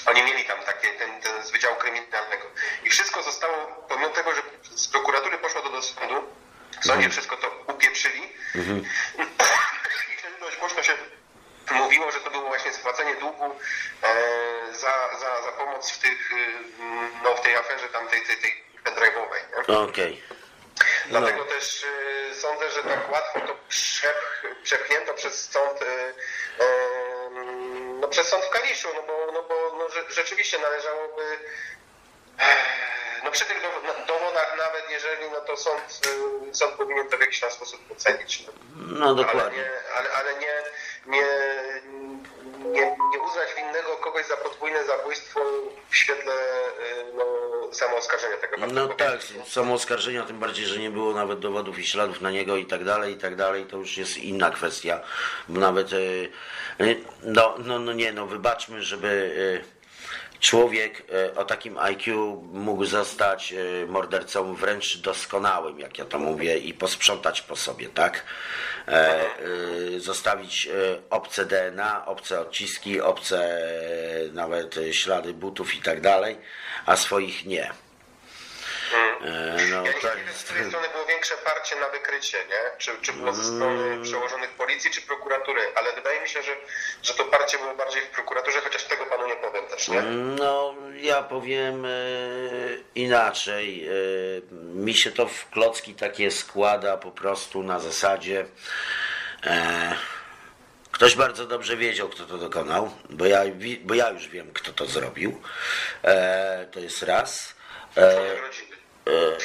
oni 0.06 0.22
mieli 0.22 0.44
tam 0.44 0.60
takie, 0.60 0.88
ten, 0.88 1.20
ten 1.22 1.44
z 1.44 1.50
Wydziału 1.50 1.76
Kryminalnego. 1.76 2.44
I 2.84 2.90
wszystko 2.90 3.22
zostało, 3.22 3.84
pomimo 3.88 4.08
tego, 4.08 4.34
że 4.34 4.42
z 4.62 4.88
prokuratury 4.88 5.38
poszło 5.38 5.60
to 5.62 5.70
do 5.70 5.82
sądu, 5.82 6.24
w 6.80 6.86
sądzie 6.86 7.10
wszystko 7.10 7.36
to 7.36 7.72
upieprzyli. 7.74 8.22
I 9.18 10.16
wtedy 10.18 10.40
dość 10.40 10.56
głośno 10.56 10.82
się 10.82 10.92
mówiło, 11.70 12.10
że 12.10 12.20
to 12.20 12.30
było 12.30 12.48
właśnie 12.48 12.72
spłacenie 12.72 13.14
długu 13.14 13.44
e, 13.44 14.14
za, 14.72 15.18
za, 15.20 15.42
za 15.42 15.52
pomoc 15.52 15.90
w, 15.90 15.98
tych, 15.98 16.32
y, 16.32 16.46
no, 17.24 17.36
w 17.36 17.40
tej 17.40 17.56
aferze 17.56 17.88
tam 17.88 18.08
tej, 18.08 18.20
tej, 18.26 18.64
pendrive'owej. 18.84 19.42
Okej. 19.88 20.22
Dlatego 21.08 21.44
też 21.44 21.84
y, 21.84 22.34
sądzę, 22.34 22.70
że 22.70 22.82
tak 22.82 23.12
łatwo 23.12 23.40
to 23.40 23.56
przep, 23.68 24.16
przepchnięto 24.62 25.14
przez 25.14 25.50
sąd, 25.50 25.82
y, 25.82 25.84
y, 25.84 26.64
no, 28.00 28.08
przez 28.08 28.28
sąd 28.28 28.44
w 28.44 28.50
Kaliszu, 28.50 28.88
no 28.94 29.02
bo, 29.02 29.32
no 29.32 29.42
bo 29.42 29.76
no, 29.78 29.88
rzeczywiście 30.08 30.58
należałoby 30.58 31.38
no 33.24 33.30
przy 33.30 33.44
tych 33.44 33.62
dowo- 33.62 34.06
dowodach 34.06 34.54
nawet 34.58 34.90
jeżeli, 34.90 35.30
no 35.32 35.40
to 35.40 35.56
sąd, 35.56 36.00
y, 36.50 36.54
sąd 36.54 36.72
powinien 36.74 37.08
to 37.08 37.16
w 37.16 37.20
jakiś 37.20 37.40
tam 37.40 37.50
sposób 37.50 37.80
ocenić. 37.92 38.46
No. 38.46 38.52
No 38.98 39.06
Ale 39.06 39.14
dokładnie. 39.16 39.58
nie, 39.58 39.70
ale, 39.98 40.10
ale 40.12 40.34
nie, 40.34 40.54
nie, 41.06 41.26
nie, 42.70 42.96
nie 43.12 43.18
uznać 43.20 43.48
winnego 43.56 43.96
kogoś 43.96 44.26
za 44.26 44.36
podwójne 44.36 44.84
zabójstwo 44.84 45.40
w 45.90 45.96
świetle 45.96 46.32
y, 46.32 47.04
no, 47.14 47.24
samooskarżenia 47.72 48.36
tego 48.36 48.56
No 48.66 48.88
tak, 48.88 49.20
samo 49.48 49.74
oskarżenia, 49.74 50.22
tym 50.24 50.38
bardziej, 50.38 50.66
że 50.66 50.78
nie 50.80 50.90
było 50.90 51.14
nawet 51.14 51.38
dowodów 51.38 51.78
i 51.78 51.86
śladów 51.86 52.20
na 52.20 52.30
niego 52.30 52.56
i 52.56 52.66
tak 52.66 52.84
dalej, 52.84 53.12
i 53.14 53.16
tak 53.18 53.36
dalej, 53.36 53.64
to 53.66 53.76
już 53.76 53.96
jest 53.96 54.16
inna 54.16 54.50
kwestia. 54.50 55.00
Bo 55.48 55.60
nawet, 55.60 55.88
e, 55.92 55.96
no, 57.22 57.54
no, 57.58 57.78
no 57.78 57.92
nie, 57.92 58.12
no 58.12 58.26
wybaczmy, 58.26 58.82
żeby 58.82 59.34
człowiek 60.40 61.02
e, 61.12 61.34
o 61.34 61.44
takim 61.44 61.78
IQ 61.78 62.36
mógł 62.52 62.84
zostać 62.84 63.52
e, 63.52 63.86
mordercą 63.86 64.54
wręcz 64.54 64.98
doskonałym, 64.98 65.80
jak 65.80 65.98
ja 65.98 66.04
to 66.04 66.18
mówię, 66.18 66.58
i 66.58 66.74
posprzątać 66.74 67.42
po 67.42 67.56
sobie, 67.56 67.88
tak? 67.88 68.24
E, 68.88 69.20
zostawić 69.96 70.68
obce 71.10 71.46
DNA, 71.46 72.06
obce 72.06 72.40
odciski, 72.40 73.00
obce 73.00 73.58
nawet 74.32 74.74
ślady 74.92 75.34
butów 75.34 75.74
i 75.74 75.82
tak 75.82 76.00
dalej, 76.00 76.36
a 76.86 76.96
swoich 76.96 77.46
nie. 77.46 77.70
E, 78.94 79.56
No, 79.70 79.76
Ja 79.76 79.82
nie 79.82 79.92
tak, 79.92 80.16
wiem, 80.16 80.34
z 80.34 80.42
której 80.44 80.68
strony 80.68 80.88
było 80.88 81.04
większe 81.06 81.34
parcie 81.36 81.76
na 81.76 81.88
wykrycie, 81.88 82.38
nie? 82.38 82.78
Czy, 82.78 82.90
czy 83.02 83.12
było 83.12 83.32
ze 83.32 83.44
strony 83.44 83.84
Mm. 83.84 84.02
przełożonych 84.02 84.50
policji, 84.50 84.90
czy 84.90 85.02
prokuratury, 85.02 85.60
ale 85.74 85.92
wydaje 85.92 86.20
mi 86.20 86.28
się, 86.28 86.42
że, 86.42 86.52
że 87.02 87.14
to 87.14 87.24
parcie 87.24 87.58
było 87.58 87.74
bardziej 87.74 88.02
w 88.02 88.06
prokuraturze, 88.10 88.60
chociaż 88.60 88.84
tego 88.84 89.06
panu 89.06 89.26
nie 89.26 89.36
powiem 89.36 89.66
też, 89.66 89.88
nie? 89.88 90.02
No, 90.38 90.74
ja 90.94 91.22
powiem 91.22 91.84
e, 91.84 91.88
inaczej. 92.94 93.88
E, 93.88 93.90
mi 94.54 94.94
się 94.94 95.10
to 95.12 95.28
w 95.28 95.50
klocki 95.50 95.94
takie 95.94 96.30
składa 96.30 96.96
po 96.96 97.10
prostu 97.10 97.62
na 97.62 97.78
zasadzie. 97.78 98.46
Ktoś 100.92 101.14
bardzo 101.16 101.46
dobrze 101.46 101.76
wiedział, 101.76 102.08
kto 102.08 102.24
to 102.24 102.38
dokonał, 102.38 102.90
bo 103.10 103.26
ja, 103.26 103.40
bo 103.82 103.94
ja 103.94 104.10
już 104.10 104.28
wiem, 104.28 104.52
kto 104.52 104.72
to 104.72 104.86
zrobił. 104.86 105.42
E, 106.04 106.66
to 106.72 106.80
jest 106.80 107.02
raz. 107.02 107.54
E, 107.96 108.36
E, 109.08 109.12
e, 109.12 109.36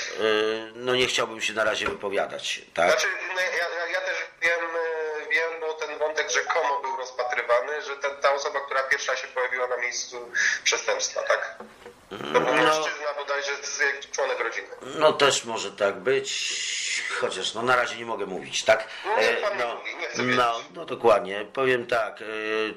no 0.75 0.95
nie 0.95 1.07
chciałbym 1.07 1.41
się 1.41 1.53
na 1.53 1.63
razie 1.63 1.85
wypowiadać, 1.85 2.61
tak? 2.73 2.91
Znaczy, 2.91 3.07
no, 3.35 3.41
ja, 3.41 3.87
ja, 3.91 4.01
też 4.01 4.17
wiem, 4.41 4.59
e, 4.61 5.29
wiem, 5.29 5.59
bo 5.61 5.73
ten 5.73 5.97
wątek 5.97 6.31
rzekomo 6.31 6.81
był 6.81 6.97
rozpatrywany, 6.97 7.81
że 7.81 7.95
ta, 7.97 8.09
ta 8.09 8.33
osoba, 8.33 8.59
która 8.65 8.83
pierwsza 8.83 9.15
się 9.15 9.27
pojawiła 9.27 9.67
na 9.67 9.77
miejscu 9.77 10.31
przestępstwa, 10.63 11.21
tak? 11.21 11.55
To 12.09 12.15
był 12.39 12.41
No. 12.41 12.53
mężczyzna 12.53 13.13
bodajże 13.17 13.51
z, 13.63 13.81
członek 14.11 14.39
rodziny. 14.39 14.67
No 14.81 15.13
też 15.13 15.45
może 15.45 15.71
tak 15.71 15.95
być, 15.99 17.03
chociaż 17.19 17.53
no 17.53 17.61
na 17.61 17.75
razie 17.75 17.95
nie 17.95 18.05
mogę 18.05 18.25
mówić, 18.25 18.63
tak? 18.63 18.87
No, 19.05 19.21
nie 19.21 19.37
no, 19.59 19.81
nie 20.23 20.35
no, 20.35 20.61
no 20.73 20.85
dokładnie. 20.85 21.45
Powiem 21.53 21.87
tak, 21.87 22.23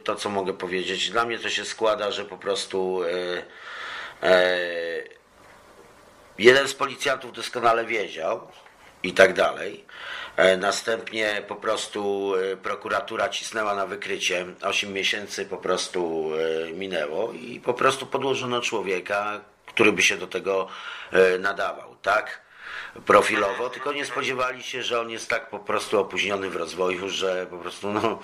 to 0.04 0.14
co 0.16 0.28
mogę 0.28 0.52
powiedzieć. 0.52 1.10
Dla 1.10 1.24
mnie 1.24 1.38
to 1.38 1.50
się 1.50 1.64
składa, 1.64 2.10
że 2.10 2.24
po 2.24 2.38
prostu 2.38 3.00
e, 3.02 4.28
e, 4.28 5.16
jeden 6.38 6.68
z 6.68 6.74
policjantów 6.74 7.32
doskonale 7.32 7.84
wiedział 7.84 8.48
i 9.02 9.12
tak 9.12 9.32
dalej. 9.34 9.84
E, 10.36 10.56
Następnie 10.56 11.42
po 11.48 11.56
prostu 11.56 12.32
e, 12.52 12.56
prokuratura 12.56 13.28
cisnęła 13.28 13.74
na 13.74 13.86
wykrycie. 13.86 14.46
8 14.62 14.92
miesięcy 14.92 15.46
po 15.46 15.56
prostu 15.56 16.30
e, 16.68 16.72
minęło 16.72 17.32
i 17.32 17.60
po 17.60 17.74
prostu 17.74 18.06
podłożono 18.06 18.60
człowieka, 18.60 19.40
który 19.66 19.92
by 19.92 20.02
się 20.02 20.16
do 20.16 20.26
tego 20.26 20.68
nadawał, 21.38 21.96
tak? 22.02 22.46
Profilowo, 23.06 23.70
tylko 23.70 23.92
nie 23.92 24.06
spodziewali 24.06 24.62
się, 24.62 24.82
że 24.82 25.00
on 25.00 25.10
jest 25.10 25.30
tak 25.30 25.50
po 25.50 25.58
prostu 25.58 26.00
opóźniony 26.00 26.50
w 26.50 26.56
rozwoju, 26.56 27.08
że 27.08 27.46
po 27.50 27.58
prostu 27.58 27.92
no, 27.92 28.18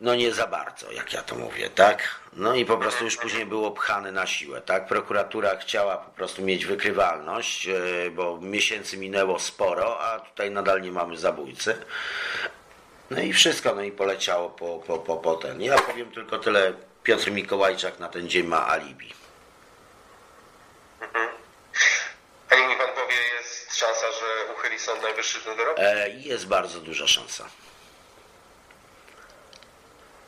no 0.00 0.14
nie 0.14 0.32
za 0.32 0.46
bardzo, 0.46 0.92
jak 0.92 1.12
ja 1.12 1.22
to 1.22 1.34
mówię, 1.34 1.70
tak? 1.70 2.20
No 2.32 2.54
i 2.54 2.64
po 2.64 2.78
prostu 2.78 3.04
już 3.04 3.16
później 3.16 3.46
było 3.46 3.70
pchane 3.70 4.12
na 4.12 4.26
siłę, 4.26 4.60
tak? 4.60 4.86
Prokuratura 4.86 5.56
chciała 5.56 5.96
po 5.96 6.10
prostu 6.10 6.42
mieć 6.42 6.66
wykrywalność, 6.66 7.64
yy, 7.64 8.10
bo 8.10 8.38
miesięcy 8.40 8.96
minęło 8.96 9.38
sporo, 9.38 10.00
a 10.00 10.20
tutaj 10.20 10.50
nadal 10.50 10.82
nie 10.82 10.92
mamy 10.92 11.18
zabójcy. 11.18 11.76
No 13.10 13.20
i 13.20 13.32
wszystko, 13.32 13.74
no 13.74 13.82
i 13.82 13.92
poleciało 13.92 14.50
po, 14.50 14.78
po, 14.78 14.98
po, 14.98 15.16
po 15.16 15.34
ten. 15.34 15.62
Ja 15.62 15.78
powiem 15.78 16.10
tylko 16.12 16.38
tyle, 16.38 16.72
Piotr 17.02 17.30
Mikołajczak 17.30 17.98
na 17.98 18.08
ten 18.08 18.28
dzień 18.28 18.46
ma 18.46 18.66
alibi. 18.68 19.12
A 22.50 22.54
niech 22.54 22.68
mi 22.68 22.76
pan 22.76 22.88
powie, 22.94 23.16
jest 23.38 23.76
szansa, 23.76 24.06
że 24.12 24.52
uchyli 24.54 24.78
Sąd 24.78 25.02
Najwyższy 25.02 25.40
ten 25.40 25.56
wyrok? 25.56 25.78
E, 25.78 26.10
Jest 26.10 26.46
bardzo 26.46 26.80
duża 26.80 27.06
szansa. 27.06 27.46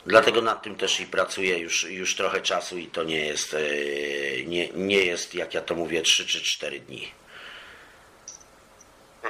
Dlatego 0.05 0.41
nad 0.41 0.61
tym 0.61 0.75
też 0.75 0.99
i 0.99 1.05
pracuję 1.05 1.57
już, 1.57 1.83
już 1.83 2.15
trochę 2.15 2.41
czasu 2.41 2.77
i 2.77 2.87
to 2.87 3.03
nie 3.03 3.25
jest, 3.25 3.53
e, 3.53 3.59
nie, 4.45 4.69
nie 4.69 5.05
jest, 5.05 5.35
jak 5.35 5.53
ja 5.53 5.61
to 5.61 5.75
mówię, 5.75 6.01
3 6.01 6.25
czy 6.27 6.43
4 6.43 6.79
dni. 6.79 7.13
No 9.23 9.29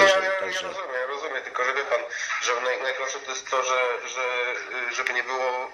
Także, 0.00 0.14
ja, 0.14 0.24
ja, 0.24 0.32
ja 0.32 0.40
także, 0.40 0.62
rozumiem, 0.62 0.90
ja 1.00 1.06
rozumiem, 1.06 1.42
tylko 1.44 1.64
że 1.64 1.74
wie 1.74 1.84
pan, 1.84 2.00
że 2.42 2.60
naj, 2.60 2.82
najgorsze 2.82 3.18
to 3.18 3.30
jest 3.30 3.50
to, 3.50 3.62
że, 3.62 4.08
że 4.08 4.22
żeby 4.96 5.12
nie 5.12 5.22
było, 5.24 5.70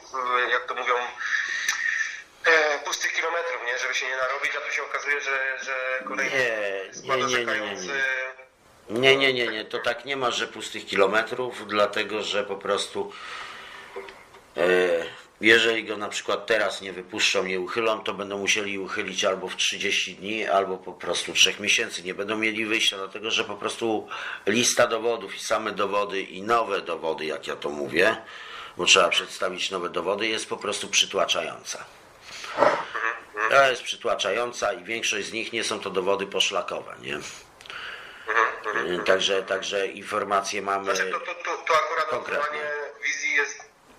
y, 0.47 0.51
jak 0.51 0.67
to 0.67 0.75
mówią, 0.75 0.95
e, 2.45 2.79
pustych 2.79 3.13
kilometrów, 3.13 3.61
nie? 3.67 3.79
Żeby 3.79 3.95
się 3.95 4.07
nie 4.07 4.17
narobić, 4.17 4.53
a 4.57 4.61
tu 4.61 4.73
się 4.73 4.83
okazuje, 4.83 5.21
że, 5.21 5.59
że 5.65 6.05
kolejny 6.09 6.37
Nie, 7.03 7.17
nie, 7.17 7.25
nie, 7.25 7.45
nie, 7.45 7.61
nie, 7.61 7.77
nie. 8.91 9.01
nie, 9.01 9.17
nie, 9.17 9.33
nie, 9.33 9.47
nie, 9.49 9.65
to 9.65 9.79
tak 9.79 10.05
nie 10.05 10.17
ma, 10.17 10.31
że 10.31 10.47
pustych 10.47 10.87
kilometrów, 10.87 11.67
dlatego 11.67 12.23
że 12.23 12.45
po 12.45 12.57
prostu 12.57 13.13
e, 13.13 13.52
jeżeli 15.41 15.85
go 15.85 15.97
na 15.97 16.09
przykład 16.09 16.47
teraz 16.47 16.81
nie 16.81 16.93
wypuszczą, 16.93 17.45
nie 17.45 17.61
uchylą, 17.61 18.01
to 18.01 18.15
będą 18.15 18.39
musieli 18.39 18.79
uchylić 18.79 19.25
albo 19.25 19.49
w 19.49 19.57
30 19.57 20.15
dni, 20.15 20.47
albo 20.47 20.77
po 20.77 20.93
prostu 20.93 21.33
3 21.33 21.55
miesięcy. 21.61 22.03
Nie 22.03 22.15
będą 22.15 22.37
mieli 22.37 22.67
wyjścia, 22.67 22.97
dlatego 22.97 23.31
że 23.31 23.45
po 23.45 23.57
prostu 23.57 24.09
lista 24.47 24.87
dowodów 24.87 25.37
i 25.37 25.41
same 25.41 25.73
dowody 25.73 26.23
i 26.23 26.43
nowe 26.43 26.81
dowody, 26.81 27.25
jak 27.25 27.47
ja 27.47 27.57
to 27.57 27.71
mówię, 27.71 28.17
bo 28.77 28.85
trzeba 28.85 29.09
przedstawić 29.09 29.71
nowe 29.71 29.89
dowody, 29.89 30.29
jest 30.29 30.49
po 30.49 30.57
prostu 30.57 30.89
przytłaczająca. 30.89 31.85
To 33.51 33.71
jest 33.71 33.83
przytłaczająca 33.83 34.73
i 34.73 34.85
większość 34.85 35.27
z 35.27 35.33
nich 35.33 35.53
nie 35.53 35.65
są 35.65 35.81
to 35.81 35.91
dowody 35.91 36.27
poszlakowe, 36.27 36.95
nie? 37.03 37.19
Także, 39.05 39.43
także 39.43 39.87
informacje 39.87 40.63
mamy. 40.63 40.85
Znaczy 40.97 41.11
to, 41.11 41.19
to, 41.19 41.27
to, 41.27 41.65
to 41.67 41.75
akurat 41.75 42.09
Konkretnie. 42.11 42.82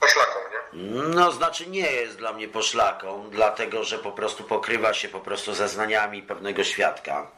Poszlaką, 0.03 0.39
nie? 0.51 0.91
No, 1.15 1.31
znaczy 1.31 1.67
nie 1.69 1.91
jest 1.91 2.17
dla 2.17 2.33
mnie 2.33 2.47
poszlaką, 2.47 3.29
dlatego 3.29 3.83
że 3.83 3.99
po 3.99 4.11
prostu 4.11 4.43
pokrywa 4.43 4.93
się 4.93 5.07
po 5.09 5.19
prostu 5.19 5.53
zeznaniami 5.53 6.21
pewnego 6.21 6.63
świadka 6.63 7.31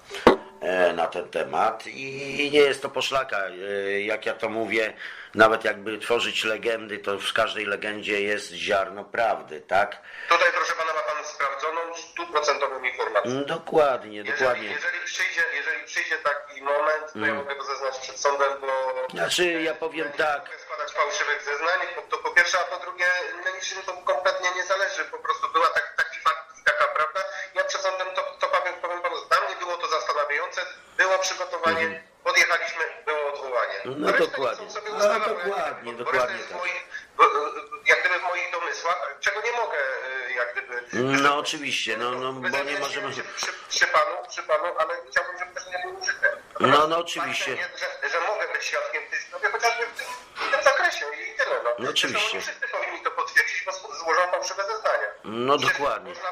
e, 0.61 0.93
na 0.93 1.07
ten 1.07 1.29
temat 1.29 1.87
i 1.87 2.49
nie 2.53 2.59
jest 2.59 2.81
to 2.81 2.89
poszlaka. 2.89 3.37
E, 3.37 4.01
Jak 4.01 4.25
ja 4.25 4.33
to 4.33 4.49
mówię, 4.49 4.93
nawet 5.35 5.63
jakby 5.65 5.97
tworzyć 5.99 6.43
legendy, 6.43 6.97
to 6.97 7.19
w 7.19 7.33
każdej 7.33 7.65
legendzie 7.65 8.21
jest 8.21 8.51
ziarno 8.51 9.03
prawdy, 9.05 9.61
tak? 9.61 9.97
Tutaj, 10.29 10.47
proszę 10.55 10.73
pana, 10.73 10.93
ma 10.93 10.99
pan 10.99 11.25
sprawdzoną, 11.25 11.81
stuprocentową 11.95 12.83
informację. 12.83 13.31
Mm, 13.31 13.45
Dokładnie, 13.45 14.17
Jeżeli, 14.17 14.37
dokładnie. 14.39 14.69
jeżeli, 14.69 14.99
przyjdzie, 15.05 15.43
jeżeli 15.53 15.85
przyjdzie 15.85 16.17
taki 16.17 16.61
moment, 16.61 17.13
to 17.13 17.19
ja 17.19 17.33
mogę 17.33 17.55
to 17.55 17.63
zeznać 17.63 17.97
przed 17.99 18.19
sądem, 18.19 18.51
bo... 18.61 18.67
Znaczy, 19.11 19.43
ja 19.61 19.73
powiem 19.73 20.07
nie 20.07 20.13
tak. 20.13 20.43
mogę 20.45 20.59
składać 20.59 20.91
fałszywych 20.93 21.43
zeznań, 21.43 21.79
to 22.09 22.17
po 22.17 22.31
pierwsze, 22.31 22.57
a 22.59 22.63
po 22.63 22.77
drugie, 22.85 23.05
na 23.45 23.51
niczym 23.57 23.81
to 23.85 23.93
kompletnie 23.93 24.49
nie 24.55 24.63
zależy, 24.63 25.05
po 25.05 25.17
prostu 25.19 25.45
była 25.53 25.67
tak, 25.67 25.93
taki 25.97 26.19
fakt 26.19 26.59
i 26.61 26.63
taka 26.63 26.85
prawda. 26.95 27.19
Ja 27.55 27.63
przed 27.63 27.81
sądem 27.81 28.07
to, 28.15 28.21
to 28.39 28.47
powiem, 28.47 28.73
powiem 28.81 29.01
panu, 29.01 29.15
dla 29.29 29.39
mnie 29.45 29.55
było 29.55 29.77
to 29.77 29.87
zastanawiające, 29.87 30.61
było 30.97 31.17
przygotowanie, 31.19 32.03
podjechaliśmy, 32.23 32.83
było 33.05 33.24
Mhm. 33.43 34.01
No 34.01 34.11
resztę 34.11 34.27
dokładnie. 34.27 34.69
sobie 34.69 34.91
No 34.91 34.97
bo 34.97 35.25
dokładnie, 35.25 35.93
bo 35.93 36.03
dokładnie 36.03 36.39
tak. 36.39 36.57
bo, 37.17 37.23
jak 37.85 37.99
gdyby 37.99 38.19
w 38.19 38.23
moich 38.23 38.51
domysłach, 38.51 39.17
czego 39.19 39.41
nie 39.41 39.51
mogę, 39.51 39.77
y, 40.29 40.33
jak 40.33 40.51
gdyby... 40.53 40.81
No 41.23 41.37
oczywiście, 41.37 41.97
no, 41.97 42.11
no 42.11 42.33
bo 42.33 42.63
nie 42.63 42.79
możemy... 42.79 43.11
Przy, 43.11 43.47
przy 43.69 43.87
panu, 43.87 44.15
przy 44.29 44.43
panu, 44.43 44.65
ale 44.77 44.93
chciałbym, 45.09 45.37
żeby 45.39 45.53
też 45.53 45.63
nie 45.67 45.79
był 45.83 45.99
użyte. 46.01 46.37
No, 46.59 46.87
no, 46.87 46.97
oczywiście. 46.97 47.51
Jest, 47.51 47.79
że, 47.79 48.09
że 48.09 48.19
mogę 48.27 48.53
być 48.53 48.65
świadkiem 48.65 49.03
tej 49.09 49.19
sprawy, 49.19 49.51
chociażby 49.51 49.85
w 49.85 49.97
tym, 49.97 50.07
w 50.35 50.51
tym 50.51 50.63
zakresie 50.63 51.05
i 51.05 51.37
tyle. 51.37 51.55
No. 51.63 51.69
No, 51.79 51.89
oczywiście. 51.89 52.41
Zresztą 52.41 52.51
wszyscy 52.51 52.67
powinni 52.67 53.03
to 53.03 53.11
potwierdzić, 53.11 53.63
bo 53.65 53.71
złożą 53.71 54.21
fałszywe 54.31 54.63
zeznania. 54.63 55.07
No, 55.23 55.57
dokładnie. 55.57 56.13
Można 56.13 56.31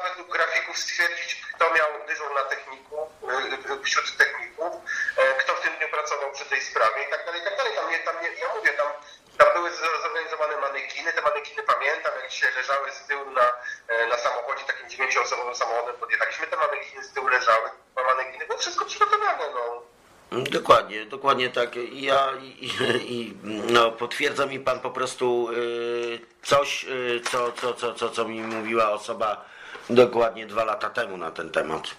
Dokładnie, 21.24 21.50
tak. 21.50 21.76
Ja 21.92 22.32
i, 22.60 22.70
i 23.08 23.34
no, 23.72 23.92
potwierdza 23.92 24.46
mi 24.46 24.60
pan 24.60 24.80
po 24.80 24.90
prostu 24.90 25.50
y, 25.52 26.20
coś, 26.42 26.84
y, 26.84 27.20
co, 27.30 27.52
co, 27.52 27.74
co, 27.74 27.94
co, 27.94 28.10
co 28.10 28.28
mi 28.28 28.40
mówiła 28.40 28.90
osoba 28.90 29.44
dokładnie 29.90 30.46
dwa 30.46 30.64
lata 30.64 30.90
temu 30.90 31.16
na 31.16 31.30
ten 31.30 31.50
temat. 31.50 31.90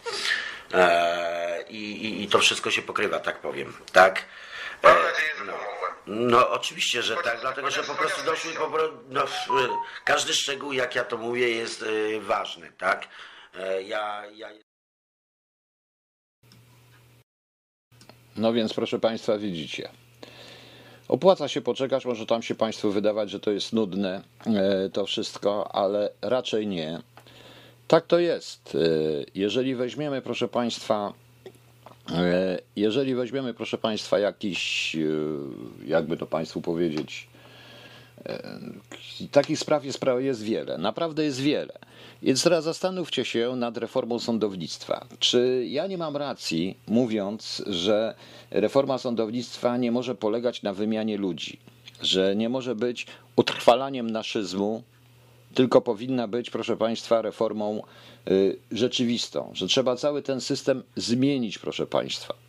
E, 0.73 1.63
i, 1.69 2.05
i, 2.05 2.23
I 2.23 2.27
to 2.27 2.39
wszystko 2.39 2.71
się 2.71 2.81
pokrywa, 2.81 3.19
tak 3.19 3.39
powiem. 3.39 3.73
Tak. 3.91 4.25
E, 4.81 4.87
Mam 4.87 5.03
nadzieję, 5.03 5.31
że 5.37 5.45
no. 5.45 5.53
No 6.07 6.49
oczywiście, 6.49 7.03
że 7.03 7.15
tak, 7.15 7.41
dlatego 7.41 7.71
że 7.71 7.83
po 7.83 7.95
prostu 7.95 8.23
doszły 8.25 8.53
po 8.53 8.71
no, 9.09 9.25
każdy 10.03 10.33
szczegół, 10.33 10.73
jak 10.73 10.95
ja 10.95 11.03
to 11.03 11.17
mówię, 11.17 11.49
jest 11.49 11.81
y, 11.81 12.19
ważny, 12.21 12.71
tak? 12.77 13.07
E, 13.55 13.81
ja, 13.81 14.23
ja 14.33 14.64
No 18.37 18.53
więc 18.53 18.73
proszę 18.73 18.99
Państwa, 18.99 19.37
widzicie. 19.37 19.89
Opłaca 21.07 21.47
się 21.47 21.61
poczekać, 21.61 22.05
może 22.05 22.25
tam 22.25 22.41
się 22.41 22.55
Państwu 22.55 22.91
wydawać, 22.91 23.29
że 23.29 23.39
to 23.39 23.51
jest 23.51 23.73
nudne 23.73 24.21
e, 24.47 24.89
to 24.89 25.05
wszystko, 25.05 25.75
ale 25.75 26.09
raczej 26.21 26.67
nie. 26.67 26.99
Tak 27.87 28.05
to 28.07 28.19
jest. 28.19 28.75
E, 28.75 29.25
Jeżeli 29.35 29.75
weźmiemy, 29.75 30.21
proszę 30.21 30.47
Państwa, 30.47 31.13
e, 32.11 32.59
jeżeli 32.75 33.15
weźmiemy, 33.15 33.53
proszę 33.53 33.77
Państwa, 33.77 34.19
jakiś, 34.19 34.95
jakby 35.85 36.17
to 36.17 36.25
Państwu 36.25 36.61
powiedzieć, 36.61 37.27
Takich 39.31 39.59
spraw 39.59 39.85
jest, 39.85 39.99
jest 40.19 40.43
wiele, 40.43 40.77
naprawdę 40.77 41.23
jest 41.23 41.41
wiele. 41.41 41.73
Więc 42.23 42.43
teraz 42.43 42.63
zastanówcie 42.63 43.25
się 43.25 43.55
nad 43.55 43.77
reformą 43.77 44.19
sądownictwa. 44.19 45.05
Czy 45.19 45.65
ja 45.69 45.87
nie 45.87 45.97
mam 45.97 46.17
racji, 46.17 46.77
mówiąc, 46.87 47.63
że 47.67 48.15
reforma 48.51 48.97
sądownictwa 48.97 49.77
nie 49.77 49.91
może 49.91 50.15
polegać 50.15 50.63
na 50.63 50.73
wymianie 50.73 51.17
ludzi, 51.17 51.59
że 52.01 52.35
nie 52.35 52.49
może 52.49 52.75
być 52.75 53.07
utrwalaniem 53.35 54.09
naszyzmu, 54.09 54.83
tylko 55.53 55.81
powinna 55.81 56.27
być, 56.27 56.49
proszę 56.49 56.77
Państwa, 56.77 57.21
reformą 57.21 57.81
y, 58.27 58.57
rzeczywistą, 58.71 59.51
że 59.53 59.67
trzeba 59.67 59.95
cały 59.95 60.21
ten 60.21 60.41
system 60.41 60.83
zmienić, 60.95 61.57
proszę 61.57 61.87
Państwa. 61.87 62.44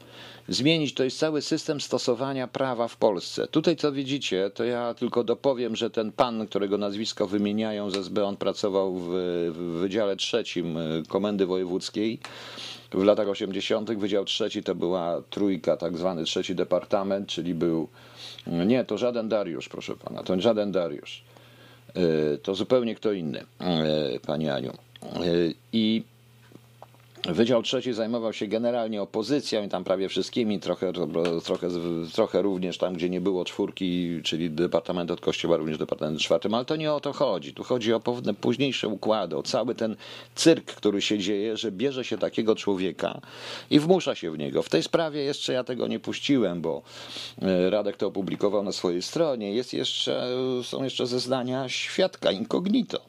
Zmienić 0.49 0.95
to 0.95 1.05
jest 1.05 1.19
cały 1.19 1.43
system 1.43 1.81
stosowania 1.81 2.49
prawa 2.49 2.89
w 2.89 2.97
Polsce. 2.97 3.47
Tutaj, 3.49 3.77
co 3.77 3.93
widzicie, 3.93 4.51
to 4.55 4.65
ja 4.65 4.95
tylko 4.95 5.25
dopowiem, 5.25 5.77
że 5.77 5.91
ten 5.91 6.13
pan, 6.13 6.47
którego 6.47 6.79
nazwisko 6.79 7.27
wymieniają 7.27 7.91
z 7.91 7.97
SB, 7.97 8.25
on 8.25 8.37
pracował 8.37 8.95
w, 8.95 9.09
w 9.53 9.79
Wydziale 9.81 10.17
Trzecim 10.17 10.77
y, 10.77 11.03
Komendy 11.09 11.47
Wojewódzkiej 11.47 12.19
w 12.93 13.05
latach 13.05 13.29
80. 13.29 13.93
Wydział 13.93 14.25
Trzeci 14.25 14.63
to 14.63 14.75
była 14.75 15.23
trójka, 15.31 15.77
tak 15.77 15.99
zwany 15.99 16.25
trzeci 16.25 16.55
departament, 16.55 17.29
czyli 17.29 17.55
był. 17.55 17.89
Nie, 18.47 18.85
to 18.85 18.99
żaden 18.99 19.29
Dariusz, 19.29 19.69
proszę 19.69 19.97
pana, 19.97 20.23
to 20.23 20.41
żaden 20.41 20.73
Dariusz. 20.73 21.25
Y, 21.97 22.39
to 22.39 22.55
zupełnie 22.55 22.95
kto 22.95 23.13
inny, 23.13 23.41
y, 24.15 24.21
Pani 24.21 24.49
Aniu. 24.49 24.73
I 25.73 26.03
Wydział 27.29 27.63
Trzeci 27.63 27.93
zajmował 27.93 28.33
się 28.33 28.47
generalnie 28.47 29.03
opozycją 29.03 29.65
i 29.65 29.69
tam 29.69 29.85
prawie 29.85 30.09
wszystkimi, 30.09 30.61
trochę, 30.61 30.93
trochę, 31.45 31.69
trochę 32.13 32.43
również 32.43 32.79
tam, 32.79 32.95
gdzie 32.95 33.11
nie 33.11 33.21
było 33.21 33.45
czwórki, 33.45 34.21
czyli 34.25 34.51
Departament 34.51 35.11
od 35.11 35.21
Kościoła, 35.21 35.57
również 35.57 35.79
Departament 35.79 36.21
czwartym, 36.21 36.55
ale 36.55 36.65
to 36.65 36.77
nie 36.77 36.93
o 36.93 37.01
to 37.01 37.13
chodzi. 37.13 37.55
Tu 37.55 37.65
chodzi 37.65 37.93
o 37.93 38.01
pewne 38.01 38.35
późniejsze 38.35 38.89
układy, 38.89 39.37
o 39.37 39.43
cały 39.43 39.75
ten 39.75 39.97
cyrk, 40.35 40.75
który 40.75 41.03
się 41.03 41.19
dzieje, 41.19 41.57
że 41.57 41.73
bierze 41.73 42.05
się 42.05 42.19
takiego 42.19 42.57
człowieka 42.57 43.21
i 43.71 43.81
wmusza 43.81 44.15
się 44.15 44.31
w 44.31 44.39
niego. 44.39 44.63
W 44.63 44.69
tej 44.69 44.83
sprawie 44.83 45.23
jeszcze 45.23 45.53
ja 45.53 45.65
tego 45.65 45.87
nie 45.89 46.01
puściłem, 46.01 46.61
bo 46.61 46.83
e, 47.43 47.71
Radek 47.71 47.97
to 47.97 48.07
opublikował 48.07 48.63
na 48.63 48.73
swojej 48.73 49.03
stronie. 49.03 49.55
Jest 49.55 49.75
jeszcze, 49.75 50.29
są 50.63 50.85
jeszcze 50.85 51.07
zeznania 51.07 51.69
świadka 51.69 52.31
incognito 52.31 53.01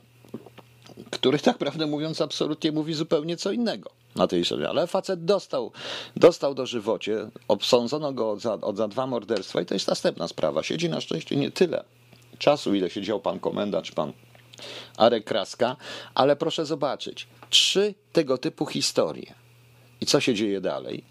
który 1.12 1.40
tak 1.40 1.58
prawdę 1.58 1.88
mówiąc 1.88 2.22
absolutnie 2.22 2.72
mówi 2.72 2.94
zupełnie 2.94 3.38
co 3.38 3.52
innego 3.52 3.97
na 4.18 4.28
tej 4.28 4.46
stronie. 4.46 4.70
Ale 4.70 4.88
facet 4.88 5.26
dostał, 5.26 5.72
dostał 6.16 6.56
do 6.56 6.66
żywocie, 6.66 7.30
obsądzono 7.48 8.14
go 8.14 8.40
za, 8.40 8.58
za 8.76 8.88
dwa 8.88 9.08
morderstwa 9.08 9.62
i 9.62 9.66
to 9.66 9.74
jest 9.74 9.88
następna 9.88 10.28
sprawa. 10.28 10.64
Siedzi 10.64 10.90
na 10.90 11.02
szczęście 11.02 11.36
nie 11.36 11.52
tyle 11.52 11.84
czasu, 12.38 12.76
ile 12.76 12.90
siedział 12.90 13.20
pan 13.20 13.40
komenda 13.40 13.82
czy 13.82 13.94
pan 13.94 14.14
Arek 14.98 15.24
Kraska, 15.24 15.76
ale 16.16 16.36
proszę 16.36 16.66
zobaczyć, 16.66 17.28
trzy 17.50 17.94
tego 18.14 18.38
typu 18.38 18.66
historie. 18.66 19.34
I 20.02 20.06
co 20.06 20.20
się 20.20 20.34
dzieje 20.34 20.62
dalej? 20.62 21.04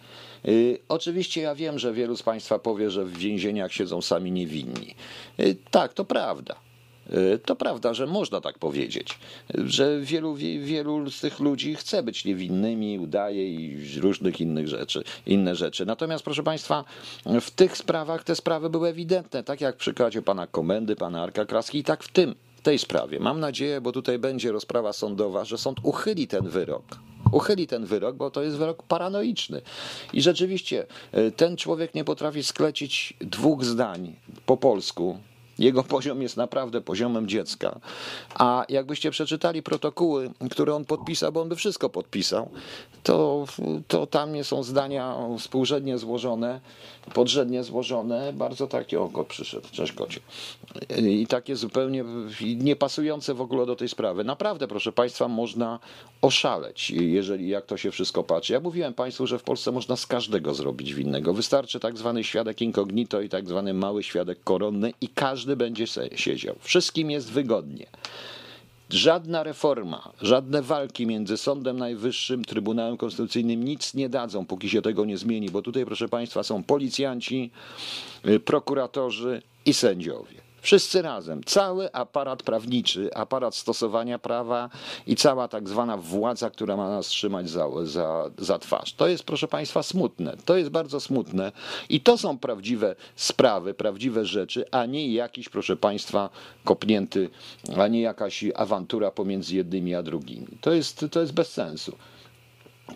Yy, 0.44 0.78
oczywiście 0.88 1.40
ja 1.40 1.54
wiem, 1.54 1.78
że 1.78 1.92
wielu 1.92 2.16
z 2.16 2.22
Państwa 2.22 2.58
powie, 2.58 2.90
że 2.90 3.04
w 3.04 3.18
więzieniach 3.18 3.72
siedzą 3.72 4.02
sami 4.02 4.32
niewinni. 4.32 4.94
Yy, 5.38 5.56
tak, 5.70 5.92
to 5.94 6.04
prawda. 6.04 6.65
Y, 7.14 7.38
to 7.38 7.56
prawda, 7.56 7.94
że 7.94 8.06
można 8.06 8.40
tak 8.40 8.58
powiedzieć, 8.58 9.18
że 9.54 10.00
wielu, 10.00 10.34
wielu 10.60 11.10
z 11.10 11.20
tych 11.20 11.40
ludzi 11.40 11.74
chce 11.74 12.02
być 12.02 12.24
niewinnymi, 12.24 12.98
udaje 12.98 13.54
i 13.54 14.00
różnych 14.00 14.40
innych 14.40 14.68
rzeczy, 14.68 15.04
inne 15.26 15.56
rzeczy. 15.56 15.86
Natomiast, 15.86 16.24
proszę 16.24 16.42
Państwa, 16.42 16.84
w 17.40 17.50
tych 17.50 17.76
sprawach 17.76 18.24
te 18.24 18.36
sprawy 18.36 18.70
były 18.70 18.88
ewidentne, 18.88 19.44
tak 19.44 19.60
jak 19.60 19.74
w 19.74 19.78
przykładzie 19.78 20.22
pana 20.22 20.46
Komendy, 20.46 20.96
pana 20.96 21.22
Arka 21.22 21.44
Kraski 21.44 21.78
i 21.78 21.84
tak 21.84 22.04
w 22.04 22.12
tym, 22.12 22.34
w 22.56 22.60
tej 22.60 22.78
sprawie. 22.78 23.20
Mam 23.20 23.40
nadzieję, 23.40 23.80
bo 23.80 23.92
tutaj 23.92 24.18
będzie 24.18 24.52
rozprawa 24.52 24.92
sądowa, 24.92 25.44
że 25.44 25.58
sąd 25.58 25.78
uchyli 25.82 26.28
ten 26.28 26.48
wyrok 26.48 26.84
uchyli 27.32 27.66
ten 27.66 27.84
wyrok, 27.86 28.16
bo 28.16 28.30
to 28.30 28.42
jest 28.42 28.56
wyrok 28.56 28.82
paranoiczny. 28.82 29.62
I 30.12 30.22
rzeczywiście 30.22 30.86
y, 31.14 31.32
ten 31.32 31.56
człowiek 31.56 31.94
nie 31.94 32.04
potrafi 32.04 32.42
sklecić 32.42 33.14
dwóch 33.20 33.64
zdań 33.64 34.16
po 34.46 34.56
polsku, 34.56 35.18
jego 35.58 35.82
poziom 35.82 36.22
jest 36.22 36.36
naprawdę 36.36 36.80
poziomem 36.80 37.28
dziecka. 37.28 37.80
A 38.34 38.64
jakbyście 38.68 39.10
przeczytali 39.10 39.62
protokoły, 39.62 40.30
które 40.50 40.74
on 40.74 40.84
podpisał, 40.84 41.32
bo 41.32 41.42
on 41.42 41.48
by 41.48 41.56
wszystko 41.56 41.88
podpisał, 41.88 42.48
to, 43.02 43.46
to 43.88 44.06
tam 44.06 44.32
nie 44.32 44.44
są 44.44 44.62
zdania 44.62 45.16
współrzędnie 45.38 45.98
złożone, 45.98 46.60
podrzędnie 47.14 47.64
złożone, 47.64 48.32
bardzo 48.32 48.66
takie, 48.66 49.00
oko 49.00 49.24
przyszedł, 49.24 49.66
cześć 49.72 49.92
kocie. 49.92 50.20
I 50.98 51.26
takie 51.26 51.56
zupełnie 51.56 52.04
niepasujące 52.56 53.34
w 53.34 53.40
ogóle 53.40 53.66
do 53.66 53.76
tej 53.76 53.88
sprawy. 53.88 54.24
Naprawdę, 54.24 54.68
proszę 54.68 54.92
Państwa, 54.92 55.28
można 55.28 55.78
oszaleć, 56.22 56.90
jeżeli 56.90 57.48
jak 57.48 57.66
to 57.66 57.76
się 57.76 57.90
wszystko 57.90 58.22
patrzy. 58.22 58.52
Ja 58.52 58.60
mówiłem 58.60 58.94
Państwu, 58.94 59.26
że 59.26 59.38
w 59.38 59.42
Polsce 59.42 59.72
można 59.72 59.96
z 59.96 60.06
każdego 60.06 60.54
zrobić 60.54 60.94
winnego. 60.94 61.34
Wystarczy 61.34 61.80
tak 61.80 61.98
zwany 61.98 62.24
świadek 62.24 62.62
incognito 62.62 63.20
i 63.20 63.28
tak 63.28 63.48
zwany 63.48 63.74
mały 63.74 64.02
świadek 64.02 64.44
koronny 64.44 64.92
i 65.00 65.08
każdy 65.08 65.45
będzie 65.56 65.84
siedział. 66.14 66.56
Wszystkim 66.60 67.10
jest 67.10 67.30
wygodnie. 67.30 67.86
Żadna 68.90 69.42
reforma, 69.42 70.12
żadne 70.22 70.62
walki 70.62 71.06
między 71.06 71.36
Sądem 71.36 71.78
Najwyższym, 71.78 72.44
Trybunałem 72.44 72.96
Konstytucyjnym 72.96 73.64
nic 73.64 73.94
nie 73.94 74.08
dadzą, 74.08 74.46
póki 74.46 74.70
się 74.70 74.82
tego 74.82 75.04
nie 75.04 75.18
zmieni, 75.18 75.50
bo 75.50 75.62
tutaj, 75.62 75.84
proszę 75.84 76.08
Państwa, 76.08 76.42
są 76.42 76.62
policjanci, 76.62 77.50
y, 78.26 78.40
prokuratorzy 78.40 79.42
i 79.64 79.74
sędziowie. 79.74 80.45
Wszyscy 80.66 81.02
razem, 81.02 81.44
cały 81.44 81.92
aparat 81.92 82.42
prawniczy, 82.42 83.14
aparat 83.14 83.54
stosowania 83.54 84.18
prawa 84.18 84.70
i 85.06 85.16
cała 85.16 85.48
tak 85.48 85.68
zwana 85.68 85.96
władza, 85.96 86.50
która 86.50 86.76
ma 86.76 86.88
nas 86.88 87.06
trzymać 87.06 87.50
za, 87.50 87.68
za, 87.84 88.30
za 88.38 88.58
twarz. 88.58 88.94
To 88.94 89.08
jest, 89.08 89.24
proszę 89.24 89.48
Państwa, 89.48 89.82
smutne. 89.82 90.36
To 90.44 90.56
jest 90.56 90.70
bardzo 90.70 91.00
smutne 91.00 91.52
i 91.88 92.00
to 92.00 92.18
są 92.18 92.38
prawdziwe 92.38 92.96
sprawy, 93.16 93.74
prawdziwe 93.74 94.24
rzeczy, 94.24 94.64
a 94.70 94.86
nie 94.86 95.12
jakiś, 95.12 95.48
proszę 95.48 95.76
Państwa, 95.76 96.30
kopnięty, 96.64 97.30
a 97.76 97.88
nie 97.88 98.00
jakaś 98.00 98.44
awantura 98.54 99.10
pomiędzy 99.10 99.56
jednymi 99.56 99.94
a 99.94 100.02
drugimi. 100.02 100.46
To 100.60 100.72
jest, 100.72 101.06
to 101.10 101.20
jest 101.20 101.32
bez 101.32 101.52
sensu. 101.52 101.96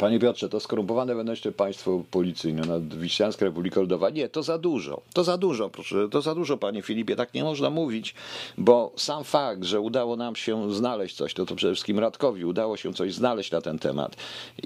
Panie 0.01 0.18
Piotrze, 0.18 0.48
to 0.48 0.61
skorumpowane 0.61 1.14
wewnętrzne 1.14 1.53
państwo 1.53 2.03
policyjne 2.11 2.62
nad 2.62 2.94
Wiśniańska 2.94 3.44
Republika 3.44 3.80
Ludowa. 3.80 4.11
Nie, 4.11 4.28
to 4.28 4.42
za 4.42 4.59
dużo. 4.59 5.03
To 5.14 5.24
za 5.24 5.38
dużo, 5.38 5.70
proszę, 5.70 6.09
to 6.11 6.22
za 6.22 6.34
dużo, 6.34 6.57
panie 6.57 6.82
Filipie. 6.82 7.16
Tak 7.16 7.34
nie 7.34 7.44
można 7.44 7.70
mówić, 7.70 8.14
bo 8.59 8.92
sam 8.96 9.24
fakt, 9.24 9.64
że 9.64 9.80
udało 9.80 10.16
nam 10.16 10.36
się 10.36 10.74
znaleźć 10.74 11.16
coś, 11.16 11.34
to, 11.34 11.46
to 11.46 11.55
przede 11.55 11.74
wszystkim 11.74 11.98
Radkowi 11.98 12.44
udało 12.44 12.76
się 12.76 12.94
coś 12.94 13.14
znaleźć 13.14 13.51
na 13.51 13.61
ten 13.61 13.78
temat 13.78 14.16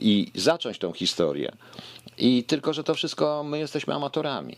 i 0.00 0.30
zacząć 0.34 0.78
tą 0.78 0.92
historię. 0.92 1.52
I 2.18 2.44
tylko, 2.44 2.72
że 2.72 2.84
to 2.84 2.94
wszystko 2.94 3.42
my 3.44 3.58
jesteśmy 3.58 3.94
amatorami. 3.94 4.56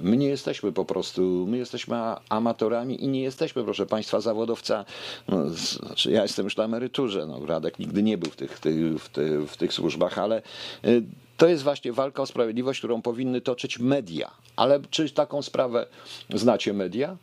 My 0.00 0.16
nie 0.16 0.28
jesteśmy 0.28 0.72
po 0.72 0.84
prostu, 0.84 1.46
my 1.48 1.58
jesteśmy 1.58 1.96
amatorami 2.28 3.04
i 3.04 3.08
nie 3.08 3.22
jesteśmy, 3.22 3.64
proszę 3.64 3.86
Państwa, 3.86 4.20
zawodowca. 4.20 4.84
No, 5.28 5.50
znaczy 5.50 6.10
ja 6.10 6.22
jestem 6.22 6.44
już 6.44 6.56
na 6.56 6.64
emeryturze, 6.64 7.26
no, 7.26 7.46
Radek 7.46 7.78
nigdy 7.78 8.02
nie 8.02 8.18
był 8.18 8.30
w 8.30 8.36
tych, 8.36 8.58
w, 8.58 8.60
tych, 9.08 9.50
w 9.50 9.56
tych 9.56 9.72
służbach, 9.72 10.18
ale 10.18 10.42
y, 10.84 11.02
to 11.36 11.48
jest 11.48 11.62
właśnie 11.62 11.92
walka 11.92 12.22
o 12.22 12.26
sprawiedliwość, 12.26 12.80
którą 12.80 13.02
powinny 13.02 13.40
toczyć 13.40 13.78
media. 13.78 14.30
Ale 14.56 14.80
czy 14.90 15.10
taką 15.10 15.42
sprawę 15.42 15.86
znacie 16.34 16.72
media? 16.72 17.16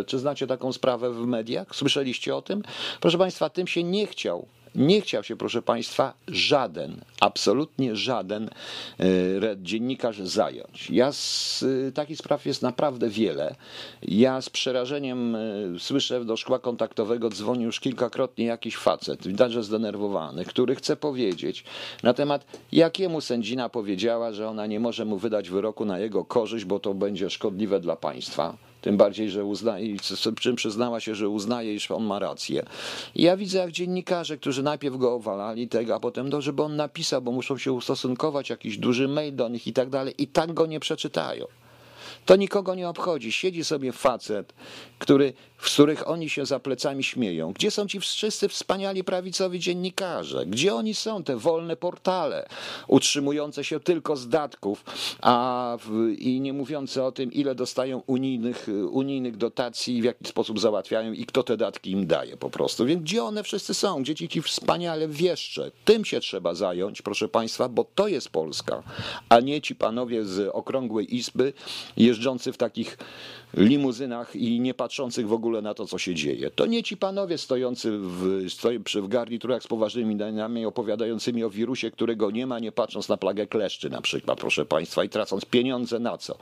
Y, 0.00 0.04
czy 0.04 0.18
znacie 0.18 0.46
taką 0.46 0.72
sprawę 0.72 1.10
w 1.10 1.26
mediach? 1.26 1.76
Słyszeliście 1.76 2.36
o 2.36 2.42
tym? 2.42 2.62
Proszę 3.00 3.18
Państwa, 3.18 3.50
tym 3.50 3.66
się 3.66 3.84
nie 3.84 4.06
chciał 4.06 4.46
nie 4.74 5.00
chciał 5.00 5.22
się, 5.22 5.36
proszę 5.36 5.62
Państwa, 5.62 6.14
żaden, 6.28 7.00
absolutnie 7.20 7.96
żaden 7.96 8.50
e, 9.00 9.04
dziennikarz 9.62 10.18
zająć. 10.18 10.90
Ja 10.90 11.12
z 11.12 11.64
e, 11.88 11.92
takich 11.92 12.18
spraw 12.18 12.46
jest 12.46 12.62
naprawdę 12.62 13.08
wiele. 13.08 13.54
Ja 14.02 14.40
z 14.40 14.50
przerażeniem 14.50 15.34
e, 15.36 15.38
słyszę 15.78 16.24
do 16.24 16.36
szkła 16.36 16.58
kontaktowego 16.58 17.30
dzwoni 17.30 17.64
już 17.64 17.80
kilkakrotnie 17.80 18.44
jakiś 18.44 18.76
facet, 18.76 19.26
widać, 19.26 19.52
że 19.52 19.62
zdenerwowany, 19.62 20.44
który 20.44 20.74
chce 20.74 20.96
powiedzieć 20.96 21.64
na 22.02 22.14
temat, 22.14 22.44
jakiemu 22.72 23.20
sędzina 23.20 23.68
powiedziała, 23.68 24.32
że 24.32 24.48
ona 24.48 24.66
nie 24.66 24.80
może 24.80 25.04
mu 25.04 25.18
wydać 25.18 25.50
wyroku 25.50 25.84
na 25.84 25.98
jego 25.98 26.24
korzyść, 26.24 26.64
bo 26.64 26.80
to 26.80 26.94
będzie 26.94 27.30
szkodliwe 27.30 27.80
dla 27.80 27.96
państwa. 27.96 28.69
Tym 28.80 28.96
bardziej, 28.96 29.30
że 29.30 29.44
uznaje, 29.44 29.96
czym 30.40 30.56
przyznała 30.56 31.00
się, 31.00 31.14
że 31.14 31.28
uznaje, 31.28 31.74
iż 31.74 31.90
on 31.90 32.04
ma 32.04 32.18
rację. 32.18 32.62
I 33.14 33.22
ja 33.22 33.36
widzę, 33.36 33.58
jak 33.58 33.70
dziennikarze, 33.70 34.36
którzy 34.36 34.62
najpierw 34.62 34.96
go 34.96 35.14
owalali 35.14 35.68
tego, 35.68 35.94
a 35.94 36.00
potem 36.00 36.30
do, 36.30 36.40
żeby 36.40 36.62
on 36.62 36.76
napisał, 36.76 37.22
bo 37.22 37.32
muszą 37.32 37.58
się 37.58 37.72
ustosunkować, 37.72 38.50
jakiś 38.50 38.78
duży 38.78 39.08
mail 39.08 39.36
do 39.36 39.48
nich 39.48 39.66
i 39.66 39.72
tak 39.72 39.90
dalej, 39.90 40.14
i 40.18 40.26
tak 40.26 40.54
go 40.54 40.66
nie 40.66 40.80
przeczytają. 40.80 41.46
To 42.26 42.36
nikogo 42.36 42.74
nie 42.74 42.88
obchodzi. 42.88 43.32
Siedzi 43.32 43.64
sobie 43.64 43.92
facet, 43.92 44.52
który, 44.98 45.32
z 45.62 45.72
których 45.74 46.08
oni 46.08 46.30
się 46.30 46.46
za 46.46 46.60
plecami 46.60 47.04
śmieją. 47.04 47.52
Gdzie 47.52 47.70
są 47.70 47.86
ci 47.86 48.00
wszyscy 48.00 48.48
wspaniali 48.48 49.04
prawicowi 49.04 49.60
dziennikarze? 49.60 50.46
Gdzie 50.46 50.74
oni 50.74 50.94
są, 50.94 51.24
te 51.24 51.36
wolne 51.36 51.76
portale, 51.76 52.48
utrzymujące 52.88 53.64
się 53.64 53.80
tylko 53.80 54.16
z 54.16 54.28
datków, 54.28 54.84
a 55.20 55.76
w, 55.80 56.14
i 56.18 56.40
nie 56.40 56.52
mówiące 56.52 57.04
o 57.04 57.12
tym, 57.12 57.32
ile 57.32 57.54
dostają 57.54 58.02
unijnych, 58.06 58.66
unijnych 58.90 59.36
dotacji, 59.36 60.02
w 60.02 60.04
jaki 60.04 60.24
sposób 60.24 60.60
załatwiają 60.60 61.12
i 61.12 61.26
kto 61.26 61.42
te 61.42 61.56
datki 61.56 61.90
im 61.90 62.06
daje 62.06 62.36
po 62.36 62.50
prostu. 62.50 62.86
Więc 62.86 63.02
gdzie 63.02 63.24
one 63.24 63.42
wszyscy 63.42 63.74
są? 63.74 64.02
Gdzie 64.02 64.14
ci, 64.14 64.28
ci 64.28 64.42
wspaniale 64.42 65.08
wieszcze? 65.08 65.70
Tym 65.84 66.04
się 66.04 66.20
trzeba 66.20 66.54
zająć, 66.54 67.02
proszę 67.02 67.28
Państwa, 67.28 67.68
bo 67.68 67.84
to 67.94 68.08
jest 68.08 68.28
Polska, 68.28 68.82
a 69.28 69.40
nie 69.40 69.60
ci 69.60 69.74
panowie 69.74 70.24
z 70.24 70.50
okrągłej 70.52 71.16
izby 71.16 71.52
jeżdżący 71.96 72.52
w 72.52 72.56
takich 72.56 72.98
limuzynach 73.54 74.36
i 74.36 74.60
nie 74.60 74.74
patrzących 74.74 75.28
w 75.28 75.32
ogóle 75.32 75.62
na 75.62 75.74
to, 75.74 75.86
co 75.86 75.98
się 75.98 76.14
dzieje. 76.14 76.50
To 76.50 76.66
nie 76.66 76.82
ci 76.82 76.96
panowie 76.96 77.38
stojący 77.38 77.98
w, 77.98 78.44
stoi 78.48 78.80
przy 78.80 79.02
w 79.02 79.08
garniturach 79.08 79.62
z 79.62 79.66
poważnymi 79.66 80.16
daniami, 80.16 80.66
opowiadającymi 80.66 81.44
o 81.44 81.50
wirusie, 81.50 81.90
którego 81.90 82.30
nie 82.30 82.46
ma, 82.46 82.58
nie 82.58 82.72
patrząc 82.72 83.08
na 83.08 83.16
plagę 83.16 83.46
kleszczy 83.46 83.90
na 83.90 84.00
przykład, 84.00 84.40
proszę 84.40 84.66
państwa, 84.66 85.04
i 85.04 85.08
tracąc 85.08 85.44
pieniądze 85.44 85.98
na 85.98 86.18
co? 86.18 86.38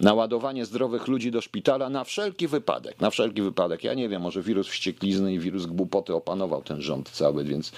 Na 0.00 0.14
ładowanie 0.14 0.64
zdrowych 0.64 1.08
ludzi 1.08 1.30
do 1.30 1.40
szpitala 1.40 1.88
na 1.90 2.04
wszelki 2.04 2.48
wypadek, 2.48 3.00
na 3.00 3.10
wszelki 3.10 3.42
wypadek. 3.42 3.84
Ja 3.84 3.94
nie 3.94 4.08
wiem, 4.08 4.22
może 4.22 4.42
wirus 4.42 4.68
wścieklizny 4.68 5.34
i 5.34 5.38
wirus 5.38 5.66
głupoty 5.66 6.14
opanował 6.14 6.62
ten 6.62 6.80
rząd 6.80 7.10
cały, 7.10 7.44
więc 7.44 7.72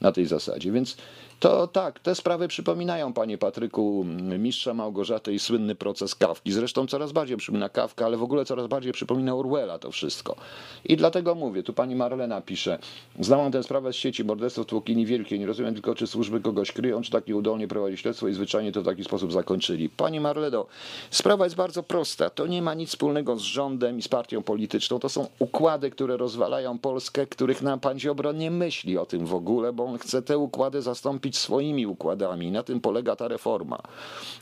na 0.00 0.12
tej 0.12 0.26
zasadzie. 0.26 0.72
Więc 0.72 0.96
To 1.40 1.66
tak, 1.66 2.00
te 2.00 2.14
sprawy 2.14 2.48
przypominają, 2.48 3.12
panie 3.12 3.38
Patryku, 3.38 4.04
mistrza 4.38 4.74
Małgorzaty 4.74 5.32
i 5.32 5.38
słynny 5.38 5.74
proces 5.74 6.14
Kawki. 6.14 6.52
Zresztą 6.52 6.86
coraz 6.86 7.12
bardziej 7.12 7.36
przypomina 7.36 7.68
Kawkę, 7.68 8.04
ale 8.04 8.16
w 8.16 8.22
ogóle 8.22 8.44
coraz 8.44 8.66
bardziej 8.66 8.92
przypomina 8.92 9.34
Orwella 9.34 9.78
to 9.78 9.90
wszystko. 9.90 10.36
I 10.84 10.96
dlatego 10.96 11.34
mówię, 11.34 11.62
tu 11.62 11.72
pani 11.72 11.96
Marlena 11.96 12.40
pisze, 12.40 12.78
znałam 13.20 13.52
tę 13.52 13.62
sprawę 13.62 13.92
z 13.92 13.96
sieci 13.96 14.24
morderstwo 14.24 14.64
tłokini 14.64 15.06
wielkie, 15.06 15.38
nie 15.38 15.46
rozumiem 15.46 15.74
tylko, 15.74 15.94
czy 15.94 16.06
służby 16.06 16.40
kogoś 16.40 16.72
kryją, 16.72 17.02
czy 17.02 17.10
tak 17.10 17.26
nieudolnie 17.26 17.68
prowadzi 17.68 17.96
śledztwo 17.96 18.28
i 18.28 18.34
zwyczajnie 18.34 18.72
to 18.72 18.82
w 18.82 18.84
taki 18.84 19.04
sposób 19.04 19.32
zakończyli. 19.32 19.88
Pani 19.88 20.20
Marleno, 20.20 20.66
sprawa 21.10 21.44
jest 21.44 21.56
bardzo 21.56 21.82
prosta. 21.82 22.30
To 22.30 22.46
nie 22.46 22.62
ma 22.62 22.74
nic 22.74 22.88
wspólnego 22.88 23.36
z 23.36 23.42
rządem 23.42 23.98
i 23.98 24.02
z 24.02 24.08
partią 24.08 24.42
polityczną. 24.42 24.98
To 24.98 25.08
są 25.08 25.26
układy, 25.38 25.90
które 25.90 26.16
rozwalają 26.16 26.78
Polskę, 26.78 27.26
których 27.26 27.62
nam 27.62 27.80
pan 27.80 28.00
Ziobro 28.00 28.32
nie 28.32 28.50
myśli 28.50 28.98
o 28.98 29.06
tym 29.06 29.26
w 29.26 29.34
ogóle, 29.34 29.72
bo 29.72 29.84
on 29.84 29.98
chce 29.98 30.22
te 30.22 30.38
układy 30.38 30.82
zastąpić 30.82 31.29
swoimi 31.36 31.86
układami. 31.86 32.50
Na 32.50 32.62
tym 32.62 32.80
polega 32.80 33.16
ta 33.16 33.28
reforma. 33.28 33.78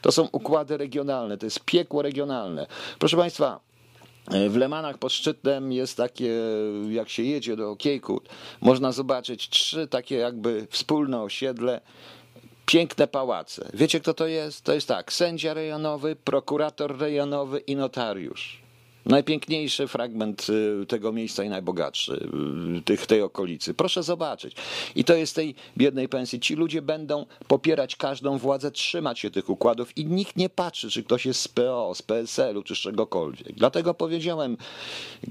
To 0.02 0.12
są 0.12 0.28
układy 0.32 0.76
regionalne, 0.76 1.38
to 1.38 1.46
jest 1.46 1.60
piekło 1.64 2.02
regionalne. 2.02 2.66
Proszę 2.98 3.16
państwa, 3.16 3.60
w 4.48 4.56
Lemanach 4.56 4.98
pod 4.98 5.12
szczytem 5.12 5.72
jest 5.72 5.96
takie, 5.96 6.32
jak 6.90 7.08
się 7.08 7.22
jedzie 7.22 7.56
do 7.56 7.76
Kiejkut, 7.76 8.28
można 8.60 8.92
zobaczyć 8.92 9.48
trzy 9.48 9.86
takie 9.86 10.16
jakby 10.16 10.66
wspólne 10.70 11.22
osiedle, 11.22 11.80
piękne 12.66 13.06
pałace. 13.06 13.70
Wiecie 13.74 14.00
kto 14.00 14.14
to 14.14 14.26
jest? 14.26 14.64
To 14.64 14.74
jest 14.74 14.88
tak, 14.88 15.12
sędzia 15.12 15.54
rejonowy, 15.54 16.16
prokurator 16.16 16.98
rejonowy 16.98 17.58
i 17.58 17.76
notariusz. 17.76 18.67
Najpiękniejszy 19.08 19.88
fragment 19.88 20.46
y, 20.82 20.86
tego 20.86 21.12
miejsca 21.12 21.44
i 21.44 21.48
najbogatszy 21.48 22.28
y, 22.78 22.82
tych, 22.82 23.06
tej 23.06 23.22
okolicy. 23.22 23.74
Proszę 23.74 24.02
zobaczyć. 24.02 24.56
I 24.96 25.04
to 25.04 25.14
jest 25.14 25.34
tej 25.34 25.54
biednej 25.76 26.08
pensji. 26.08 26.40
Ci 26.40 26.54
ludzie 26.54 26.82
będą 26.82 27.26
popierać 27.46 27.96
każdą 27.96 28.38
władzę, 28.38 28.70
trzymać 28.70 29.18
się 29.18 29.30
tych 29.30 29.50
układów 29.50 29.98
i 29.98 30.06
nikt 30.06 30.36
nie 30.36 30.48
patrzy, 30.48 30.90
czy 30.90 31.02
ktoś 31.02 31.26
jest 31.26 31.40
z 31.40 31.48
PO, 31.48 31.94
z 31.94 32.02
PSL-u, 32.02 32.62
czy 32.62 32.74
z 32.74 32.78
czegokolwiek. 32.78 33.52
Dlatego 33.52 33.94
powiedziałem, 33.94 34.56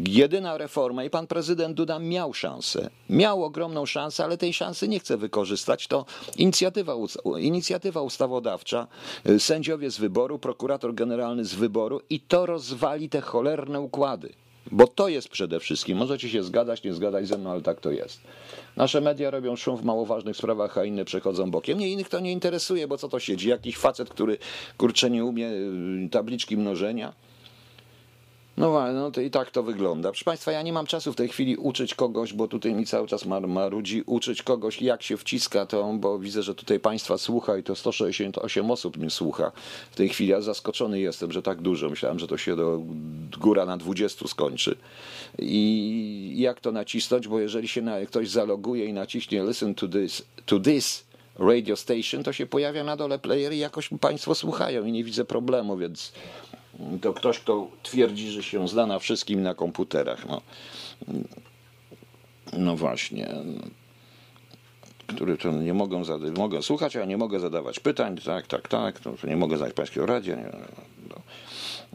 jedyna 0.07 0.57
reforma 0.57 1.03
i 1.03 1.09
pan 1.09 1.27
prezydent 1.27 1.77
Duda 1.77 1.99
miał 1.99 2.33
szansę. 2.33 2.89
Miał 3.09 3.43
ogromną 3.43 3.85
szansę, 3.85 4.23
ale 4.23 4.37
tej 4.37 4.53
szansy 4.53 4.87
nie 4.87 4.99
chce 4.99 5.17
wykorzystać. 5.17 5.87
To 5.87 6.05
inicjatywa, 6.37 6.93
inicjatywa 7.39 8.01
ustawodawcza, 8.01 8.87
y, 9.29 9.39
sędziowie 9.39 9.91
z 9.91 9.97
wyboru, 9.97 10.39
prokurator 10.39 10.93
generalny 10.93 11.45
z 11.45 11.55
wyboru 11.55 12.01
i 12.09 12.19
to 12.19 12.45
rozwali 12.45 13.09
te 13.09 13.21
cholerne 13.21 13.66
układy. 13.75 14.33
Bo 14.71 14.87
to 14.87 15.07
jest 15.07 15.29
przede 15.29 15.59
wszystkim. 15.59 15.97
Możecie 15.97 16.29
się 16.29 16.43
zgadać, 16.43 16.83
nie 16.83 16.93
zgadać 16.93 17.27
ze 17.27 17.37
mną, 17.37 17.51
ale 17.51 17.61
tak 17.61 17.79
to 17.79 17.91
jest. 17.91 18.21
Nasze 18.75 19.01
media 19.01 19.31
robią 19.31 19.55
szum 19.55 19.77
w 19.77 19.83
mało 19.83 20.05
ważnych 20.05 20.37
sprawach, 20.37 20.77
a 20.77 20.85
inne 20.85 21.05
przechodzą 21.05 21.51
bokiem. 21.51 21.79
Nie, 21.79 21.89
innych 21.89 22.09
to 22.09 22.19
nie 22.19 22.31
interesuje, 22.31 22.87
bo 22.87 22.97
co 22.97 23.09
to 23.09 23.19
siedzi? 23.19 23.49
Jakiś 23.49 23.77
facet, 23.77 24.09
który 24.09 24.37
kurczę 24.77 25.09
nie 25.09 25.25
umie 25.25 25.47
y, 25.47 26.09
tabliczki 26.11 26.57
mnożenia 26.57 27.13
no, 28.57 28.93
no 28.93 29.11
to 29.11 29.21
i 29.21 29.31
tak 29.31 29.51
to 29.51 29.63
wygląda. 29.63 30.09
Proszę 30.09 30.25
Państwa, 30.25 30.51
ja 30.51 30.61
nie 30.61 30.73
mam 30.73 30.85
czasu 30.85 31.13
w 31.13 31.15
tej 31.15 31.27
chwili 31.27 31.57
uczyć 31.57 31.95
kogoś, 31.95 32.33
bo 32.33 32.47
tutaj 32.47 32.73
mi 32.73 32.85
cały 32.85 33.07
czas 33.07 33.25
mar 33.25 33.47
marudzi, 33.47 34.03
uczyć 34.05 34.43
kogoś 34.43 34.81
jak 34.81 35.03
się 35.03 35.17
wciska 35.17 35.65
to, 35.65 35.93
bo 35.93 36.19
widzę, 36.19 36.43
że 36.43 36.55
tutaj 36.55 36.79
Państwa 36.79 37.17
słucha 37.17 37.57
i 37.57 37.63
to 37.63 37.75
168 37.75 38.71
osób 38.71 38.97
mnie 38.97 39.09
słucha. 39.09 39.51
W 39.91 39.95
tej 39.95 40.09
chwili 40.09 40.29
ja 40.29 40.41
zaskoczony 40.41 40.99
jestem, 40.99 41.31
że 41.31 41.41
tak 41.41 41.61
dużo. 41.61 41.89
Myślałem, 41.89 42.19
że 42.19 42.27
to 42.27 42.37
się 42.37 42.55
do 42.55 42.81
góra 43.39 43.65
na 43.65 43.77
20 43.77 44.27
skończy. 44.27 44.75
I 45.39 46.33
jak 46.37 46.59
to 46.59 46.71
nacisnąć, 46.71 47.27
bo 47.27 47.39
jeżeli 47.39 47.67
się 47.67 47.81
na, 47.81 48.05
ktoś 48.05 48.29
zaloguje 48.29 48.85
i 48.85 48.93
naciśnie 48.93 49.43
listen 49.43 49.75
to 49.75 49.87
this, 49.87 50.23
to 50.45 50.59
this 50.59 51.07
radio 51.39 51.75
station, 51.75 52.23
to 52.23 52.33
się 52.33 52.45
pojawia 52.45 52.83
na 52.83 52.97
dole 52.97 53.19
player 53.19 53.53
i 53.53 53.57
jakoś 53.57 53.89
Państwo 54.01 54.35
słuchają 54.35 54.85
i 54.85 54.91
nie 54.91 55.03
widzę 55.03 55.25
problemu, 55.25 55.77
więc 55.77 56.11
to 57.01 57.13
ktoś, 57.13 57.39
kto 57.39 57.67
twierdzi, 57.83 58.31
że 58.31 58.43
się 58.43 58.67
zna 58.67 58.85
na 58.85 58.99
wszystkim 58.99 59.43
na 59.43 59.53
komputerach. 59.53 60.25
No, 60.27 60.41
no 62.53 62.75
właśnie. 62.75 63.29
Który 65.07 65.37
to 65.37 65.51
nie 65.51 65.73
mogą, 65.73 66.03
mogą 66.37 66.61
słuchać, 66.61 66.95
a 66.95 67.05
nie 67.05 67.17
mogę 67.17 67.39
zadawać 67.39 67.79
pytań. 67.79 68.17
Tak, 68.17 68.47
tak, 68.47 68.67
tak. 68.67 68.99
To 68.99 69.13
nie 69.23 69.37
mogę 69.37 69.57
znać 69.57 69.73
pańskiego 69.73 70.05
radia. 70.05 70.35
Nie, 70.35 70.51
no. 71.09 71.21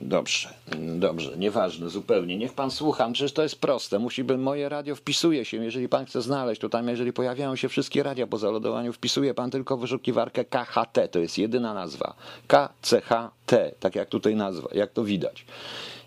Dobrze, 0.04 0.48
dobrze, 0.96 1.36
nieważne 1.36 1.88
zupełnie. 1.88 2.36
Niech 2.36 2.52
pan 2.52 2.70
słucha, 2.70 3.10
przecież 3.12 3.32
to 3.32 3.42
jest 3.42 3.60
proste. 3.60 3.98
Musi 3.98 4.24
być 4.24 4.38
moje 4.38 4.68
radio 4.68 4.96
wpisuje 4.96 5.44
się, 5.44 5.64
jeżeli 5.64 5.88
pan 5.88 6.06
chce 6.06 6.22
znaleźć, 6.22 6.60
to 6.60 6.68
tam 6.68 6.88
jeżeli 6.88 7.12
pojawiają 7.12 7.56
się 7.56 7.68
wszystkie 7.68 8.02
radia 8.02 8.26
po 8.26 8.38
zalodowaniu, 8.38 8.92
wpisuje 8.92 9.34
pan 9.34 9.50
tylko 9.50 9.76
wyszukiwarkę 9.76 10.44
KHT, 10.44 11.08
to 11.10 11.18
jest 11.18 11.38
jedyna 11.38 11.74
nazwa. 11.74 12.14
KCHT, 12.46 13.54
tak 13.80 13.94
jak 13.94 14.08
tutaj 14.08 14.36
nazwa, 14.36 14.68
jak 14.72 14.92
to 14.92 15.04
widać. 15.04 15.44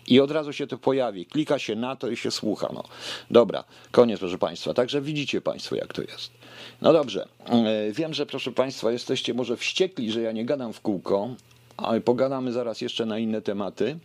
I 0.06 0.20
od 0.20 0.30
razu 0.30 0.52
się 0.52 0.66
to 0.66 0.78
pojawi. 0.78 1.26
Klika 1.26 1.58
się 1.58 1.76
na 1.76 1.96
to 1.96 2.08
i 2.08 2.16
się 2.16 2.30
słucha. 2.30 2.68
No. 2.74 2.84
Dobra, 3.30 3.64
koniec, 3.90 4.18
proszę 4.20 4.38
Państwa. 4.38 4.74
Także 4.74 5.00
widzicie 5.00 5.40
Państwo, 5.40 5.76
jak 5.76 5.92
to 5.92 6.02
jest. 6.02 6.30
No 6.82 6.92
dobrze. 6.92 7.28
E, 7.46 7.92
wiem, 7.92 8.14
że 8.14 8.26
proszę 8.26 8.52
Państwa, 8.52 8.92
jesteście 8.92 9.34
może 9.34 9.56
wściekli, 9.56 10.12
że 10.12 10.22
ja 10.22 10.32
nie 10.32 10.44
gadam 10.44 10.72
w 10.72 10.80
kółko, 10.80 11.28
ale 11.76 12.00
pogadamy 12.00 12.52
zaraz 12.52 12.80
jeszcze 12.80 13.06
na 13.06 13.18
inne 13.18 13.42
tematy. 13.42 13.98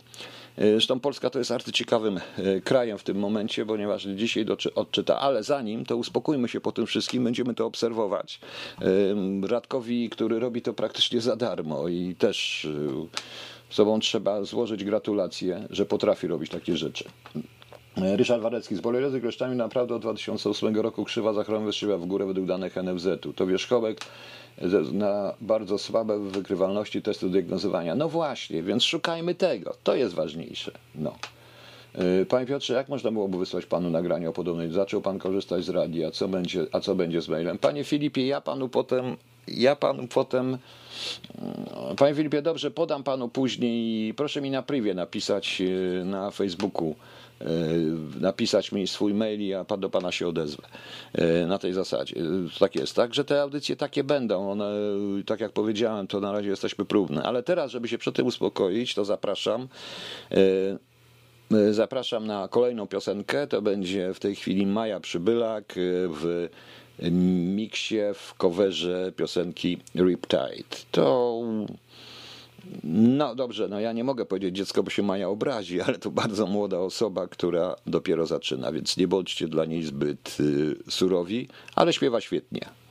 E, 0.56 0.70
zresztą 0.70 1.00
Polska 1.00 1.30
to 1.30 1.38
jest 1.38 1.50
arcyciekawym 1.50 2.20
e, 2.38 2.60
krajem 2.60 2.98
w 2.98 3.02
tym 3.02 3.18
momencie, 3.18 3.66
ponieważ 3.66 4.02
dzisiaj 4.02 4.46
odczyta, 4.74 5.20
ale 5.20 5.42
zanim 5.42 5.84
to 5.84 5.96
uspokójmy 5.96 6.48
się 6.48 6.60
po 6.60 6.72
tym 6.72 6.86
wszystkim, 6.86 7.24
będziemy 7.24 7.54
to 7.54 7.66
obserwować. 7.66 8.40
E, 8.82 9.46
Radkowi, 9.48 10.10
który 10.10 10.38
robi 10.38 10.62
to 10.62 10.74
praktycznie 10.74 11.20
za 11.20 11.36
darmo 11.36 11.88
i 11.88 12.14
też 12.18 12.68
sobą 13.70 14.00
trzeba 14.00 14.44
złożyć 14.44 14.84
gratulacje, 14.84 15.66
że 15.70 15.86
potrafi 15.86 16.26
robić 16.26 16.50
takie 16.50 16.76
rzeczy. 16.76 17.04
Ryszard 17.96 18.42
Warecki. 18.42 18.76
Z 18.76 18.80
bolerozy 18.80 19.20
gościami 19.20 19.56
naprawdę 19.56 19.94
od 19.94 20.02
2008 20.02 20.76
roku 20.76 21.04
krzywa 21.04 21.32
zachorowań 21.32 21.66
wystrzeliła 21.66 21.98
w 21.98 22.06
górę 22.06 22.26
według 22.26 22.46
danych 22.46 22.76
NFZ-u. 22.76 23.32
To 23.32 23.46
wierzchołek 23.46 24.00
na 24.92 25.34
bardzo 25.40 25.78
słabe 25.78 26.18
wykrywalności 26.18 27.02
testu 27.02 27.28
diagnozowania. 27.28 27.94
No 27.94 28.08
właśnie, 28.08 28.62
więc 28.62 28.84
szukajmy 28.84 29.34
tego. 29.34 29.74
To 29.84 29.94
jest 29.94 30.14
ważniejsze. 30.14 30.72
No. 30.94 31.14
Y, 32.22 32.26
panie 32.26 32.46
Piotrze, 32.46 32.74
jak 32.74 32.88
można 32.88 33.10
byłoby 33.10 33.38
wysłać 33.38 33.66
panu 33.66 33.90
nagranie 33.90 34.28
o 34.28 34.32
podobnej? 34.32 34.72
Zaczął 34.72 35.00
pan 35.00 35.18
korzystać 35.18 35.64
z 35.64 35.68
radia, 35.68 36.10
co 36.10 36.28
będzie, 36.28 36.66
a 36.72 36.80
co 36.80 36.94
będzie 36.94 37.22
z 37.22 37.28
mailem? 37.28 37.58
Panie 37.58 37.84
Filipie, 37.84 38.26
ja 38.26 38.40
panu 38.40 38.68
potem, 38.68 39.16
ja 39.48 39.76
panu 39.76 40.06
potem, 40.06 40.54
y, 40.54 41.96
panie 41.96 42.14
Filipie, 42.14 42.42
dobrze, 42.42 42.70
podam 42.70 43.02
panu 43.02 43.28
później, 43.28 44.14
proszę 44.14 44.40
mi 44.40 44.50
na 44.50 44.62
privie 44.62 44.94
napisać 44.94 45.62
na 46.04 46.30
Facebooku 46.30 46.94
E, 46.94 47.21
napisać 48.20 48.72
mi 48.72 48.86
swój 48.86 49.14
mail 49.14 49.40
i 49.40 49.46
ja 49.46 49.64
do 49.64 49.90
pana 49.90 50.12
się 50.12 50.28
odezwę. 50.28 50.62
E, 51.12 51.46
na 51.46 51.58
tej 51.58 51.72
zasadzie. 51.72 52.16
E, 52.16 52.58
tak 52.58 52.74
jest. 52.74 52.96
Także 52.96 53.24
te 53.24 53.42
audycje 53.42 53.76
takie 53.76 54.04
będą. 54.04 54.50
One, 54.50 54.70
tak 55.26 55.40
jak 55.40 55.52
powiedziałem, 55.52 56.06
to 56.06 56.20
na 56.20 56.32
razie 56.32 56.48
jesteśmy 56.48 56.84
próbne. 56.84 57.22
Ale 57.22 57.42
teraz, 57.42 57.70
żeby 57.70 57.88
się 57.88 57.98
przed 57.98 58.14
tym 58.14 58.26
uspokoić, 58.26 58.94
to 58.94 59.04
zapraszam. 59.04 59.68
Zapraszam 61.70 62.26
na 62.26 62.48
kolejną 62.48 62.86
piosenkę. 62.86 63.46
To 63.46 63.62
będzie 63.62 64.14
w 64.14 64.20
tej 64.20 64.34
chwili 64.34 64.66
Maja 64.66 65.00
Przybylak 65.00 65.74
w 66.08 66.48
miksie, 67.54 68.00
w 68.14 68.34
coverze 68.34 69.12
piosenki 69.16 69.78
Riptide. 69.94 70.76
To 70.90 71.42
no 72.84 73.34
dobrze, 73.34 73.68
no 73.68 73.80
ja 73.80 73.92
nie 73.92 74.04
mogę 74.04 74.24
powiedzieć 74.24 74.56
dziecko, 74.56 74.82
bo 74.82 74.90
się 74.90 75.02
Maja 75.02 75.28
obrazi, 75.28 75.80
ale 75.80 75.98
to 75.98 76.10
bardzo 76.10 76.46
młoda 76.46 76.78
osoba, 76.78 77.26
która 77.26 77.76
dopiero 77.86 78.26
zaczyna, 78.26 78.72
więc 78.72 78.96
nie 78.96 79.08
bądźcie 79.08 79.48
dla 79.48 79.64
niej 79.64 79.82
zbyt 79.82 80.36
y, 80.40 80.76
surowi, 80.88 81.48
ale 81.76 81.92
śpiewa 81.92 82.20
świetnie. 82.20 82.82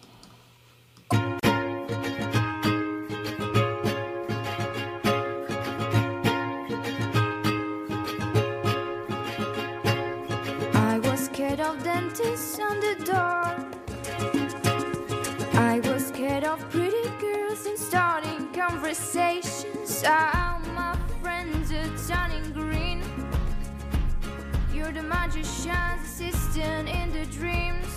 Conversations. 20.01 20.67
All 20.67 20.73
my 20.73 20.97
friends 21.21 21.71
are 21.71 22.15
turning 22.15 22.51
green. 22.53 23.03
You're 24.73 24.91
the 24.91 25.03
magician's 25.03 26.01
assistant 26.03 26.89
in 26.89 27.11
the 27.11 27.25
dreams. 27.25 27.90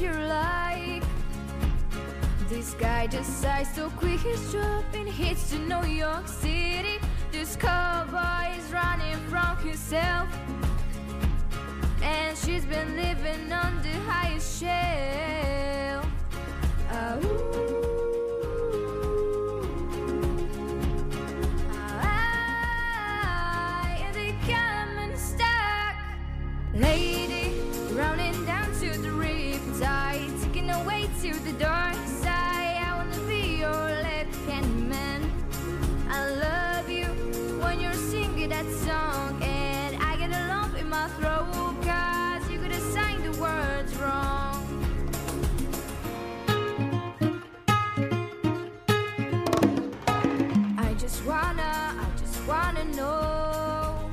You're 0.00 0.26
like? 0.28 1.02
This 2.48 2.74
guy 2.74 3.06
decides 3.06 3.74
to 3.74 3.90
quit 3.90 4.20
his 4.20 4.52
job 4.52 4.84
and 4.94 5.08
hits 5.08 5.50
to 5.50 5.58
New 5.58 5.86
York 5.86 6.26
City. 6.26 6.98
This 7.30 7.54
cowboy 7.56 8.56
is 8.58 8.72
running 8.72 9.16
from 9.28 9.56
himself. 9.58 10.28
And 12.02 12.36
she's 12.36 12.64
been 12.64 12.96
living 12.96 13.52
on 13.52 13.82
the 13.82 13.94
highest 14.08 14.60
shelf. 14.60 16.06
I 16.90 17.18
oh. 17.22 17.79
Dark 31.60 31.94
side. 32.06 32.78
I 32.86 32.96
wanna 32.96 33.20
be 33.28 33.58
your 33.58 33.84
left 34.06 34.34
hand 34.48 34.88
man. 34.88 35.20
I 36.08 36.20
love 36.46 36.88
you 36.88 37.04
when 37.62 37.78
you're 37.80 37.92
singing 37.92 38.48
that 38.48 38.64
song, 38.86 39.38
and 39.42 39.94
I 40.02 40.16
get 40.16 40.30
a 40.30 40.48
lump 40.48 40.78
in 40.78 40.88
my 40.88 41.06
throat, 41.18 41.76
cause 41.82 42.50
you 42.50 42.58
could 42.60 42.72
have 42.72 42.82
sang 42.94 43.22
the 43.22 43.38
words 43.38 43.94
wrong. 43.96 44.56
I 50.78 50.94
just 50.94 51.22
wanna, 51.26 51.72
I 52.04 52.06
just 52.16 52.38
wanna 52.48 52.84
know 52.96 54.10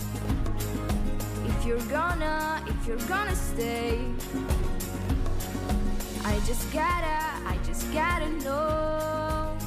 if 1.46 1.66
you're 1.66 1.88
gonna, 1.98 2.62
if 2.68 2.86
you're 2.86 3.08
gonna 3.08 3.36
stay. 3.36 4.02
I 6.26 6.40
just 6.46 6.74
gotta, 6.74 7.27
gotta 7.94 8.30
know. 8.44 9.58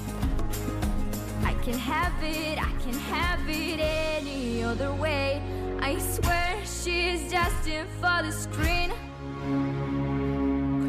I 1.43 1.55
can 1.62 1.79
have 1.79 2.12
it, 2.23 2.59
I 2.59 2.73
can 2.83 2.95
have 2.95 3.41
it 3.49 3.81
any 3.81 4.62
other 4.62 4.93
way. 4.93 5.43
I 5.81 5.99
swear 5.99 6.57
she's 6.64 7.31
just 7.31 7.66
in 7.66 7.87
for 8.01 8.23
the 8.23 8.33
screen. 8.33 8.91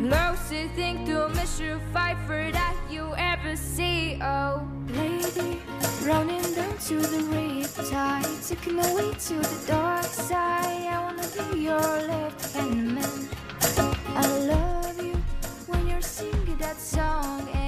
Closest 0.09 0.73
thing 0.75 1.05
to 1.05 1.29
Mr. 1.39 1.79
Pfeiffer 1.91 2.49
that 2.51 2.75
you 2.89 3.13
ever 3.17 3.55
see. 3.55 4.19
Oh, 4.21 4.67
lady, 4.89 5.61
running 6.03 6.41
down 6.53 6.77
to 6.88 6.99
the 6.99 7.21
riptide, 7.32 8.49
taking 8.49 8.75
my 8.75 8.93
way 8.93 9.13
to 9.13 9.34
the 9.36 9.63
dark 9.67 10.03
side. 10.03 10.88
I 10.88 10.99
wanna 11.03 11.27
be 11.51 11.61
your 11.61 11.79
left 11.79 12.53
hand 12.53 12.95
man. 12.95 13.29
That 16.72 16.80
song, 16.80 17.61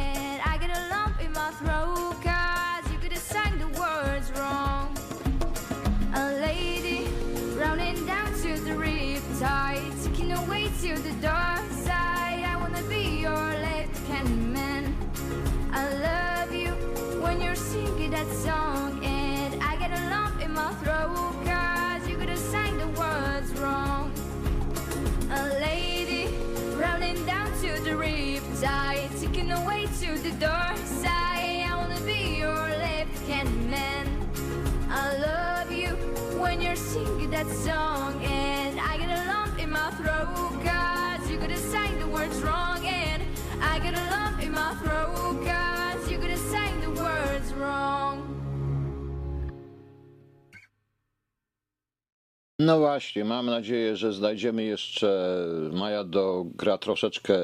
właśnie, 52.93 53.25
mam 53.25 53.45
nadzieję, 53.45 53.97
że 53.97 54.13
znajdziemy 54.13 54.63
jeszcze. 54.63 55.37
Maja 55.71 56.03
dogra 56.03 56.77
troszeczkę 56.77 57.37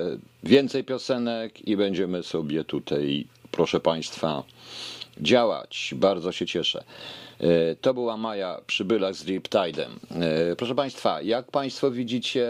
więcej 0.43 0.83
piosenek 0.83 1.67
i 1.67 1.77
będziemy 1.77 2.23
sobie 2.23 2.63
tutaj, 2.63 3.27
proszę 3.51 3.79
Państwa, 3.79 4.43
działać. 5.21 5.93
Bardzo 5.97 6.31
się 6.31 6.45
cieszę. 6.45 6.83
E, 7.39 7.75
To 7.75 7.93
była 7.93 8.17
Maja 8.17 8.61
Przybylak 8.67 9.15
z 9.15 9.25
Riptide'em. 9.25 9.89
E, 10.51 10.55
Proszę 10.55 10.75
Państwa, 10.75 11.21
jak 11.21 11.51
Państwo 11.51 11.91
widzicie, 11.91 12.47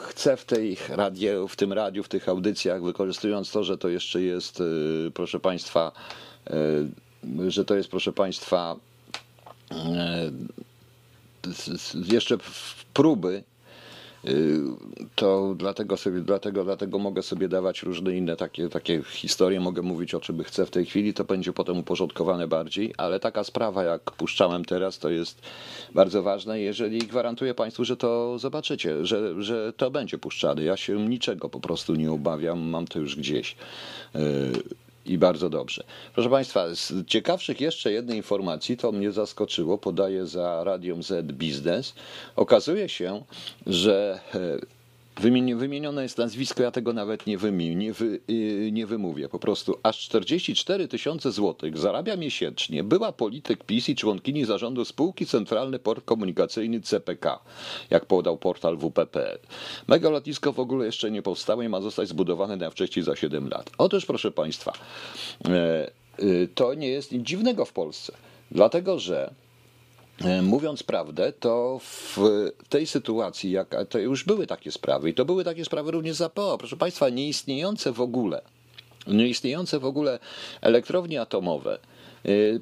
chcę 0.00 0.36
w, 0.36 0.44
tej 0.44 0.76
radio, 0.88 1.48
w 1.48 1.56
tym 1.56 1.72
radiu, 1.72 2.02
w 2.02 2.08
tych 2.08 2.28
audycjach, 2.28 2.82
wykorzystując 2.82 3.50
to, 3.50 3.64
że 3.64 3.78
to 3.78 3.88
jeszcze 3.88 4.22
jest, 4.22 4.60
y, 4.60 5.10
proszę 5.14 5.40
Państwa, 5.40 5.92
że 7.48 7.64
to 7.64 7.74
jest, 7.74 7.88
proszę 7.90 8.12
Państwa, 8.12 8.76
jeszcze 12.12 12.38
w 12.38 12.84
próby, 12.94 13.44
y, 14.24 14.60
to 15.14 15.54
dlatego 15.56 15.96
sobie, 15.96 16.20
dlatego, 16.20 16.64
dlatego 16.64 16.98
mogę 16.98 17.22
sobie 17.22 17.48
dawać 17.48 17.82
różne 17.82 18.16
inne 18.16 18.36
takie, 18.36 18.68
takie 18.68 19.02
historie, 19.02 19.60
mogę 19.60 19.82
mówić 19.82 20.14
o 20.14 20.20
czym 20.20 20.44
chcę 20.44 20.66
w 20.66 20.70
tej 20.70 20.86
chwili, 20.86 21.14
to 21.14 21.24
będzie 21.24 21.52
potem 21.52 21.78
uporządkowane 21.78 22.48
bardziej, 22.48 22.94
ale 22.96 23.20
taka 23.20 23.44
sprawa 23.44 23.84
jak 23.84 24.10
puszczałem 24.10 24.64
teraz, 24.64 24.98
to 24.98 25.10
jest 25.10 25.42
bardzo 25.94 26.22
ważne, 26.22 26.60
jeżeli 26.60 26.98
gwarantuję 26.98 27.54
Państwu, 27.54 27.84
że 27.84 27.96
to 27.96 28.38
zobaczycie, 28.38 29.06
że, 29.06 29.42
że 29.42 29.72
to 29.76 29.90
będzie 29.90 30.18
puszczane. 30.18 30.62
Ja 30.62 30.76
się 30.76 31.08
niczego 31.08 31.48
po 31.48 31.60
prostu 31.60 31.94
nie 31.94 32.12
obawiam, 32.12 32.60
mam 32.60 32.86
to 32.86 32.98
już 32.98 33.16
gdzieś. 33.16 33.56
I 35.06 35.18
bardzo 35.18 35.50
dobrze. 35.50 35.84
Proszę 36.14 36.30
Państwa, 36.30 36.74
z 36.74 37.06
ciekawszych 37.06 37.60
jeszcze 37.60 37.92
jednej 37.92 38.16
informacji, 38.16 38.76
to 38.76 38.92
mnie 38.92 39.12
zaskoczyło, 39.12 39.78
podaję 39.78 40.26
za 40.26 40.64
Radium 40.64 41.02
Z 41.02 41.32
Biznes. 41.32 41.94
Okazuje 42.36 42.88
się, 42.88 43.24
że 43.66 44.20
e, 44.34 44.38
wymienione 45.56 46.02
jest 46.02 46.18
nazwisko, 46.18 46.62
ja 46.62 46.70
tego 46.70 46.92
nawet 46.92 47.26
nie, 47.26 47.38
wymi- 47.38 47.76
nie, 47.76 47.92
wy, 47.92 48.20
y, 48.30 48.70
nie 48.72 48.86
wymówię. 48.86 49.28
Po 49.28 49.38
prostu 49.38 49.78
aż 49.82 49.98
44 49.98 50.88
tysiące 50.88 51.32
złotych 51.32 51.78
zarabia 51.78 52.16
miesięcznie 52.16 52.84
była 52.84 53.12
polityk 53.12 53.64
PiS 53.64 53.88
i 53.88 53.96
członkini 53.96 54.44
zarządu 54.44 54.84
spółki 54.84 55.26
Centralny 55.26 55.78
Port 55.78 56.04
Komunikacyjny 56.04 56.80
CPK, 56.80 57.38
jak 57.90 58.06
podał 58.06 58.36
portal 58.36 58.76
WP.pl. 58.76 59.38
Mega 59.88 60.10
lotnisko 60.10 60.52
w 60.52 60.60
ogóle 60.60 60.86
jeszcze 60.86 61.10
nie 61.10 61.22
powstało 61.22 61.62
i 61.62 61.68
ma 61.68 61.80
zostać 61.80 62.08
zbudowane 62.08 62.56
najwcześniej 62.56 63.04
za 63.04 63.16
7 63.16 63.48
lat. 63.48 63.70
Otóż, 63.78 64.06
proszę 64.06 64.30
Państwa, 64.30 64.72
e, 65.48 65.90
y, 66.22 66.48
to 66.54 66.74
nie 66.74 66.88
jest 66.88 67.12
nic 67.12 67.26
dziwnego 67.26 67.64
w 67.64 67.72
Polsce, 67.72 68.12
dlatego 68.50 68.98
że 68.98 69.34
Mówiąc 70.42 70.82
prawdę, 70.82 71.32
to 71.32 71.80
w 71.82 72.18
tej 72.68 72.86
sytuacji, 72.86 73.50
jak, 73.50 73.74
to 73.88 73.98
już 73.98 74.24
były 74.24 74.46
takie 74.46 74.72
sprawy 74.72 75.10
i 75.10 75.14
to 75.14 75.24
były 75.24 75.44
takie 75.44 75.64
sprawy 75.64 75.90
również 75.90 76.16
za 76.16 76.28
PO. 76.28 76.58
Proszę 76.58 76.76
Państwa, 76.76 77.08
nieistniejące 77.08 77.92
w 77.92 78.00
ogóle, 78.00 78.42
nieistniejące 79.06 79.78
w 79.78 79.84
ogóle 79.84 80.18
elektrownie 80.60 81.20
atomowe 81.20 81.78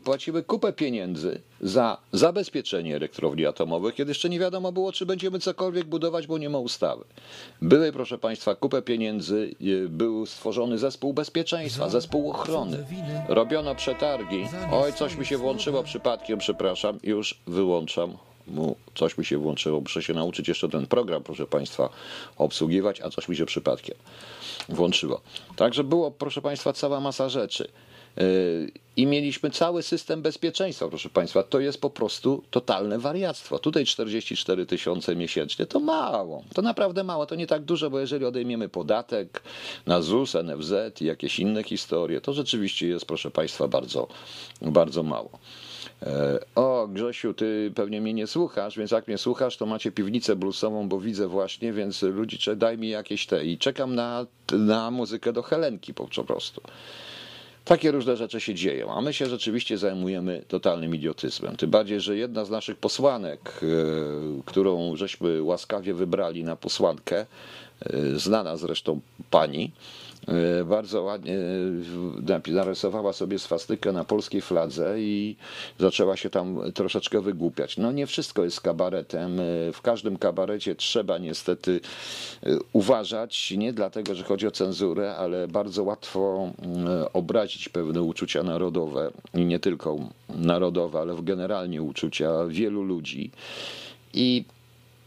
płaciły 0.04 0.42
kupę 0.42 0.72
pieniędzy 0.72 1.40
za 1.60 1.98
zabezpieczenie 2.12 2.96
elektrowni 2.96 3.46
atomowych, 3.46 3.94
kiedy 3.94 4.10
jeszcze 4.10 4.28
nie 4.28 4.38
wiadomo 4.38 4.72
było, 4.72 4.92
czy 4.92 5.06
będziemy 5.06 5.38
cokolwiek 5.38 5.84
budować, 5.84 6.26
bo 6.26 6.38
nie 6.38 6.50
ma 6.50 6.58
ustawy. 6.58 7.04
Były, 7.62 7.92
proszę 7.92 8.18
Państwa, 8.18 8.54
kupę 8.54 8.82
pieniędzy, 8.82 9.54
y, 9.60 9.88
był 9.88 10.26
stworzony 10.26 10.78
zespół 10.78 11.12
bezpieczeństwa, 11.12 11.88
zespół 11.88 12.30
ochrony. 12.30 12.86
Robiono 13.28 13.74
przetargi. 13.74 14.44
Oj, 14.72 14.92
coś 14.92 15.16
mi 15.16 15.26
się 15.26 15.38
włączyło 15.38 15.82
przypadkiem, 15.82 16.38
przepraszam, 16.38 16.98
już 17.02 17.40
wyłączam. 17.46 18.16
Mu 18.46 18.76
coś 18.94 19.18
mi 19.18 19.24
się 19.24 19.38
włączyło, 19.38 19.80
muszę 19.80 20.02
się 20.02 20.14
nauczyć 20.14 20.48
jeszcze 20.48 20.68
ten 20.68 20.86
program, 20.86 21.22
proszę 21.22 21.46
Państwa, 21.46 21.88
obsługiwać, 22.36 23.00
a 23.00 23.10
coś 23.10 23.28
mi 23.28 23.36
się 23.36 23.46
przypadkiem 23.46 23.96
włączyło. 24.68 25.20
Także 25.56 25.84
było, 25.84 26.10
proszę 26.10 26.42
Państwa, 26.42 26.72
cała 26.72 27.00
masa 27.00 27.28
rzeczy. 27.28 27.68
I 28.96 29.06
mieliśmy 29.06 29.50
cały 29.50 29.82
system 29.82 30.22
bezpieczeństwa, 30.22 30.88
proszę 30.88 31.08
Państwa. 31.08 31.42
To 31.42 31.60
jest 31.60 31.80
po 31.80 31.90
prostu 31.90 32.42
totalne 32.50 32.98
wariactwo. 32.98 33.58
Tutaj 33.58 33.86
44 33.86 34.66
tysiące 34.66 35.16
miesięcznie 35.16 35.66
to 35.66 35.80
mało. 35.80 36.42
To 36.54 36.62
naprawdę 36.62 37.04
mało. 37.04 37.26
To 37.26 37.34
nie 37.34 37.46
tak 37.46 37.62
dużo, 37.62 37.90
bo 37.90 38.00
jeżeli 38.00 38.24
odejmiemy 38.24 38.68
podatek 38.68 39.42
na 39.86 40.02
ZUS, 40.02 40.34
NFZ 40.34 41.00
i 41.00 41.04
jakieś 41.04 41.38
inne 41.38 41.62
historie, 41.62 42.20
to 42.20 42.32
rzeczywiście 42.32 42.88
jest, 42.88 43.06
proszę 43.06 43.30
Państwa, 43.30 43.68
bardzo, 43.68 44.08
bardzo 44.62 45.02
mało. 45.02 45.30
E, 46.02 46.38
O, 46.54 46.88
Grzesiu, 46.88 47.34
ty 47.34 47.72
pewnie 47.74 48.00
mnie 48.00 48.14
nie 48.14 48.26
słuchasz, 48.26 48.78
więc 48.78 48.90
jak 48.90 49.08
mnie 49.08 49.18
słuchasz, 49.18 49.56
to 49.56 49.66
macie 49.66 49.92
piwnicę 49.92 50.36
bluesową, 50.36 50.88
bo 50.88 51.00
widzę 51.00 51.28
właśnie, 51.28 51.72
więc 51.72 52.02
ludzicze, 52.02 52.56
daj 52.56 52.78
mi 52.78 52.88
jakieś 52.88 53.26
te. 53.26 53.44
I 53.44 53.58
czekam 53.58 53.94
na, 53.94 54.26
na 54.52 54.90
muzykę 54.90 55.32
do 55.32 55.42
Helenki 55.42 55.94
po 55.94 56.06
prostu. 56.06 56.62
Takie 57.64 57.90
różne 57.90 58.16
rzeczy 58.16 58.40
się 58.40 58.54
dzieją, 58.54 58.94
a 58.94 59.00
my 59.00 59.12
się 59.12 59.26
rzeczywiście 59.26 59.78
zajmujemy 59.78 60.44
totalnym 60.48 60.94
idiotyzmem. 60.94 61.56
Tym 61.56 61.70
bardziej, 61.70 62.00
że 62.00 62.16
jedna 62.16 62.44
z 62.44 62.50
naszych 62.50 62.76
posłanek, 62.76 63.60
e, 63.62 63.66
którą 64.46 64.96
żeśmy 64.96 65.42
łaskawie 65.42 65.94
wybrali 65.94 66.44
na 66.44 66.56
posłankę, 66.56 67.26
e, 67.80 68.18
znana 68.18 68.56
zresztą 68.56 69.00
pani, 69.30 69.70
bardzo 70.64 71.02
ładnie 71.02 71.36
e, 72.48 72.52
narysowała 72.52 73.12
sobie 73.12 73.38
swastykę 73.38 73.92
na 73.92 74.04
polskiej 74.04 74.40
fladze 74.40 75.00
i 75.00 75.36
zaczęła 75.78 76.16
się 76.16 76.30
tam 76.30 76.72
troszeczkę 76.74 77.20
wygłupiać. 77.20 77.76
No 77.76 77.92
nie 77.92 78.06
wszystko 78.06 78.44
jest 78.44 78.60
kabaretem. 78.60 79.40
E, 79.40 79.72
W 79.72 79.80
każdym 79.82 80.16
kabarecie 80.18 80.74
trzeba 80.74 81.18
niestety 81.18 81.80
e, 82.42 82.56
uważać, 82.72 83.50
nie 83.50 83.72
dlatego, 83.72 84.14
że 84.14 84.24
chodzi 84.24 84.46
o 84.46 84.50
cenzurę, 84.50 85.16
ale 85.16 85.48
bardzo 85.48 85.82
łatwo 85.82 86.50
obrazić 87.12 87.68
pewne 87.68 88.02
uczucia 88.02 88.42
narodowe 88.42 89.10
i 89.34 89.44
nie 89.44 89.58
tylko 89.58 89.96
narodowe, 90.28 90.98
ale 91.00 91.16
generalnie 91.22 91.82
uczucia 91.82 92.46
wielu 92.48 92.82
ludzi. 92.82 93.30
I 94.14 94.44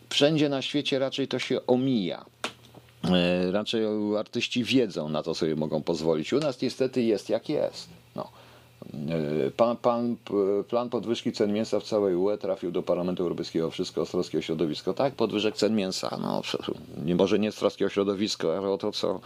wszędzie 0.09 0.49
na 0.49 0.61
świecie 0.61 0.99
raczej 0.99 1.27
to 1.27 1.39
się 1.39 1.65
omija. 1.67 2.25
E, 3.13 3.51
Raczej 3.51 3.85
artyści 4.19 4.63
wiedzą, 4.63 5.09
na 5.09 5.23
to 5.23 5.35
sobie 5.35 5.55
mogą 5.55 5.83
pozwolić. 5.83 6.33
U 6.33 6.39
nas 6.39 6.61
niestety 6.61 7.03
jest 7.03 7.29
jak 7.29 7.49
jest. 7.49 7.89
No. 8.15 8.29
E, 9.47 9.51
Pan, 9.51 9.77
pan, 9.77 10.15
plan 10.69 10.89
podwyżki 10.89 11.31
cen 11.31 11.53
mięsa 11.53 11.79
w 11.79 11.83
całej 11.83 12.15
UE 12.15 12.37
trafił 12.37 12.71
do 12.71 12.83
Parlamentu 12.83 13.23
Europejskiego. 13.23 13.71
Wszystko 13.71 14.05
z 14.05 14.11
troski 14.11 14.37
o 14.37 14.41
środowisko. 14.41 14.93
Tak, 14.93 15.15
podwyżek 15.15 15.55
cen 15.55 15.75
mięsa. 15.75 16.17
No, 16.21 16.41
może 17.15 17.39
nie 17.39 17.51
z 17.51 17.55
troski 17.55 17.85
o 17.85 17.89
środowisko, 17.89 18.57
ale 18.57 18.69
o 18.69 18.77
to, 18.77 18.91
co, 18.91 19.19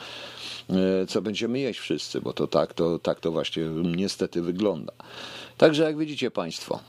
e, 0.69 1.05
co 1.07 1.21
będziemy 1.21 1.59
jeść 1.59 1.79
wszyscy, 1.79 2.21
bo 2.21 2.33
to 2.33 2.47
tak 2.47 2.73
to, 2.73 2.99
tak 2.99 3.19
to 3.19 3.31
właśnie 3.31 3.63
niestety 3.95 4.41
wygląda. 4.41 4.93
Także 5.57 5.83
jak 5.83 5.97
widzicie 5.97 6.31
Państwo, 6.31 6.79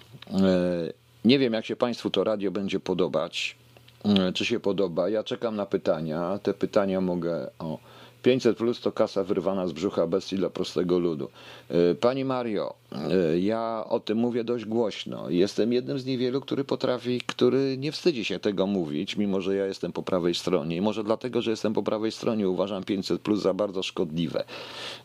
nie 1.25 1.39
wiem 1.39 1.53
jak 1.53 1.67
się 1.67 1.77
Państwu 1.77 2.11
to 2.11 2.25
radio 2.25 2.51
będzie 2.51 2.81
podobać. 2.81 3.57
E, 4.05 4.33
czy 4.33 4.45
się 4.45 4.61
podoba. 4.61 5.09
Ja 5.09 5.25
czekam 5.25 5.57
na 5.57 5.67
pytania. 5.67 6.39
Te 6.43 6.55
pytania 6.55 7.01
mogę. 7.01 7.51
O, 7.59 7.79
500 8.23 8.57
plus 8.57 8.81
to 8.81 8.93
kasa 8.93 9.25
wyrwana 9.25 9.67
z 9.67 9.73
brzucha 9.73 10.07
bestii 10.07 10.37
dla 10.37 10.51
prostego 10.51 10.99
ludu. 10.99 11.29
E, 11.69 11.95
Pani 11.95 12.25
Mario, 12.25 12.75
e, 12.93 13.39
ja 13.39 13.85
o 13.89 14.01
tym 14.01 14.19
mówię 14.19 14.45
dość 14.45 14.65
głośno. 14.65 15.31
Jestem 15.31 15.73
jednym 15.73 15.99
z 15.99 16.05
niewielu, 16.05 16.41
który 16.41 16.65
potrafi, 16.65 17.21
który 17.27 17.77
nie 17.79 17.93
wstydzi 17.93 18.25
się 18.25 18.39
tego 18.39 18.67
mówić, 18.67 19.17
mimo 19.17 19.41
że 19.41 19.57
ja 19.57 19.67
jestem 19.67 19.93
po 19.93 20.03
prawej 20.03 20.35
stronie. 20.35 20.77
I 20.77 20.81
może 20.81 21.05
dlatego, 21.05 21.43
że 21.43 21.51
jestem 21.51 21.73
po 21.73 21.83
prawej 21.83 22.13
stronie, 22.13 22.49
uważam 22.49 22.85
500 22.85 23.21
plus 23.21 23.43
za 23.43 23.55
bardzo 23.55 23.83
szkodliwe. 23.83 24.45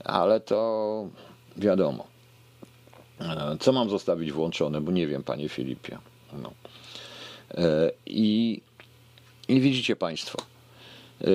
Ale 0.03 0.39
to 0.39 1.07
wiadomo. 1.57 2.07
Co 3.59 3.71
mam 3.71 3.89
zostawić 3.89 4.31
włączone, 4.31 4.81
bo 4.81 4.91
nie 4.91 5.07
wiem, 5.07 5.23
panie 5.23 5.49
Filipie. 5.49 5.97
No. 6.41 6.51
I, 8.05 8.61
I 9.47 9.61
widzicie 9.61 9.95
Państwo, 9.95 10.37
e, 11.21 11.27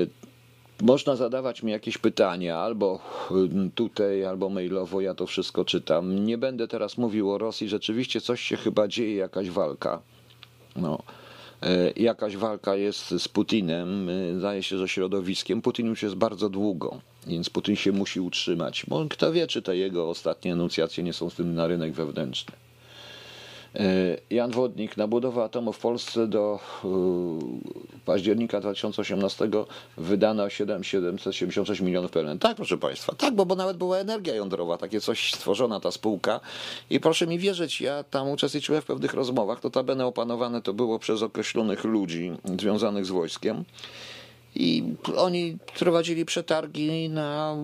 można 0.82 1.16
zadawać 1.16 1.62
mi 1.62 1.72
jakieś 1.72 1.98
pytania, 1.98 2.56
albo 2.58 3.00
y, 3.30 3.70
tutaj, 3.74 4.24
albo 4.24 4.48
mailowo, 4.48 5.00
ja 5.00 5.14
to 5.14 5.26
wszystko 5.26 5.64
czytam. 5.64 6.24
Nie 6.24 6.38
będę 6.38 6.68
teraz 6.68 6.98
mówił 6.98 7.30
o 7.30 7.38
Rosji, 7.38 7.68
rzeczywiście 7.68 8.20
coś 8.20 8.40
się 8.40 8.56
chyba 8.56 8.88
dzieje, 8.88 9.14
jakaś 9.16 9.50
walka. 9.50 10.02
No. 10.76 10.98
E, 11.62 11.90
Jakaś 11.96 12.36
walka 12.36 12.74
jest 12.76 13.10
z 13.10 13.28
Putinem, 13.28 14.10
zdaje 14.38 14.62
się, 14.62 14.78
że 14.78 14.88
środowiskiem. 14.88 15.62
Putin 15.62 15.86
już 15.86 16.02
jest 16.02 16.14
bardzo 16.14 16.48
długo, 16.48 17.00
więc 17.26 17.50
Putin 17.50 17.76
się 17.76 17.92
musi 17.92 18.20
utrzymać. 18.20 18.84
Bo 18.88 19.06
kto 19.10 19.32
wie, 19.32 19.46
czy 19.46 19.62
te 19.62 19.76
jego 19.76 20.08
ostatnie 20.08 20.52
enuncjacje 20.52 21.04
nie 21.04 21.12
są 21.12 21.30
z 21.30 21.34
tym 21.34 21.54
na 21.54 21.66
rynek 21.66 21.92
wewnętrzny. 21.92 22.54
E, 23.74 24.16
Jan 24.30 24.50
Wodnik 24.50 24.96
na 24.96 25.06
budowę 25.06 25.44
atomu 25.44 25.72
w 25.72 25.78
Polsce 25.78 26.26
do 26.26 26.58
e, 26.84 26.88
października 28.04 28.60
2018 28.60 29.48
wydano 29.96 30.50
7, 30.50 30.84
776 30.84 31.80
milionów 31.80 32.10
PLN. 32.10 32.38
Tak, 32.38 32.56
proszę 32.56 32.78
Państwa, 32.78 33.14
tak, 33.14 33.34
bo, 33.34 33.46
bo 33.46 33.54
nawet 33.54 33.76
była 33.76 33.98
energia 33.98 34.34
jądrowa, 34.34 34.78
takie 34.78 35.00
coś 35.00 35.34
stworzona 35.34 35.80
ta 35.80 35.90
spółka. 35.90 36.40
I 36.90 37.00
proszę 37.00 37.26
mi 37.26 37.38
wierzyć, 37.38 37.80
ja 37.80 38.04
tam 38.04 38.30
uczestniczyłem 38.30 38.82
w 38.82 38.84
pewnych 38.84 39.14
rozmowach, 39.14 39.60
to 39.60 39.70
tabene 39.70 40.06
opanowane 40.06 40.62
to 40.62 40.72
było 40.72 40.98
przez 40.98 41.22
określonych 41.22 41.84
ludzi 41.84 42.32
związanych 42.58 43.06
z 43.06 43.10
wojskiem 43.10 43.64
i 44.54 44.84
oni 45.16 45.58
prowadzili 45.78 46.24
przetargi 46.24 47.08
na, 47.08 47.56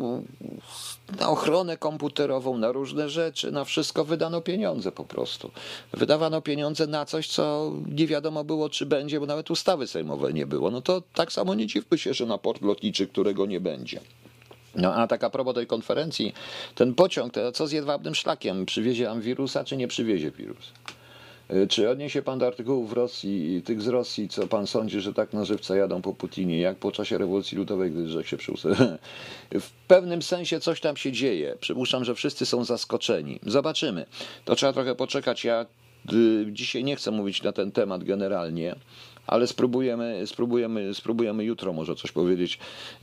na 1.20 1.28
ochronę 1.28 1.76
komputerową, 1.76 2.58
na 2.58 2.72
różne 2.72 3.10
rzeczy, 3.10 3.52
na 3.52 3.64
wszystko 3.64 4.04
wydano 4.04 4.40
pieniądze 4.40 4.92
po 4.92 5.04
prostu. 5.04 5.50
Wydawano 5.92 6.40
pieniądze 6.40 6.86
na 6.86 7.04
coś, 7.04 7.28
co 7.28 7.72
nie 7.88 8.06
wiadomo 8.06 8.44
było, 8.44 8.68
czy 8.68 8.86
będzie, 8.86 9.20
bo 9.20 9.26
nawet 9.26 9.50
ustawy 9.50 9.86
sejmowej 9.86 10.34
nie 10.34 10.46
było. 10.46 10.70
No 10.70 10.80
to 10.80 11.02
tak 11.14 11.32
samo 11.32 11.54
nie 11.54 11.66
dziwmy 11.66 11.98
się, 11.98 12.14
że 12.14 12.26
na 12.26 12.38
port 12.38 12.62
lotniczy, 12.62 13.06
którego 13.06 13.46
nie 13.46 13.60
będzie. 13.60 14.00
No 14.74 14.94
a 14.94 15.06
tak 15.06 15.24
a 15.24 15.30
propos 15.30 15.54
tej 15.54 15.66
konferencji, 15.66 16.34
ten 16.74 16.94
pociąg, 16.94 17.32
to 17.32 17.52
co 17.52 17.66
z 17.66 17.72
jedwabnym 17.72 18.14
szlakiem? 18.14 18.66
Przywiezie 18.66 19.04
nam 19.04 19.20
wirusa, 19.20 19.64
czy 19.64 19.76
nie 19.76 19.88
przywiezie 19.88 20.30
wirusa? 20.30 20.70
Y, 21.50 21.66
Czy 21.66 21.90
odniesie 21.90 22.22
pan 22.22 22.38
do 22.38 22.46
artykułów 22.46 22.90
w 22.90 22.92
Rosji, 22.92 23.62
tych 23.64 23.82
z 23.82 23.86
Rosji, 23.86 24.28
co 24.28 24.46
pan 24.46 24.66
sądzi, 24.66 25.00
że 25.00 25.14
tak 25.14 25.32
na 25.32 25.44
żywca 25.44 25.76
jadą 25.76 26.02
po 26.02 26.14
Putinie, 26.14 26.60
jak 26.60 26.76
po 26.76 26.92
czasie 26.92 27.18
rewolucji 27.18 27.58
ludowej, 27.58 27.90
gdy 27.90 28.08
Rzek 28.08 28.26
się 28.26 28.36
przyłóż? 28.36 28.60
W 29.60 29.70
pewnym 29.88 30.22
sensie 30.22 30.60
coś 30.60 30.80
tam 30.80 30.96
się 30.96 31.12
dzieje. 31.12 31.56
Przypuszczam, 31.60 32.04
że 32.04 32.14
wszyscy 32.14 32.46
są 32.46 32.64
zaskoczeni. 32.64 33.40
Zobaczymy. 33.46 34.06
To 34.44 34.54
trzeba 34.54 34.72
trochę 34.72 34.94
poczekać. 34.94 35.44
Ja 35.44 35.66
y, 36.12 36.46
dzisiaj 36.52 36.84
nie 36.84 36.96
chcę 36.96 37.10
mówić 37.10 37.42
na 37.42 37.52
ten 37.52 37.72
temat 37.72 38.04
generalnie. 38.04 38.76
Ale 39.26 39.46
spróbujemy, 39.46 40.22
spróbujemy, 40.26 40.94
spróbujemy 40.94 41.44
jutro 41.44 41.72
może 41.72 41.96
coś 41.96 42.12
powiedzieć. 42.12 42.58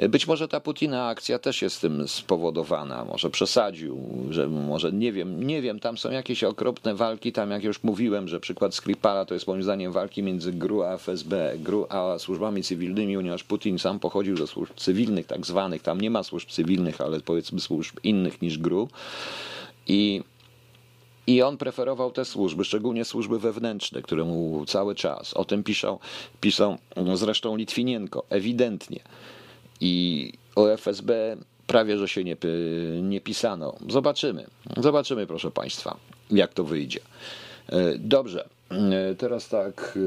Być 0.09 0.27
może 0.27 0.47
ta 0.47 0.59
Putina 0.59 1.07
akcja 1.07 1.39
też 1.39 1.61
jest 1.61 1.81
tym 1.81 2.07
spowodowana. 2.07 3.05
Może 3.05 3.29
przesadził, 3.29 3.97
że 4.29 4.47
może 4.47 4.91
nie 4.91 5.11
wiem, 5.11 5.43
nie 5.43 5.61
wiem, 5.61 5.79
tam 5.79 5.97
są 5.97 6.11
jakieś 6.11 6.43
okropne 6.43 6.95
walki, 6.95 7.31
tam 7.31 7.51
jak 7.51 7.63
już 7.63 7.83
mówiłem, 7.83 8.27
że 8.27 8.39
przykład 8.39 8.75
Skripala 8.75 9.25
to 9.25 9.33
jest 9.33 9.47
moim 9.47 9.63
zdaniem 9.63 9.91
walki 9.91 10.23
między 10.23 10.53
GRU 10.53 10.83
a 10.83 10.93
FSB, 10.97 11.53
GRU 11.59 11.85
a 11.89 12.19
służbami 12.19 12.63
cywilnymi, 12.63 13.15
ponieważ 13.15 13.43
Putin 13.43 13.79
sam 13.79 13.99
pochodził 13.99 14.37
ze 14.37 14.47
służb 14.47 14.73
cywilnych 14.75 15.25
tak 15.27 15.45
zwanych, 15.45 15.81
tam 15.81 16.01
nie 16.01 16.09
ma 16.09 16.23
służb 16.23 16.49
cywilnych, 16.49 17.01
ale 17.01 17.19
powiedzmy 17.19 17.59
służb 17.59 17.97
innych 18.03 18.41
niż 18.41 18.57
GRU. 18.57 18.89
I 19.87 20.21
i 21.27 21.41
on 21.41 21.57
preferował 21.57 22.11
te 22.11 22.25
służby, 22.25 22.65
szczególnie 22.65 23.05
służby 23.05 23.39
wewnętrzne, 23.39 24.01
które 24.01 24.23
mu 24.23 24.65
cały 24.65 24.95
czas 24.95 25.33
o 25.33 25.45
tym 25.45 25.63
piszą, 25.63 25.99
piszą 26.41 26.77
zresztą 27.13 27.55
Litwinienko, 27.55 28.23
ewidentnie. 28.29 28.99
I 29.81 30.33
o 30.55 30.67
FSB 30.67 31.37
prawie, 31.67 31.97
że 31.97 32.07
się 32.07 32.23
nie, 32.23 32.37
nie 33.01 33.21
pisano. 33.21 33.75
Zobaczymy. 33.89 34.45
Zobaczymy, 34.77 35.27
proszę 35.27 35.51
Państwa, 35.51 35.97
jak 36.31 36.53
to 36.53 36.63
wyjdzie. 36.63 36.99
E, 37.69 37.97
Dobrze. 37.97 38.49
E, 38.73 39.15
Teraz 39.15 39.49
tak, 39.49 39.97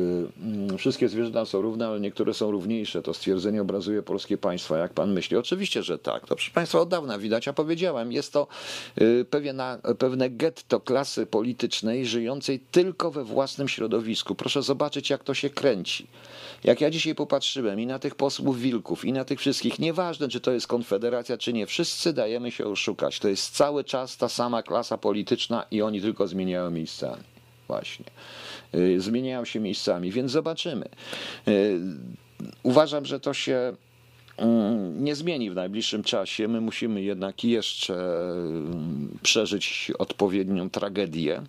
e, 0.72 0.76
wszystkie 0.78 1.08
zwierzęta 1.08 1.44
są 1.44 1.60
równe, 1.60 1.86
ale 1.86 2.00
niektóre 2.00 2.34
są 2.34 2.50
równiejsze. 2.50 3.02
To 3.02 3.14
stwierdzenie 3.14 3.62
obrazuje 3.62 4.02
polskie 4.02 4.38
państwa. 4.38 4.78
Jak 4.78 4.92
pan 4.92 5.12
myśli? 5.12 5.36
Oczywiście, 5.36 5.82
że 5.82 5.98
tak. 5.98 6.20
To 6.20 6.34
proszę 6.34 6.50
państwa 6.50 6.80
od 6.80 6.88
dawna 6.88 7.18
widać. 7.18 7.46
Ja 7.46 7.52
powiedziałem, 7.52 8.12
jest 8.12 8.32
to 8.32 8.46
e, 8.96 9.24
pewien, 9.24 9.62
pewne 9.98 10.30
getto 10.30 10.80
klasy 10.80 11.26
politycznej 11.26 12.06
żyjącej 12.06 12.60
tylko 12.70 13.10
we 13.10 13.24
własnym 13.24 13.68
środowisku. 13.68 14.34
Proszę 14.34 14.62
zobaczyć, 14.62 15.10
jak 15.10 15.24
to 15.24 15.34
się 15.34 15.50
kręci. 15.50 16.06
Jak 16.64 16.80
ja 16.80 16.90
dzisiaj 16.90 17.14
popatrzyłem 17.14 17.80
i 17.80 17.86
na 17.86 17.98
tych 17.98 18.14
posłów 18.14 18.60
wilków, 18.60 19.04
i 19.04 19.12
na 19.12 19.24
tych 19.24 19.40
wszystkich, 19.40 19.78
nieważne 19.78 20.28
czy 20.28 20.40
to 20.40 20.52
jest 20.52 20.66
konfederacja, 20.66 21.38
czy 21.38 21.52
nie, 21.52 21.66
wszyscy 21.66 22.12
dajemy 22.12 22.50
się 22.50 22.66
oszukać. 22.66 23.18
To 23.18 23.28
jest 23.28 23.56
cały 23.56 23.84
czas 23.84 24.16
ta 24.16 24.28
sama 24.28 24.62
klasa 24.62 24.98
polityczna 24.98 25.64
i 25.70 25.82
oni 25.82 26.00
tylko 26.00 26.28
zmieniają 26.28 26.70
miejscami. 26.70 27.35
Właśnie. 27.68 28.04
Y, 28.74 29.00
Zmieniają 29.00 29.44
się 29.44 29.60
miejscami, 29.60 30.10
więc 30.10 30.32
zobaczymy. 30.32 30.88
Y, 31.48 31.80
Uważam, 32.62 33.04
że 33.04 33.20
to 33.20 33.34
się 33.34 33.72
mm, 34.36 35.04
nie 35.04 35.14
zmieni 35.14 35.50
w 35.50 35.54
najbliższym 35.54 36.02
czasie. 36.02 36.48
My 36.48 36.60
musimy 36.60 37.02
jednak 37.02 37.44
jeszcze 37.44 37.94
mm, 37.94 39.18
przeżyć 39.22 39.92
odpowiednią 39.98 40.70
tragedię, 40.70 41.42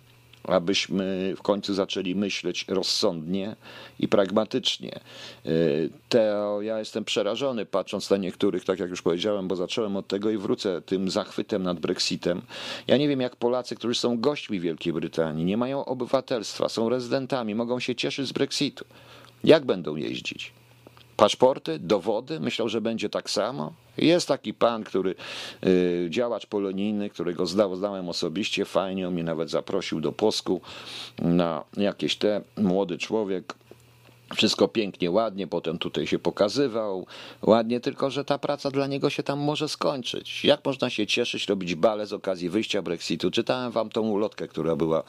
abyśmy 0.44 1.34
w 1.36 1.42
końcu 1.42 1.74
zaczęli 1.74 2.14
myśleć 2.14 2.64
rozsądnie 2.68 3.56
i 4.00 4.08
pragmatycznie. 4.08 5.00
Y, 5.46 5.90
Teo, 6.08 6.62
ja 6.62 6.78
jestem 6.78 7.04
przerażony 7.04 7.66
patrząc 7.66 8.10
na 8.10 8.16
niektórych, 8.16 8.64
tak 8.64 8.78
jak 8.78 8.90
już 8.90 9.02
powiedziałem, 9.02 9.48
bo 9.48 9.56
zacząłem 9.56 9.96
od 9.96 10.08
tego 10.08 10.30
i 10.30 10.36
wrócę 10.36 10.82
tym 10.82 11.10
zachwytem 11.10 11.62
nad 11.62 11.80
Brexitem. 11.80 12.42
Ja 12.86 12.96
nie 12.96 13.08
wiem, 13.08 13.20
jak 13.20 13.36
Polacy, 13.36 13.76
którzy 13.76 13.94
są 13.94 14.20
gośćmi 14.20 14.60
Wielkiej 14.60 14.92
Brytanii, 14.92 15.44
nie 15.44 15.56
mają 15.56 15.84
obywatelstwa, 15.84 16.68
są 16.68 16.88
rezydentami, 16.88 17.54
mogą 17.54 17.80
się 17.80 17.94
cieszyć 17.94 18.26
z 18.26 18.32
Brexitu. 18.32 18.84
Jak 19.44 19.64
będą 19.64 19.96
jeździć? 19.96 20.57
Paszporty, 21.18 21.78
dowody. 21.78 22.40
Myślał, 22.40 22.68
że 22.68 22.80
będzie 22.80 23.08
tak 23.08 23.30
samo. 23.30 23.72
Jest 23.96 24.28
taki 24.28 24.54
pan, 24.54 24.84
który 24.84 25.14
y, 25.66 26.06
działacz 26.10 26.46
polonijny, 26.46 27.10
którego 27.10 27.46
znałem 27.46 28.08
osobiście, 28.08 28.64
fajnie, 28.64 29.08
on 29.08 29.14
mnie 29.14 29.24
nawet 29.24 29.50
zaprosił 29.50 30.00
do 30.00 30.12
Posku 30.12 30.60
na 31.18 31.64
jakieś 31.76 32.16
te, 32.16 32.40
młody 32.56 32.98
człowiek, 32.98 33.54
wszystko 34.36 34.68
pięknie, 34.68 35.10
ładnie, 35.10 35.46
potem 35.46 35.78
tutaj 35.78 36.06
się 36.06 36.18
pokazywał, 36.18 37.06
ładnie, 37.42 37.80
tylko 37.80 38.10
że 38.10 38.24
ta 38.24 38.38
praca 38.38 38.70
dla 38.70 38.86
niego 38.86 39.10
się 39.10 39.22
tam 39.22 39.38
może 39.38 39.68
skończyć. 39.68 40.44
Jak 40.44 40.64
można 40.64 40.90
się 40.90 41.06
cieszyć, 41.06 41.48
robić 41.48 41.74
bale 41.74 42.06
z 42.06 42.12
okazji 42.12 42.50
wyjścia 42.50 42.82
Brexitu? 42.82 43.30
Czytałem 43.30 43.72
wam 43.72 43.90
tą 43.90 44.00
ulotkę, 44.00 44.48
która 44.48 44.76
była, 44.76 45.02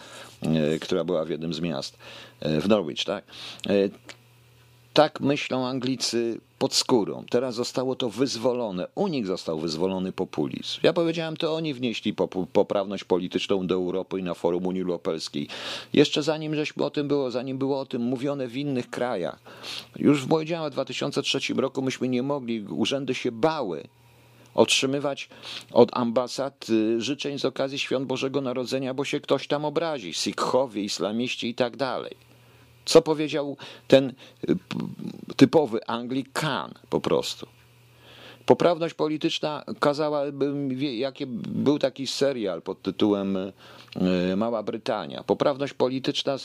y, 0.75 0.79
która 0.79 1.03
była 1.03 1.25
w 1.25 1.29
jednym 1.29 1.53
z 1.53 1.59
miast, 1.59 1.97
y, 2.45 2.61
w 2.61 2.67
Norwich, 2.67 3.03
tak? 3.03 3.23
Tak 4.93 5.19
myślą 5.19 5.67
Anglicy 5.67 6.39
pod 6.59 6.73
skórą. 6.73 7.23
Teraz 7.29 7.55
zostało 7.55 7.95
to 7.95 8.09
wyzwolone. 8.09 8.87
U 8.95 9.07
nich 9.07 9.27
został 9.27 9.59
wyzwolony 9.59 10.11
populizm. 10.11 10.79
Ja 10.83 10.93
powiedziałem, 10.93 11.37
to 11.37 11.55
oni 11.55 11.73
wnieśli 11.73 12.13
poprawność 12.53 13.03
polityczną 13.03 13.67
do 13.67 13.75
Europy 13.75 14.19
i 14.19 14.23
na 14.23 14.33
forum 14.33 14.65
Unii 14.65 14.81
Europejskiej. 14.81 15.47
Jeszcze 15.93 16.23
zanim 16.23 16.55
żeśmy 16.55 16.85
o 16.85 16.89
tym 16.89 17.07
było, 17.07 17.31
zanim 17.31 17.57
było 17.57 17.79
o 17.79 17.85
tym 17.85 18.01
mówione 18.01 18.47
w 18.47 18.57
innych 18.57 18.89
krajach. 18.89 19.39
Już 19.95 20.25
powiedziałem, 20.25 20.71
w 20.71 20.73
2003 20.73 21.53
roku 21.53 21.81
myśmy 21.81 22.07
nie 22.07 22.23
mogli, 22.23 22.61
urzędy 22.61 23.15
się 23.15 23.31
bały 23.31 23.83
otrzymywać 24.55 25.29
od 25.71 25.97
ambasad 25.97 26.67
y, 26.69 27.01
życzeń 27.01 27.39
z 27.39 27.45
okazji 27.45 27.79
Świąt 27.79 28.07
Bożego 28.07 28.41
Narodzenia, 28.41 28.93
bo 28.93 29.05
się 29.05 29.19
ktoś 29.19 29.47
tam 29.47 29.65
obrazi. 29.65 30.13
Sikhowie, 30.13 30.83
islamiści 30.83 31.47
i 31.47 31.55
tak 31.55 31.77
dalej. 31.77 32.28
Co 32.89 33.01
powiedział 33.01 33.57
ten 33.87 34.13
y, 34.49 34.55
typowy 35.35 35.85
Anglikan 35.87 36.73
po 36.89 37.01
prostu? 37.01 37.47
Poprawność 38.45 38.93
polityczna 38.93 39.63
kazała, 39.79 40.23
jakie 40.79 41.25
był 41.47 41.79
taki 41.79 42.07
serial 42.07 42.61
pod 42.61 42.81
tytułem 42.81 43.37
y, 43.37 43.53
Mała 44.35 44.63
Brytania. 44.63 45.23
Poprawność 45.23 45.73
polityczna 45.73 46.37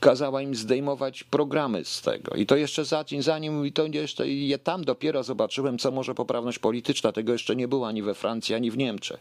kazała 0.00 0.42
im 0.42 0.54
zdejmować 0.54 1.24
programy 1.24 1.84
z 1.84 2.02
tego. 2.02 2.34
I 2.34 2.46
to 2.46 2.56
jeszcze 2.56 2.84
zanim, 2.84 3.22
zanim 3.22 3.66
i 3.66 3.72
to 3.72 3.86
jeszcze 3.86 4.28
i 4.28 4.58
tam 4.64 4.84
dopiero 4.84 5.22
zobaczyłem, 5.22 5.78
co 5.78 5.90
może 5.90 6.14
poprawność 6.14 6.58
polityczna. 6.58 7.12
Tego 7.12 7.32
jeszcze 7.32 7.56
nie 7.56 7.68
było 7.68 7.88
ani 7.88 8.02
we 8.02 8.14
Francji, 8.14 8.54
ani 8.54 8.70
w 8.70 8.76
Niemczech. 8.76 9.20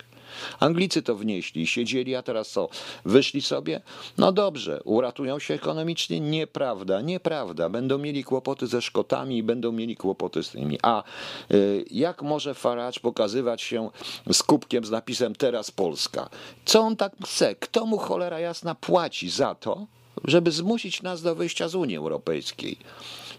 Anglicy 0.60 1.02
to 1.02 1.16
wnieśli, 1.16 1.68
siedzieli, 1.68 2.16
a 2.16 2.22
teraz 2.22 2.50
co? 2.50 2.70
Wyszli 3.06 3.42
sobie? 3.42 3.82
No 4.18 4.32
dobrze, 4.32 4.82
uratują 4.84 5.40
się 5.40 5.54
ekonomicznie? 5.54 6.20
Nieprawda, 6.20 7.02
nieprawda. 7.02 7.70
Będą 7.70 7.98
mieli 7.98 8.24
kłopoty 8.24 8.68
ze 8.68 8.82
Szkotami 8.82 9.38
i 9.38 9.44
będą 9.44 9.72
mieli 9.72 9.96
kłopoty 9.96 10.44
z 10.44 10.50
tymi. 10.50 10.78
A 10.82 11.04
y, 11.52 11.86
jak 11.92 12.22
może 12.22 12.54
Farage 12.54 13.00
pokazywać 13.00 13.62
się 13.62 13.90
z 14.34 14.44
kubkiem 14.44 14.86
z 14.86 14.92
napisem 14.92 15.36
teraz 15.36 15.72
Polska? 15.72 16.30
Co 16.66 16.80
on 16.82 16.96
tak 16.96 17.14
chce? 17.26 17.56
Kto 17.56 17.86
mu 17.86 17.98
cholera 17.98 18.40
jasna 18.40 18.76
płaci 18.76 19.30
za 19.30 19.56
to? 19.56 19.88
Żeby 20.26 20.52
zmusić 20.52 21.02
nas 21.02 21.22
do 21.22 21.36
wyjścia 21.36 21.68
z 21.68 21.76
Unii 21.76 21.98
Europejskiej. 21.98 22.78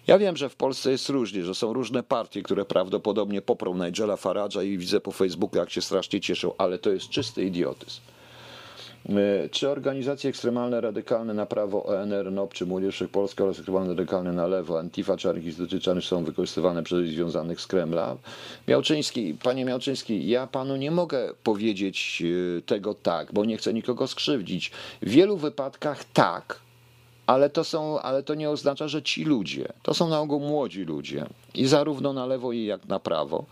Ja 0.06 0.18
wiem, 0.18 0.36
że 0.36 0.48
w 0.48 0.56
Polsce 0.56 0.90
jest 0.90 1.08
różnie, 1.08 1.44
że 1.44 1.54
są 1.54 1.72
różne 1.72 2.02
partie, 2.02 2.42
które 2.42 2.64
prawdopodobnie 2.64 3.42
poprą 3.42 3.74
Nigela 3.74 4.14
Farage'a 4.14 4.64
i 4.64 4.78
widzę 4.78 5.00
po 5.00 5.12
Facebooku, 5.12 5.58
jak 5.58 5.70
się 5.70 5.82
strasznie 5.82 6.20
cieszą, 6.20 6.52
ale 6.58 6.78
to 6.78 6.90
jest 6.90 7.08
czysty 7.08 7.44
idiotyzm. 7.44 8.00
E, 9.08 9.48
Czy 9.48 9.68
organizacje 9.68 10.30
ekstremalne, 10.30 10.80
radykalne 10.80 11.34
na 11.34 11.46
prawo 11.46 11.84
ONR, 11.84 12.32
NOP 12.32 12.54
czy 12.54 12.66
Młodzież 12.66 12.94
Wszechpolska 12.94 13.44
oraz 13.44 13.56
ekstremalne, 13.56 13.88
radykalne 13.88 14.32
na 14.32 14.46
lewo, 14.46 14.78
Antifa 14.78 15.16
czy 15.16 15.30
anarchistyczne 15.30 16.02
są 16.02 16.24
wykorzystywane 16.24 16.82
przez 16.82 17.08
związanych 17.08 17.60
z 17.60 17.66
Kremla? 17.66 18.16
Miałczyński, 18.68 19.36
panie 19.42 19.64
Miałczyński, 19.64 20.28
ja 20.28 20.46
panu 20.46 20.76
nie 20.76 20.90
mogę 20.90 21.34
powiedzieć 21.44 22.22
e, 22.58 22.62
tego 22.62 22.94
tak, 22.94 23.32
bo 23.32 23.44
nie 23.44 23.56
chcę 23.56 23.74
nikogo 23.74 24.06
skrzywdzić. 24.06 24.70
W 25.02 25.08
wielu 25.10 25.36
wypadkach 25.36 26.04
tak, 26.04 26.60
ale 27.30 27.50
to, 27.50 27.64
są, 27.64 28.00
ale 28.00 28.22
to 28.22 28.34
nie 28.34 28.50
oznacza, 28.50 28.88
że 28.88 29.02
ci 29.02 29.24
ludzie, 29.24 29.68
to 29.82 29.94
są 29.94 30.08
na 30.08 30.20
ogół 30.20 30.40
młodzi 30.40 30.84
ludzie, 30.84 31.26
i 31.54 31.66
zarówno 31.66 32.12
na 32.12 32.26
lewo, 32.26 32.52
i 32.52 32.64
jak 32.64 32.84
na 32.84 33.00
prawo, 33.00 33.44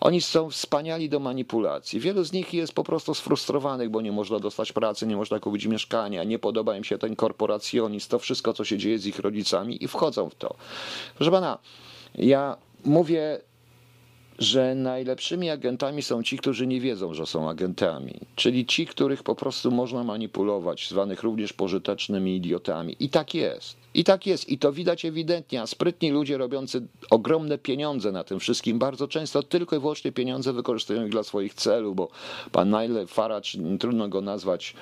oni 0.00 0.20
są 0.20 0.50
wspaniali 0.50 1.08
do 1.08 1.20
manipulacji. 1.20 2.00
Wielu 2.00 2.24
z 2.24 2.32
nich 2.32 2.54
jest 2.54 2.72
po 2.72 2.84
prostu 2.84 3.14
sfrustrowanych, 3.14 3.90
bo 3.90 4.00
nie 4.00 4.12
można 4.12 4.38
dostać 4.38 4.72
pracy, 4.72 5.06
nie 5.06 5.16
można 5.16 5.40
kupić 5.40 5.66
mieszkania, 5.66 6.24
nie 6.24 6.38
podoba 6.38 6.76
im 6.76 6.84
się 6.84 6.98
ten 6.98 7.16
korporacjonizm, 7.16 8.10
to 8.10 8.18
wszystko, 8.18 8.52
co 8.52 8.64
się 8.64 8.78
dzieje 8.78 8.98
z 8.98 9.06
ich 9.06 9.18
rodzicami 9.18 9.84
i 9.84 9.88
wchodzą 9.88 10.30
w 10.30 10.34
to. 10.34 10.54
Proszę 11.16 11.30
pana, 11.30 11.58
ja 12.14 12.56
mówię 12.84 13.40
że 14.38 14.74
najlepszymi 14.74 15.50
agentami 15.50 16.02
są 16.02 16.22
ci, 16.22 16.38
którzy 16.38 16.66
nie 16.66 16.80
wiedzą, 16.80 17.14
że 17.14 17.26
są 17.26 17.50
agentami, 17.50 18.20
czyli 18.36 18.66
ci, 18.66 18.86
których 18.86 19.22
po 19.22 19.34
prostu 19.34 19.70
można 19.70 20.04
manipulować, 20.04 20.88
zwanych 20.88 21.22
również 21.22 21.52
pożytecznymi 21.52 22.36
idiotami. 22.36 22.96
I 23.00 23.08
tak 23.08 23.34
jest. 23.34 23.76
I 23.94 24.04
tak 24.04 24.26
jest. 24.26 24.48
I 24.48 24.58
to 24.58 24.72
widać 24.72 25.04
ewidentnie. 25.04 25.62
A 25.62 25.66
sprytni 25.66 26.10
ludzie 26.10 26.38
robiący 26.38 26.82
ogromne 27.10 27.58
pieniądze 27.58 28.12
na 28.12 28.24
tym 28.24 28.40
wszystkim 28.40 28.78
bardzo 28.78 29.08
często 29.08 29.42
tylko 29.42 29.76
i 29.76 29.78
wyłącznie 29.78 30.12
pieniądze 30.12 30.52
wykorzystują 30.52 31.04
ich 31.04 31.10
dla 31.10 31.22
swoich 31.22 31.54
celów, 31.54 31.96
bo 31.96 32.08
pan 32.52 32.70
Nile 32.70 33.06
Farage, 33.06 33.50
trudno 33.80 34.08
go 34.08 34.20
nazwać 34.20 34.74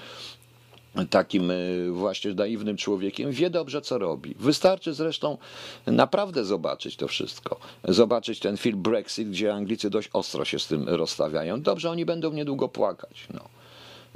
takim 1.11 1.51
y, 1.51 1.91
właśnie 1.93 2.35
naiwnym 2.35 2.77
człowiekiem, 2.77 3.31
wie 3.31 3.51
dobrze, 3.51 3.81
co 3.81 3.99
robi. 3.99 4.35
Wystarczy 4.39 4.95
zresztą 4.95 5.39
naprawdę 5.87 6.45
zobaczyć 6.45 6.97
to 6.97 7.09
wszystko. 7.09 7.61
Zobaczyć 7.85 8.41
ten 8.41 8.57
film 8.57 8.83
Brexit, 8.83 9.31
gdzie 9.31 9.55
Anglicy 9.55 9.91
dość 9.91 10.11
ostro 10.13 10.45
się 10.45 10.59
z 10.59 10.67
tym 10.67 10.89
rozstawiają. 10.89 11.63
Dobrze, 11.63 11.91
oni 11.91 12.05
będą 12.05 12.33
niedługo 12.33 12.69
płakać. 12.69 13.27
No. 13.35 13.41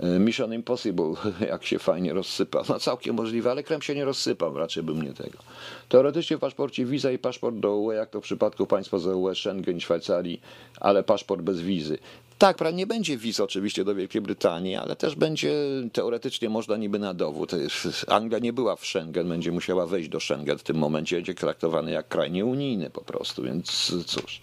Y, 0.05 0.19
Mission 0.19 0.55
Impossible, 0.55 1.15
jak 1.51 1.65
się 1.65 1.79
fajnie 1.79 2.13
rozsypał. 2.13 2.65
No 2.69 2.79
całkiem 2.79 3.17
możliwe, 3.17 3.51
ale 3.51 3.63
krem 3.63 3.83
się 3.83 3.95
nie 3.95 4.05
rozsypał, 4.05 4.59
raczej 4.59 4.83
bym 4.83 5.03
nie 5.03 5.13
tego. 5.13 5.39
Teoretycznie 5.89 6.37
w 6.37 6.41
paszporcie 6.41 6.85
wiza 6.85 7.11
i 7.13 7.19
paszport 7.19 7.57
do 7.57 7.77
UE, 7.77 7.93
jak 7.93 8.11
to 8.11 8.21
w 8.21 8.25
przypadku 8.25 8.67
państwa 8.67 8.99
z 8.99 9.07
UE, 9.07 9.35
Schengen, 9.35 9.81
Szwajcarii, 9.81 10.41
ale 10.81 11.03
paszport 11.03 11.43
bez 11.43 11.61
wizy. 11.61 11.99
Tak, 12.39 12.59
nie 12.75 12.87
będzie 12.87 13.17
wiz 13.17 13.41
oczywiście 13.41 13.85
do 13.85 13.95
Wielkiej 13.95 14.23
Brytanii, 14.23 14.75
ale 14.75 14.97
też 14.97 15.15
będzie 15.15 15.55
teoretycznie 15.93 16.49
można 16.49 16.77
niby 16.77 16.99
na 16.99 17.15
dowód. 17.15 17.51
Anglia 18.09 18.39
nie 18.39 18.53
była 18.53 18.77
w 18.77 18.87
Schengen, 18.87 19.29
będzie 19.29 19.53
musiała 19.53 19.87
wejść 19.87 20.09
do 20.09 20.21
Schengen 20.21 20.59
w 20.59 20.63
tym 20.63 20.77
momencie, 20.77 21.17
będzie 21.17 21.35
traktowany 21.35 21.91
jak 21.91 22.09
kraj 22.09 22.31
nieunijny 22.31 22.91
po 22.91 23.01
prostu, 23.01 23.43
więc 23.43 23.93
cóż. 24.07 24.41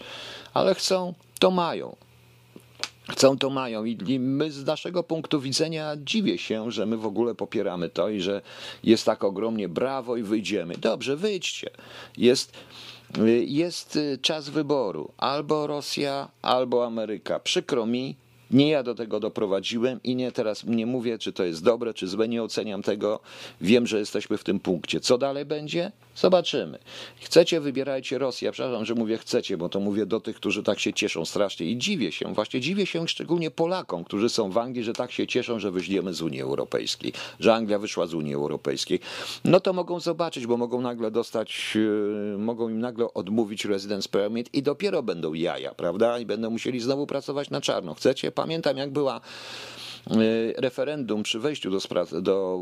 Ale 0.54 0.76
chcą, 0.76 1.14
to 1.40 1.52
mają. 1.52 1.96
Chcą 3.10 3.38
to 3.38 3.50
mają 3.50 3.86
i 3.86 4.20
my 4.20 4.52
z 4.52 4.66
naszego 4.66 5.04
punktu 5.04 5.42
widzenia 5.42 5.96
dziwię 5.98 6.38
się, 6.38 6.72
że 6.72 6.86
my 6.86 6.98
w 6.98 7.06
ogóle 7.06 7.36
popieramy 7.36 7.90
to 7.90 8.10
i 8.10 8.22
że 8.22 8.42
jest 8.84 9.06
tak 9.06 9.24
ogromnie 9.24 9.70
brawo 9.70 10.18
i 10.18 10.24
wyjdziemy. 10.24 10.78
Dobrze, 10.78 11.16
wyjdźcie. 11.16 11.70
Jest, 12.18 12.54
jest 13.46 13.96
y, 13.96 14.18
czas 14.22 14.50
wyboru. 14.50 15.12
Albo 15.18 15.68
Rosja, 15.68 16.30
albo 16.42 16.86
Ameryka. 16.86 17.40
Przykro 17.40 17.86
mi, 17.86 18.16
nie 18.52 18.70
ja 18.70 18.84
do 18.84 18.96
tego 18.96 19.20
doprowadziłem 19.20 20.00
i 20.04 20.16
nie 20.16 20.32
teraz 20.32 20.64
nie 20.64 20.86
mówię, 20.86 21.18
czy 21.18 21.34
to 21.34 21.44
jest 21.44 21.64
dobre, 21.64 21.94
czy 21.94 22.08
złe, 22.08 22.28
nie 22.28 22.44
oceniam 22.44 22.82
tego. 22.82 23.20
Wiem, 23.62 23.88
że 23.88 24.00
jesteśmy 24.00 24.38
w 24.38 24.44
tym 24.44 24.60
punkcie. 24.60 25.00
Co 25.00 25.18
dalej 25.18 25.46
będzie? 25.46 25.92
Zobaczymy. 26.16 26.80
Chcecie, 27.20 27.62
wybierajcie 27.62 28.18
Rosję. 28.18 28.52
Przepraszam, 28.52 28.86
że 28.86 28.96
mówię 28.96 29.18
chcecie, 29.18 29.58
bo 29.58 29.70
to 29.70 29.80
mówię 29.80 30.06
do 30.06 30.20
tych, 30.20 30.36
którzy 30.36 30.64
tak 30.64 30.80
się 30.80 30.94
cieszą 30.94 31.26
strasznie 31.26 31.66
i 31.66 31.78
dziwię 31.78 32.12
się. 32.12 32.34
Właśnie 32.34 32.60
dziwię 32.62 32.86
się 32.86 33.08
szczególnie 33.08 33.52
Polakom, 33.52 34.04
którzy 34.04 34.30
są 34.30 34.52
w 34.52 34.58
Anglii, 34.58 34.84
że 34.84 34.94
tak 34.94 35.12
się 35.12 35.28
cieszą, 35.28 35.60
że 35.60 35.72
wyjdziemy 35.72 36.14
z 36.14 36.22
Unii 36.22 36.42
Europejskiej, 36.42 37.14
że 37.40 37.54
Anglia 37.54 37.80
wyszła 37.80 38.08
z 38.08 38.14
Unii 38.14 38.34
Europejskiej. 38.34 39.00
No 39.46 39.60
to 39.60 39.74
mogą 39.74 40.00
zobaczyć, 40.00 40.48
bo 40.48 40.58
mogą 40.58 40.82
nagle 40.82 41.12
dostać, 41.12 41.72
yy, 41.76 42.38
mogą 42.38 42.70
im 42.70 42.80
nagle 42.80 43.14
odmówić 43.14 43.66
residence 43.66 44.10
permit 44.10 44.50
i 44.54 44.64
dopiero 44.64 45.04
będą 45.04 45.34
jaja, 45.34 45.74
prawda? 45.74 46.20
I 46.20 46.26
będą 46.26 46.50
musieli 46.50 46.80
znowu 46.80 47.08
pracować 47.08 47.50
na 47.50 47.62
czarno. 47.62 47.94
Chcecie? 47.94 48.32
Pamiętam, 48.32 48.78
jak 48.78 48.92
była 48.92 49.22
referendum 50.58 51.24
przy 51.24 51.40
wejściu 51.40 51.72
do, 51.72 51.80
do 52.22 52.60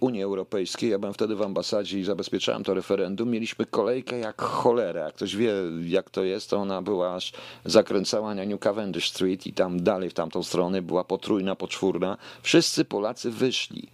Unii 0.00 0.22
Europejskiej, 0.22 0.90
ja 0.90 0.98
byłem 0.98 1.14
wtedy 1.14 1.36
w 1.36 1.42
ambasadzie 1.42 1.98
i 1.98 2.04
zabezpieczałem 2.04 2.64
to 2.64 2.74
referendum, 2.74 3.30
mieliśmy 3.30 3.66
kolejkę 3.66 4.18
jak 4.18 4.42
cholera. 4.42 5.04
Jak 5.04 5.14
ktoś 5.14 5.36
wie, 5.36 5.52
jak 5.86 6.10
to 6.10 6.24
jest, 6.24 6.50
to 6.50 6.56
ona 6.56 6.82
była 6.82 7.14
aż 7.14 7.32
zakręcała 7.64 8.34
na 8.34 8.44
New 8.44 8.60
Cavendish 8.60 9.10
Street 9.10 9.46
i 9.46 9.52
tam 9.52 9.82
dalej 9.82 10.10
w 10.10 10.14
tamtą 10.14 10.42
stronę 10.42 10.82
była 10.82 11.04
potrójna, 11.04 11.56
poczwórna. 11.56 12.18
Wszyscy 12.42 12.84
Polacy 12.84 13.30
wyszli. 13.30 13.88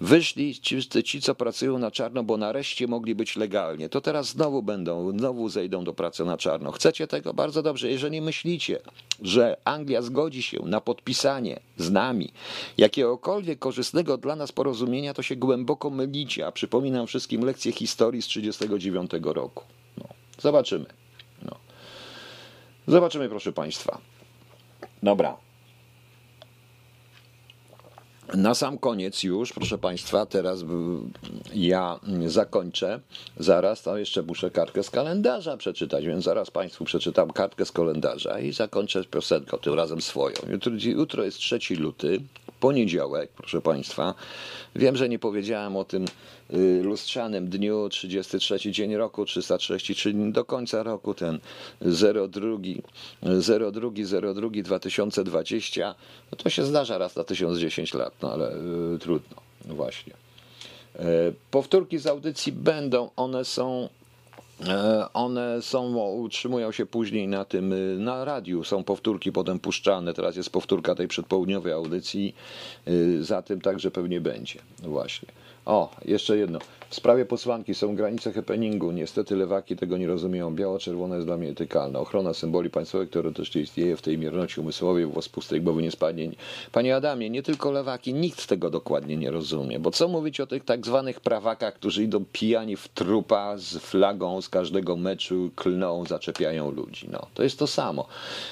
Wyszli 0.00 0.54
ci, 0.54 0.82
ci, 1.04 1.20
co 1.20 1.34
pracują 1.34 1.78
na 1.78 1.90
czarno, 1.90 2.22
bo 2.22 2.36
nareszcie 2.36 2.86
mogli 2.86 3.14
być 3.14 3.36
legalnie. 3.36 3.88
To 3.88 4.00
teraz 4.00 4.28
znowu 4.28 4.62
będą, 4.62 5.18
znowu 5.18 5.48
zejdą 5.48 5.84
do 5.84 5.92
pracy 5.92 6.24
na 6.24 6.36
czarno. 6.36 6.72
Chcecie 6.72 7.06
tego? 7.06 7.34
Bardzo 7.34 7.62
dobrze. 7.62 7.90
Jeżeli 7.90 8.20
myślicie, 8.20 8.80
że 9.22 9.56
Anglia 9.64 10.02
zgodzi 10.02 10.42
się 10.42 10.58
na 10.64 10.80
podpisanie 10.80 11.60
z 11.76 11.90
nami 11.90 12.32
jakiegokolwiek 12.78 13.58
korzystnego 13.58 14.18
dla 14.18 14.36
nas 14.36 14.52
porozumienia, 14.52 15.14
to 15.14 15.22
się 15.22 15.36
głęboko 15.36 15.90
mylicie. 15.90 16.46
A 16.46 16.52
przypominam 16.52 17.06
wszystkim 17.06 17.44
lekcję 17.44 17.72
historii 17.72 18.22
z 18.22 18.26
1939 18.26 19.34
roku. 19.34 19.64
No, 19.98 20.04
zobaczymy. 20.40 20.86
No. 21.42 21.56
Zobaczymy, 22.86 23.28
proszę 23.28 23.52
Państwa. 23.52 23.98
Dobra. 25.02 25.43
Na 28.34 28.54
sam 28.54 28.78
koniec 28.78 29.22
już, 29.22 29.52
proszę 29.52 29.78
Państwa, 29.78 30.26
teraz 30.26 30.64
ja 31.54 32.00
zakończę. 32.26 33.00
Zaraz, 33.36 33.82
to 33.82 33.98
jeszcze 33.98 34.22
muszę 34.22 34.50
kartkę 34.50 34.82
z 34.82 34.90
kalendarza 34.90 35.56
przeczytać, 35.56 36.06
więc 36.06 36.24
zaraz 36.24 36.50
Państwu 36.50 36.84
przeczytam 36.84 37.30
kartkę 37.30 37.64
z 37.64 37.72
kalendarza 37.72 38.40
i 38.40 38.52
zakończę 38.52 39.04
piosenką, 39.04 39.58
tym 39.58 39.74
razem 39.74 40.00
swoją. 40.00 40.36
Jutro, 40.48 40.72
jutro 40.84 41.24
jest 41.24 41.38
3 41.38 41.58
luty, 41.78 42.20
poniedziałek, 42.64 43.30
proszę 43.30 43.60
Państwa. 43.60 44.14
Wiem, 44.76 44.96
że 44.96 45.08
nie 45.08 45.18
powiedziałem 45.18 45.76
o 45.76 45.84
tym 45.84 46.04
y, 46.54 46.80
lustrzanym 46.82 47.48
dniu, 47.48 47.88
33 47.88 48.58
dzień 48.58 48.96
roku, 48.96 49.24
333 49.24 50.12
dni 50.12 50.32
do 50.32 50.44
końca 50.44 50.82
roku, 50.82 51.14
ten 51.14 51.38
02, 51.80 52.58
02, 53.42 54.34
02 54.34 54.62
2020. 54.62 55.94
No 56.32 56.36
to 56.36 56.50
się 56.50 56.64
zdarza 56.64 56.98
raz 56.98 57.16
na 57.16 57.24
1010 57.24 57.94
lat, 57.94 58.14
no 58.22 58.32
ale 58.32 58.52
y, 58.94 58.98
trudno, 58.98 59.36
no 59.68 59.74
właśnie. 59.74 60.12
E, 60.98 61.04
Powtórki 61.50 61.98
z 61.98 62.06
audycji 62.06 62.52
będą, 62.52 63.10
one 63.16 63.44
są 63.44 63.88
One 65.14 65.62
są, 65.62 65.96
utrzymują 65.96 66.72
się 66.72 66.86
później 66.86 67.28
na 67.28 67.44
tym, 67.44 67.72
y, 67.72 67.96
na 67.98 68.24
radiu, 68.24 68.64
są 68.64 68.84
powtórki 68.84 69.32
potem 69.32 69.58
puszczane. 69.58 70.14
Teraz 70.14 70.36
jest 70.36 70.50
powtórka 70.50 70.94
tej 70.94 71.08
przedpołudniowej 71.08 71.72
audycji, 71.72 72.34
y, 72.88 73.24
za 73.24 73.42
tym 73.42 73.60
także 73.60 73.90
pewnie 73.90 74.20
będzie. 74.20 74.60
Właśnie. 74.82 75.28
O, 75.66 75.90
jeszcze 76.04 76.36
jedno. 76.36 76.58
W 76.94 76.96
sprawie 76.96 77.24
posłanki 77.24 77.74
są 77.74 77.96
granice 77.96 78.32
happeningu. 78.32 78.92
Niestety 78.92 79.36
lewaki 79.36 79.76
tego 79.76 79.96
nie 79.96 80.06
rozumieją. 80.06 80.54
Biało-czerwone 80.54 81.14
jest 81.14 81.26
dla 81.26 81.36
mnie 81.36 81.48
etykalne. 81.48 81.98
Ochrona 81.98 82.34
symboli 82.34 82.70
państwowych 82.70 83.10
teoretycznie 83.10 83.62
istnieje 83.62 83.96
w 83.96 84.02
tej 84.02 84.18
mierności 84.18 84.60
umysłowej, 84.60 85.06
włos 85.06 85.28
pustej 85.28 85.60
głowy 85.60 85.82
nie 85.82 85.90
spadnie. 85.90 86.30
Panie 86.72 86.96
Adamie, 86.96 87.30
nie 87.30 87.42
tylko 87.42 87.72
lewaki, 87.72 88.14
nikt 88.14 88.46
tego 88.46 88.70
dokładnie 88.70 89.16
nie 89.16 89.30
rozumie. 89.30 89.78
Bo 89.78 89.90
co 89.90 90.08
mówić 90.08 90.40
o 90.40 90.46
tych 90.46 90.64
tak 90.64 90.86
zwanych 90.86 91.20
prawakach, 91.20 91.74
którzy 91.74 92.04
idą 92.04 92.24
pijani 92.32 92.76
w 92.76 92.88
trupa 92.88 93.56
z 93.56 93.76
flagą 93.76 94.42
z 94.42 94.48
każdego 94.48 94.96
meczu, 94.96 95.50
klną, 95.56 96.04
zaczepiają 96.04 96.70
ludzi. 96.70 97.08
No, 97.12 97.26
to 97.34 97.42
jest 97.42 97.58
to 97.58 97.66
samo. 97.66 98.06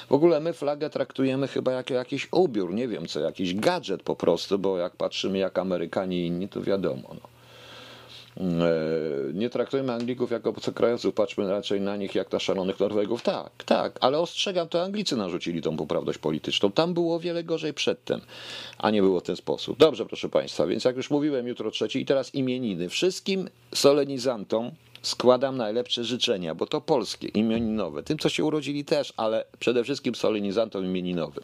W 0.09 0.13
ogóle 0.13 0.39
my 0.39 0.53
flagę 0.53 0.89
traktujemy 0.89 1.47
chyba 1.47 1.71
jako 1.71 1.93
jakiś 1.93 2.27
ubiór, 2.31 2.73
nie 2.73 2.87
wiem 2.87 3.07
co, 3.07 3.19
jakiś 3.19 3.55
gadżet 3.55 4.03
po 4.03 4.15
prostu, 4.15 4.59
bo 4.59 4.77
jak 4.77 4.95
patrzymy 4.95 5.37
jak 5.37 5.57
Amerykanie 5.57 6.23
i 6.23 6.27
inni, 6.27 6.49
to 6.49 6.61
wiadomo. 6.61 7.02
No. 7.09 7.33
Nie 9.33 9.49
traktujmy 9.49 9.93
Anglików 9.93 10.31
jako 10.31 10.49
obcokrajowców, 10.49 11.13
patrzmy 11.13 11.49
raczej 11.49 11.81
na 11.81 11.97
nich 11.97 12.15
jak 12.15 12.31
na 12.31 12.39
szalonych 12.39 12.79
Norwegów. 12.79 13.21
Tak, 13.21 13.63
tak, 13.65 13.97
ale 14.01 14.19
ostrzegam, 14.19 14.67
to 14.67 14.83
Anglicy 14.83 15.15
narzucili 15.17 15.61
tą 15.61 15.77
poprawność 15.77 16.17
polityczną. 16.17 16.71
Tam 16.71 16.93
było 16.93 17.19
wiele 17.19 17.43
gorzej 17.43 17.73
przedtem, 17.73 18.21
a 18.77 18.91
nie 18.91 19.01
było 19.01 19.19
w 19.19 19.23
ten 19.23 19.35
sposób. 19.35 19.77
Dobrze, 19.77 20.05
proszę 20.05 20.29
Państwa, 20.29 20.67
więc 20.67 20.83
jak 20.83 20.97
już 20.97 21.09
mówiłem, 21.09 21.47
jutro 21.47 21.71
trzeci 21.71 22.01
i 22.01 22.05
teraz 22.05 22.35
imieniny. 22.35 22.89
Wszystkim 22.89 23.49
solenizantom 23.75 24.71
składam 25.01 25.57
najlepsze 25.57 26.03
życzenia, 26.03 26.55
bo 26.55 26.65
to 26.65 26.81
polskie, 26.81 27.27
imieninowe. 27.27 28.03
Tym, 28.03 28.17
co 28.17 28.29
się 28.29 28.45
urodzili 28.45 28.85
też, 28.85 29.13
ale 29.17 29.45
przede 29.59 29.83
wszystkim 29.83 30.15
solenizantom 30.15 30.85
imieninowym. 30.85 31.43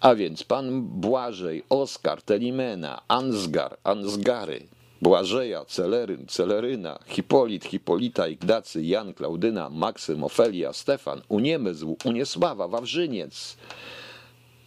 A 0.00 0.14
więc 0.14 0.44
pan 0.44 0.82
Błażej, 0.82 1.62
Oskar, 1.68 2.22
Telimena, 2.22 3.02
Ansgar, 3.08 3.76
Ansgary, 3.84 4.66
Błażeja, 5.02 5.64
Celeryn, 5.64 6.26
Celeryna, 6.26 6.98
Hipolit, 7.06 7.64
Hipolita, 7.64 8.28
Ignacy, 8.28 8.82
Jan, 8.82 9.14
Klaudyna, 9.14 9.70
Maksym, 9.70 10.24
Ofelia, 10.24 10.72
Stefan, 10.72 11.22
Uniemysł, 11.28 11.96
Uniesława, 12.04 12.68
Wawrzyniec. 12.68 13.56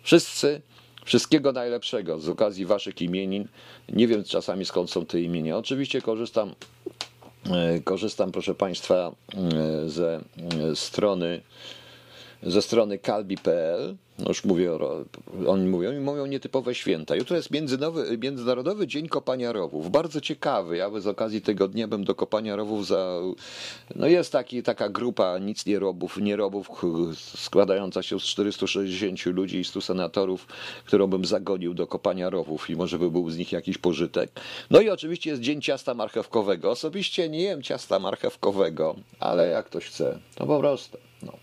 Wszyscy, 0.04 0.62
wszystkiego 1.06 1.52
najlepszego 1.52 2.20
z 2.20 2.30
okazji 2.30 2.66
waszych 2.66 3.02
imienin. 3.02 3.48
Nie 3.90 4.08
wiem 4.08 4.24
czasami 4.24 4.66
skąd 4.66 4.92
są 4.92 5.06
te 5.06 5.22
imienia. 5.22 5.58
Oczywiście 5.58 6.02
korzystam, 6.02 6.56
e, 7.52 7.80
korzystam 7.80 8.32
proszę 8.32 8.56
państwa 8.56 9.12
e, 9.34 9.90
ze 9.90 10.16
e, 10.16 10.76
strony 10.76 11.42
ze 12.46 12.62
strony 12.62 12.98
kalbi.pl, 12.98 13.96
no 14.20 14.26
już 14.28 14.46
mówię, 14.46 14.72
oni 15.48 15.68
mówią, 15.68 15.92
i 15.92 16.00
mówią 16.00 16.26
nietypowe 16.26 16.76
święta. 16.76 17.16
Jutro 17.16 17.36
jest 17.36 17.52
międzynowy, 17.52 18.18
Międzynarodowy 18.18 18.88
Dzień 18.88 19.08
Kopania 19.08 19.52
Rowów. 19.52 19.92
Bardzo 19.92 20.22
ciekawy. 20.22 20.78
Ja 20.78 21.00
z 21.00 21.08
okazji 21.08 21.42
tego 21.42 21.68
dnia 21.68 21.88
bym 21.88 22.04
do 22.04 22.16
kopania 22.16 22.56
rowów 22.56 22.88
za... 22.88 23.20
No 23.96 24.08
jest 24.08 24.32
taki, 24.32 24.64
taka 24.64 24.90
grupa 24.90 25.38
nic 25.38 25.66
nie 25.66 25.80
robów, 25.80 26.18
nie 26.18 26.36
robów 26.36 26.68
składająca 27.36 28.04
się 28.04 28.20
z 28.20 28.24
460 28.24 29.26
ludzi 29.26 29.60
i 29.60 29.64
100 29.64 29.82
senatorów, 29.82 30.48
którą 30.86 31.08
bym 31.08 31.26
zagonił 31.26 31.74
do 31.74 31.88
kopania 31.88 32.30
rowów 32.30 32.70
i 32.70 32.76
może 32.76 33.00
by 33.00 33.12
był 33.12 33.30
z 33.30 33.38
nich 33.38 33.52
jakiś 33.52 33.78
pożytek. 33.78 34.32
No 34.70 34.82
i 34.82 34.90
oczywiście 34.90 35.30
jest 35.30 35.42
Dzień 35.42 35.62
Ciasta 35.62 35.94
Marchewkowego. 35.94 36.72
Osobiście 36.72 37.30
nie 37.30 37.42
jem 37.42 37.62
ciasta 37.62 38.00
marchewkowego, 38.00 38.96
ale 39.20 39.48
jak 39.48 39.66
ktoś 39.66 39.86
chce, 39.86 40.20
to 40.36 40.48
po 40.48 40.60
prostu. 40.60 40.98
No. 41.24 41.43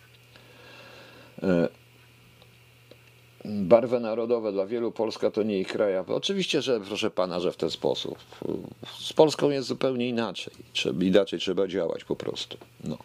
Barwy 3.45 4.01
narodowe 4.01 4.53
dla 4.53 4.66
wielu 4.66 4.93
Polska 4.93 5.30
to 5.30 5.43
nie 5.43 5.59
ich 5.59 5.68
kraj. 5.68 5.97
Oczywiście, 5.97 6.62
że 6.62 6.80
proszę 6.80 7.11
pana, 7.11 7.41
że 7.41 7.53
w 7.53 7.57
ten 7.57 7.70
sposób. 7.70 8.18
Z 9.01 9.12
Polską 9.12 9.51
jest 9.51 9.68
zupełnie 9.68 10.09
inaczej. 10.09 10.55
Trzeba, 10.72 11.05
inaczej 11.05 11.38
trzeba 11.38 11.68
działać 11.68 12.05
po 12.05 12.16
prostu. 12.16 12.57
No. 12.84 12.99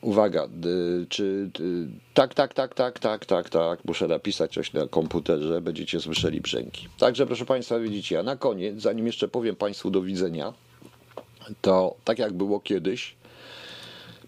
Uwaga, 0.00 0.48
czy 1.08 1.50
tak, 2.14 2.34
tak, 2.34 2.54
tak, 2.54 2.74
tak, 2.74 2.98
tak, 2.98 3.26
tak, 3.26 3.48
tak, 3.48 3.84
muszę 3.84 4.08
napisać 4.08 4.54
coś 4.54 4.72
na 4.72 4.86
komputerze, 4.86 5.60
będziecie 5.60 6.00
słyszeli 6.00 6.40
brzęki. 6.40 6.88
Także 6.98 7.26
proszę 7.26 7.44
Państwa, 7.44 7.78
widzicie, 7.78 8.18
a 8.18 8.22
na 8.22 8.36
koniec, 8.36 8.80
zanim 8.80 9.06
jeszcze 9.06 9.28
powiem 9.28 9.56
Państwu 9.56 9.90
do 9.90 10.02
widzenia, 10.02 10.52
to 11.60 11.94
tak 12.04 12.18
jak 12.18 12.32
było 12.32 12.60
kiedyś, 12.60 13.14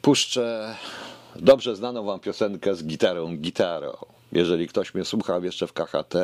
puszczę 0.03 0.77
dobrze 1.37 1.77
znaną 1.77 2.05
wam 2.05 2.21
piosenkę 2.21 2.75
z 2.75 2.85
gitarą, 2.85 3.37
gitarą. 3.37 3.93
Jeżeli 4.33 4.69
ktoś 4.69 4.95
mnie 4.95 5.05
słuchał 5.05 5.45
jeszcze 5.45 5.67
w 5.67 5.73
KHT, 5.73 6.15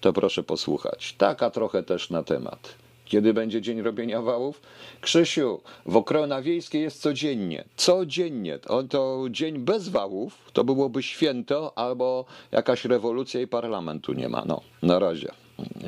to 0.00 0.12
proszę 0.12 0.42
posłuchać. 0.42 1.14
Taka 1.18 1.50
trochę 1.50 1.82
też 1.82 2.10
na 2.10 2.22
temat. 2.22 2.74
Kiedy 3.04 3.34
będzie 3.34 3.60
dzień 3.60 3.82
robienia 3.82 4.22
wałów? 4.22 4.60
Krzysiu, 5.00 5.60
w 5.86 5.96
Okrona 5.96 6.42
Wiejskiej 6.42 6.82
jest 6.82 7.02
codziennie. 7.02 7.64
Codziennie. 7.76 8.58
On 8.68 8.88
to 8.88 9.24
dzień 9.30 9.58
bez 9.58 9.88
wałów, 9.88 10.38
to 10.52 10.64
byłoby 10.64 11.02
święto 11.02 11.72
albo 11.78 12.24
jakaś 12.52 12.84
rewolucja 12.84 13.40
i 13.40 13.46
parlamentu 13.46 14.12
nie 14.12 14.28
ma. 14.28 14.42
No, 14.46 14.60
na 14.82 14.98
razie. 14.98 15.28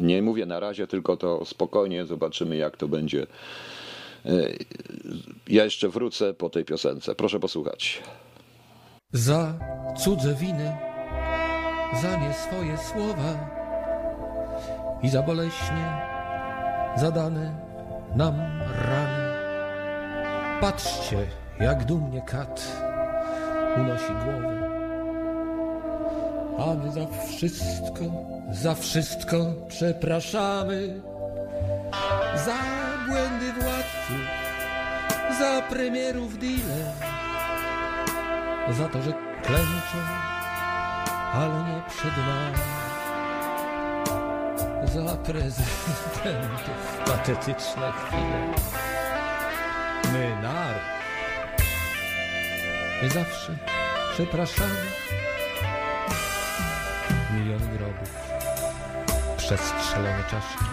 Nie 0.01 0.23
mówię 0.23 0.47
na 0.47 0.61
razie, 0.61 0.87
tylko 0.87 1.17
to 1.17 1.45
spokojnie 1.45 2.07
zobaczymy, 2.07 2.57
jak 2.57 2.77
to 2.77 2.89
będzie. 2.89 3.27
Ja 5.49 5.65
jeszcze 5.65 5.89
wrócę 5.89 6.35
po 6.35 6.51
tej 6.51 6.65
piosence. 6.65 7.15
Proszę 7.15 7.41
posłuchać. 7.41 8.03
Za 9.15 9.53
cudze 9.97 10.35
winy, 10.35 10.77
za 12.03 12.17
nie 12.17 12.33
swoje 12.33 12.79
słowa 12.79 13.33
i 15.03 15.09
za 15.09 15.23
boleśnie 15.23 15.87
zadane 16.97 17.55
nam 18.17 18.35
rany. 18.89 19.35
Patrzcie, 20.61 21.27
jak 21.61 21.85
dumnie 21.85 22.23
kat 22.23 22.63
unosi 23.77 24.13
głowę. 24.25 24.71
A 26.59 26.75
my 26.75 26.93
za 26.93 27.07
wszystko, 27.07 28.05
za 28.51 28.75
wszystko 28.75 29.37
przepraszamy. 29.69 31.01
Za 32.47 32.59
błędy 33.09 33.53
władców, 33.53 34.27
za 35.39 35.63
premierów 35.63 36.39
dealer 36.39 37.14
za 38.73 38.89
to, 38.89 39.03
że 39.03 39.13
klęczą, 39.43 39.99
ale 41.33 41.65
nie 41.65 41.83
przed 41.89 42.17
nami. 42.17 42.57
za 44.95 45.17
prezydentów 45.17 47.03
patetyczne 47.07 47.93
chwile. 47.93 48.55
My 50.13 50.43
naród, 50.43 50.83
zawsze 53.13 53.57
przepraszamy. 54.13 54.75
Miliony 57.35 57.67
grobów, 57.79 58.11
przestrzelone 59.37 60.25
czaszki, 60.31 60.65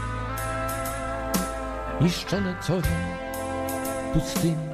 niszczone 2.01 2.55
co 2.61 2.81
dzień 2.81 3.31
pustymi 4.13 4.69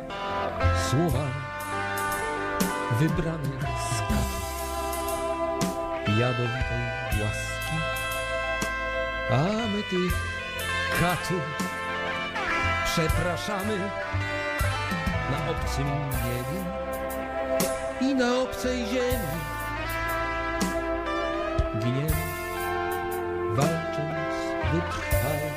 słowami, 0.90 1.47
wybrane 2.92 3.60
z 3.92 4.00
katów 4.00 4.48
jadowitej 6.08 7.22
łaski, 7.24 7.78
a 9.32 9.68
my 9.68 9.84
tych 9.84 10.14
katów 11.00 11.42
przepraszamy 12.86 13.78
na 15.32 15.52
obcym 15.52 15.88
niebie 15.88 16.64
i 18.02 18.16
na 18.16 18.38
obcej 18.38 18.86
ziemi. 18.86 19.38
Giniemy, 21.80 22.28
walcząc 23.56 24.34
wytrwale, 24.74 25.52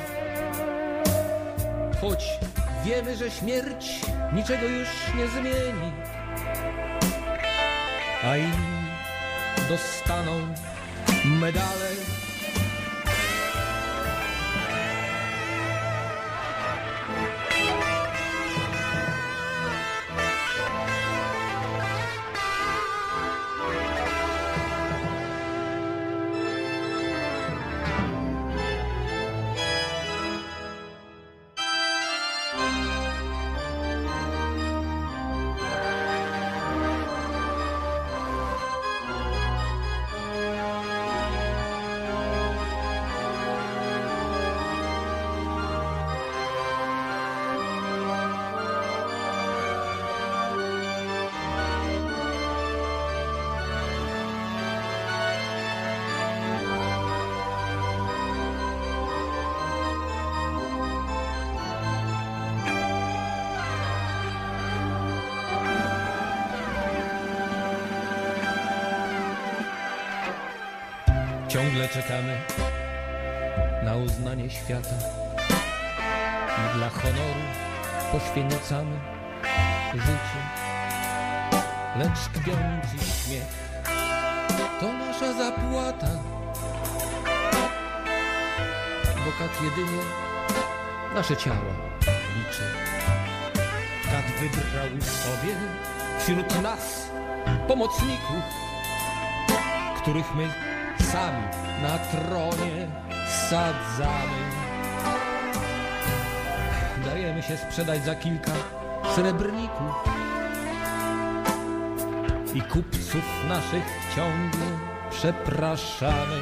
choć 2.01 2.39
wiemy, 2.85 3.15
że 3.17 3.31
śmierć 3.31 4.01
niczego 4.33 4.67
już 4.67 4.89
nie 5.17 5.27
zmieni, 5.27 5.91
a 8.31 9.67
dostaną 9.69 10.47
medale. 11.25 12.10
Ciągle 71.61 71.87
czekamy 71.87 72.41
na 73.83 73.95
uznanie 73.95 74.49
świata 74.49 74.95
i 76.57 76.77
dla 76.77 76.89
honoru 76.89 77.43
poświęcamy 78.11 78.99
życie. 79.93 80.41
Lecz 81.97 82.19
kpiący 82.33 83.05
śmiech 83.05 83.71
to 84.79 84.93
nasza 84.93 85.33
zapłata, 85.33 86.07
bo 89.25 89.31
kat 89.39 89.61
jedynie 89.63 90.01
nasze 91.15 91.37
ciała 91.37 91.73
liczy. 92.37 92.63
Kat 94.03 94.25
wybrał 94.39 95.01
sobie 95.01 95.55
wśród 96.19 96.61
nas 96.61 97.09
pomocników, 97.67 98.43
których 100.01 100.35
my 100.35 100.70
sami 101.11 101.43
na 101.81 101.97
tronie 102.11 102.87
sadzamy. 103.49 104.41
Dajemy 107.05 107.41
się 107.43 107.57
sprzedać 107.57 108.05
za 108.05 108.15
kilka 108.15 108.51
srebrników 109.15 109.93
i 112.53 112.61
kupców 112.61 113.23
naszych 113.49 113.83
ciągle 114.15 114.65
przepraszamy. 115.09 116.39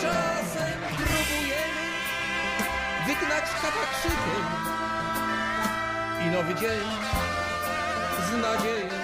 Czasem 0.00 0.78
próbujemy 0.96 1.88
wygnać 3.06 3.44
katakrzykiem 3.62 4.46
i 6.26 6.30
nowy 6.30 6.54
dzień 6.54 6.88
z 8.28 8.42
nadzieją 8.42 8.97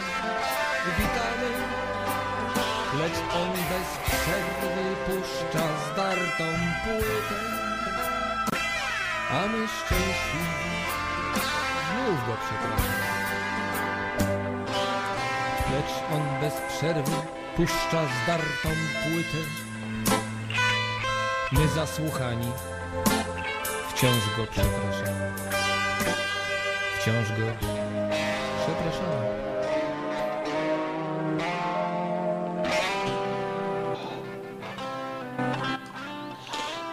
lecz 3.15 3.35
on 3.35 3.53
bez 3.53 3.89
przerwy 4.07 4.97
puszcza 5.07 5.67
zdartą 5.93 6.45
płytę, 6.85 7.41
a 9.31 9.47
my 9.47 9.69
szczęśliwi 9.69 10.75
znów 11.91 12.27
go 12.27 12.37
przepraszamy. 12.45 13.05
Lecz 15.73 16.13
on 16.13 16.41
bez 16.41 16.55
przerwy 16.55 17.17
puszcza 17.57 18.03
zdartą 18.25 18.69
płytę, 19.03 19.39
my 21.53 21.69
zasłuchani 21.69 22.53
wciąż 23.89 24.37
go 24.37 24.47
przepraszamy. 24.51 25.33
Wciąż 26.99 27.29
go 27.29 27.35
przepraszamy. 27.35 27.74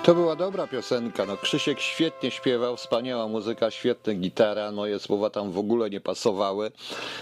To 0.03 0.15
była 0.15 0.35
dobra 0.35 0.67
piosenka. 0.67 1.25
No, 1.25 1.37
Krzysiek 1.37 1.79
świetnie 1.79 2.31
śpiewał, 2.31 2.77
wspaniała 2.77 3.27
muzyka, 3.27 3.71
świetna 3.71 4.13
gitara. 4.13 4.71
Moje 4.71 4.99
słowa 4.99 5.29
tam 5.29 5.51
w 5.51 5.57
ogóle 5.57 5.89
nie 5.89 6.01
pasowały, 6.01 6.71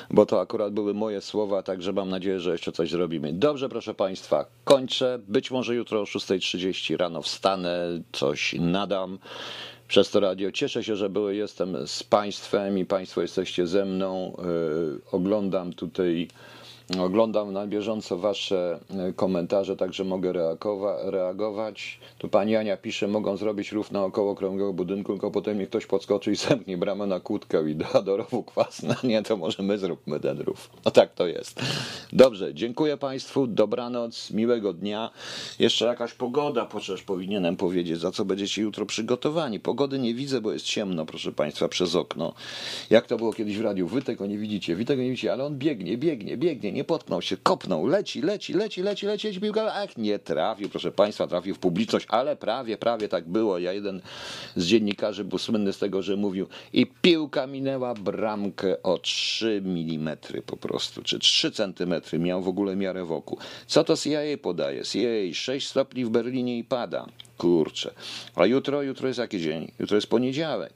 bo 0.09 0.25
to 0.25 0.41
akurat 0.41 0.73
były 0.73 0.93
moje 0.93 1.21
słowa, 1.21 1.63
także 1.63 1.93
mam 1.93 2.09
nadzieję, 2.09 2.39
że 2.39 2.51
jeszcze 2.51 2.71
coś 2.71 2.89
zrobimy. 2.89 3.33
Dobrze, 3.33 3.69
proszę 3.69 3.93
Państwa, 3.93 4.45
kończę. 4.63 5.19
Być 5.27 5.51
może 5.51 5.75
jutro 5.75 6.01
o 6.01 6.03
6.30 6.03 6.97
rano 6.97 7.21
wstanę, 7.21 8.01
coś 8.11 8.55
nadam 8.59 9.19
przez 9.87 10.09
to 10.09 10.19
radio. 10.19 10.51
Cieszę 10.51 10.83
się, 10.83 10.95
że 10.95 11.09
były, 11.09 11.35
jestem 11.35 11.87
z 11.87 12.03
Państwem 12.03 12.77
i 12.77 12.85
Państwo 12.85 13.21
jesteście 13.21 13.67
ze 13.67 13.85
mną. 13.85 14.37
Yy, 14.37 15.01
oglądam 15.11 15.73
tutaj. 15.73 16.27
Oglądam 16.97 17.53
na 17.53 17.67
bieżąco 17.67 18.17
Wasze 18.17 18.79
e, 18.89 19.13
komentarze, 19.13 19.75
także 19.77 20.03
mogę 20.03 20.31
reagowa- 20.33 21.09
reagować. 21.09 21.99
Tu 22.17 22.29
pani 22.29 22.55
Ania 22.55 22.77
pisze, 22.77 23.07
mogą 23.07 23.37
zrobić 23.37 23.71
rów 23.71 23.91
naokoło 23.91 24.31
okrągłego 24.31 24.73
budynku, 24.73 25.11
tylko 25.11 25.31
potem 25.31 25.57
mi 25.57 25.67
ktoś 25.67 25.85
podskoczy 25.85 26.31
i 26.31 26.35
zamknie 26.35 26.77
bramę 26.77 27.07
na 27.07 27.19
kłódkę 27.19 27.69
i 27.71 27.75
da 27.75 28.01
do 28.01 28.17
rowu 28.17 28.43
kwasna. 28.43 28.95
Nie, 29.03 29.23
to 29.23 29.37
może 29.37 29.63
my 29.63 29.77
zróbmy 29.77 30.19
ten 30.19 30.39
rów. 30.39 30.69
No 30.85 30.91
tak 30.91 31.13
to 31.13 31.27
jest. 31.27 31.61
Dobrze, 32.13 32.53
dziękuję 32.53 32.97
Państwu, 32.97 33.47
dobranoc, 33.47 34.31
miłego 34.31 34.73
dnia. 34.73 35.09
Jeszcze 35.59 35.85
jakaś 35.85 36.13
pogoda, 36.13 36.67
chociaż 36.71 37.03
powinienem 37.03 37.55
powiedzieć, 37.55 37.99
za 37.99 38.11
co 38.11 38.25
będziecie 38.25 38.61
jutro 38.61 38.85
przygotowani. 38.85 39.59
Pogody 39.59 39.99
nie 39.99 40.13
widzę, 40.13 40.41
bo 40.41 40.51
jest 40.51 40.65
ciemno, 40.65 41.05
proszę 41.05 41.31
Państwa, 41.31 41.67
przez 41.67 41.95
okno. 41.95 42.33
Jak 42.89 43.07
to 43.07 43.17
było 43.17 43.33
kiedyś 43.33 43.57
w 43.57 43.61
radiu, 43.61 43.87
Wy 43.87 44.01
tego 44.01 44.25
nie 44.25 44.37
widzicie, 44.37 44.75
Wy 44.75 44.85
tego 44.85 45.01
nie 45.01 45.09
widzicie, 45.09 45.33
ale 45.33 45.45
on 45.45 45.57
biegnie, 45.57 45.97
biegnie, 45.97 46.37
biegnie, 46.37 46.78
nie 46.79 46.83
potknął 46.83 47.21
się, 47.21 47.37
kopnął, 47.37 47.87
leci, 47.87 48.21
leci, 48.21 48.53
leci, 48.53 48.83
leci, 48.83 49.05
leci, 49.05 49.27
leci 49.27 49.41
piłka, 49.41 49.73
ach, 49.73 49.97
nie 49.97 50.19
trafił, 50.19 50.69
proszę 50.69 50.91
Państwa, 50.91 51.27
trafił 51.27 51.55
w 51.55 51.59
publiczność, 51.59 52.05
ale 52.09 52.35
prawie, 52.35 52.77
prawie 52.77 53.07
tak 53.07 53.27
było. 53.27 53.59
Ja 53.59 53.73
jeden 53.73 54.01
z 54.55 54.65
dziennikarzy 54.65 55.23
był 55.23 55.37
słynny 55.37 55.73
z 55.73 55.77
tego, 55.77 56.01
że 56.01 56.15
mówił 56.15 56.47
i 56.73 56.85
piłka 56.85 57.47
minęła 57.47 57.93
bramkę 57.93 58.83
o 58.83 58.97
3 58.97 59.61
mm 59.65 60.17
po 60.45 60.57
prostu, 60.57 61.03
czy 61.03 61.19
3 61.19 61.51
centymetry, 61.51 62.19
miał 62.19 62.41
w 62.41 62.47
ogóle 62.47 62.75
miarę 62.75 63.05
wokół. 63.05 63.37
Co 63.67 63.83
to 63.83 63.97
CIA 63.97 64.37
podaje? 64.41 64.83
CIA 64.83 65.33
6 65.33 65.67
stopni 65.67 66.05
w 66.05 66.09
Berlinie 66.09 66.57
i 66.57 66.63
pada. 66.63 67.05
Kurczę. 67.37 67.93
A 68.35 68.45
jutro, 68.45 68.81
jutro 68.81 69.07
jest 69.07 69.19
jaki 69.19 69.39
dzień? 69.39 69.71
Jutro 69.79 69.95
jest 69.95 70.07
poniedziałek. 70.07 70.73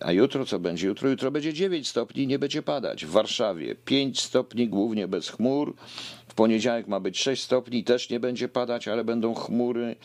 A 0.00 0.12
jutro 0.12 0.46
co 0.46 0.58
będzie? 0.58 0.86
Jutro, 0.86 1.08
jutro 1.08 1.30
będzie 1.30 1.54
9 1.54 1.88
stopni 1.88 2.26
nie 2.26 2.38
będzie 2.38 2.62
padać. 2.62 3.06
W 3.06 3.10
Warszawie 3.10 3.74
5 3.74 4.20
stopni, 4.20 4.68
głównie 4.68 5.08
bez 5.08 5.28
chmur. 5.28 5.74
W 6.28 6.34
poniedziałek 6.34 6.88
ma 6.88 7.00
być 7.00 7.18
6 7.18 7.42
stopni, 7.42 7.84
też 7.84 8.10
nie 8.10 8.20
będzie 8.20 8.48
padać, 8.48 8.88
ale 8.88 9.04
będą 9.04 9.34
chmury. 9.34 9.96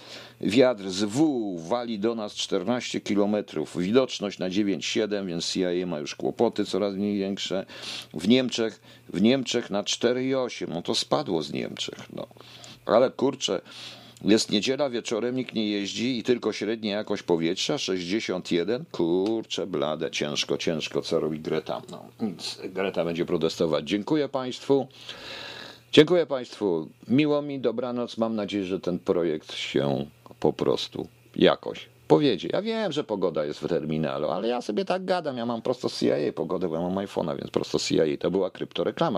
Wiatr 0.42 0.90
z 0.90 1.04
W 1.04 1.60
wali 1.68 2.00
do 2.00 2.16
nas 2.16 2.36
14 2.36 3.02
km. 3.02 3.36
Widoczność 3.76 4.40
na 4.40 4.50
9,7, 4.50 5.28
więc 5.28 5.54
CIA 5.54 5.86
ma 5.88 6.00
już 6.00 6.16
kłopoty 6.16 6.66
coraz 6.66 6.96
mniej 6.96 7.18
większe. 7.18 7.66
W 8.14 8.28
Niemczech, 8.28 8.82
w 9.10 9.22
Niemczech 9.22 9.70
na 9.70 9.84
4,8. 9.84 10.68
No 10.70 10.82
to 10.82 10.96
spadło 10.96 11.44
z 11.44 11.54
Niemczech. 11.54 12.00
No. 12.14 12.28
Ale 12.86 13.12
kurczę, 13.12 13.62
jest 14.24 14.52
niedziela 14.52 14.90
wieczorem, 14.90 15.36
nikt 15.36 15.56
nie 15.56 15.70
jeździ 15.70 16.18
i 16.20 16.24
tylko 16.24 16.54
średnia 16.54 16.98
jakość 16.98 17.24
powietrza 17.24 17.78
61. 17.78 18.86
Kurczę, 18.91 19.68
blade, 19.68 20.12
ciężko, 20.12 20.58
ciężko. 20.58 21.02
Co 21.02 21.20
robi 21.20 21.40
Greta? 21.40 21.82
No, 21.91 22.06
nic. 22.22 22.60
Greta 22.64 23.06
będzie 23.06 23.26
protestować. 23.26 23.90
Dziękuję 23.90 24.30
Państwu. 24.30 24.88
Dziękuję 25.91 26.26
Państwu. 26.26 26.88
Miło 27.08 27.41
mi, 27.41 27.60
dobranoc. 27.60 28.18
Mam 28.18 28.36
nadzieję, 28.36 28.64
że 28.64 28.80
ten 28.80 29.00
projekt 29.00 29.54
się 29.54 30.06
po 30.40 30.54
prostu 30.54 31.08
jakoś 31.36 31.90
powiedzie. 32.08 32.50
Ja 32.54 32.62
wiem, 32.62 32.91
że 32.91 33.04
pogoda 33.04 33.45
jest 33.45 33.60
w 33.60 33.68
terminalu, 33.68 34.28
ale 34.28 34.48
ja 34.48 34.62
sobie 34.62 34.86
tak 34.86 35.06
gadam. 35.06 35.38
Ja 35.38 35.45
mam 35.45 35.62
prosto 35.62 35.90
CIA 35.90 36.34
pogodę, 36.36 36.68
bo 36.68 36.76
ja 36.76 36.82
mam 36.82 36.95
iPhone'a, 36.95 37.38
więc 37.38 37.52
prosto 37.52 37.80
CIA. 37.80 38.04
To 38.20 38.32
była 38.32 38.52
kryptoreklama. 38.52 39.12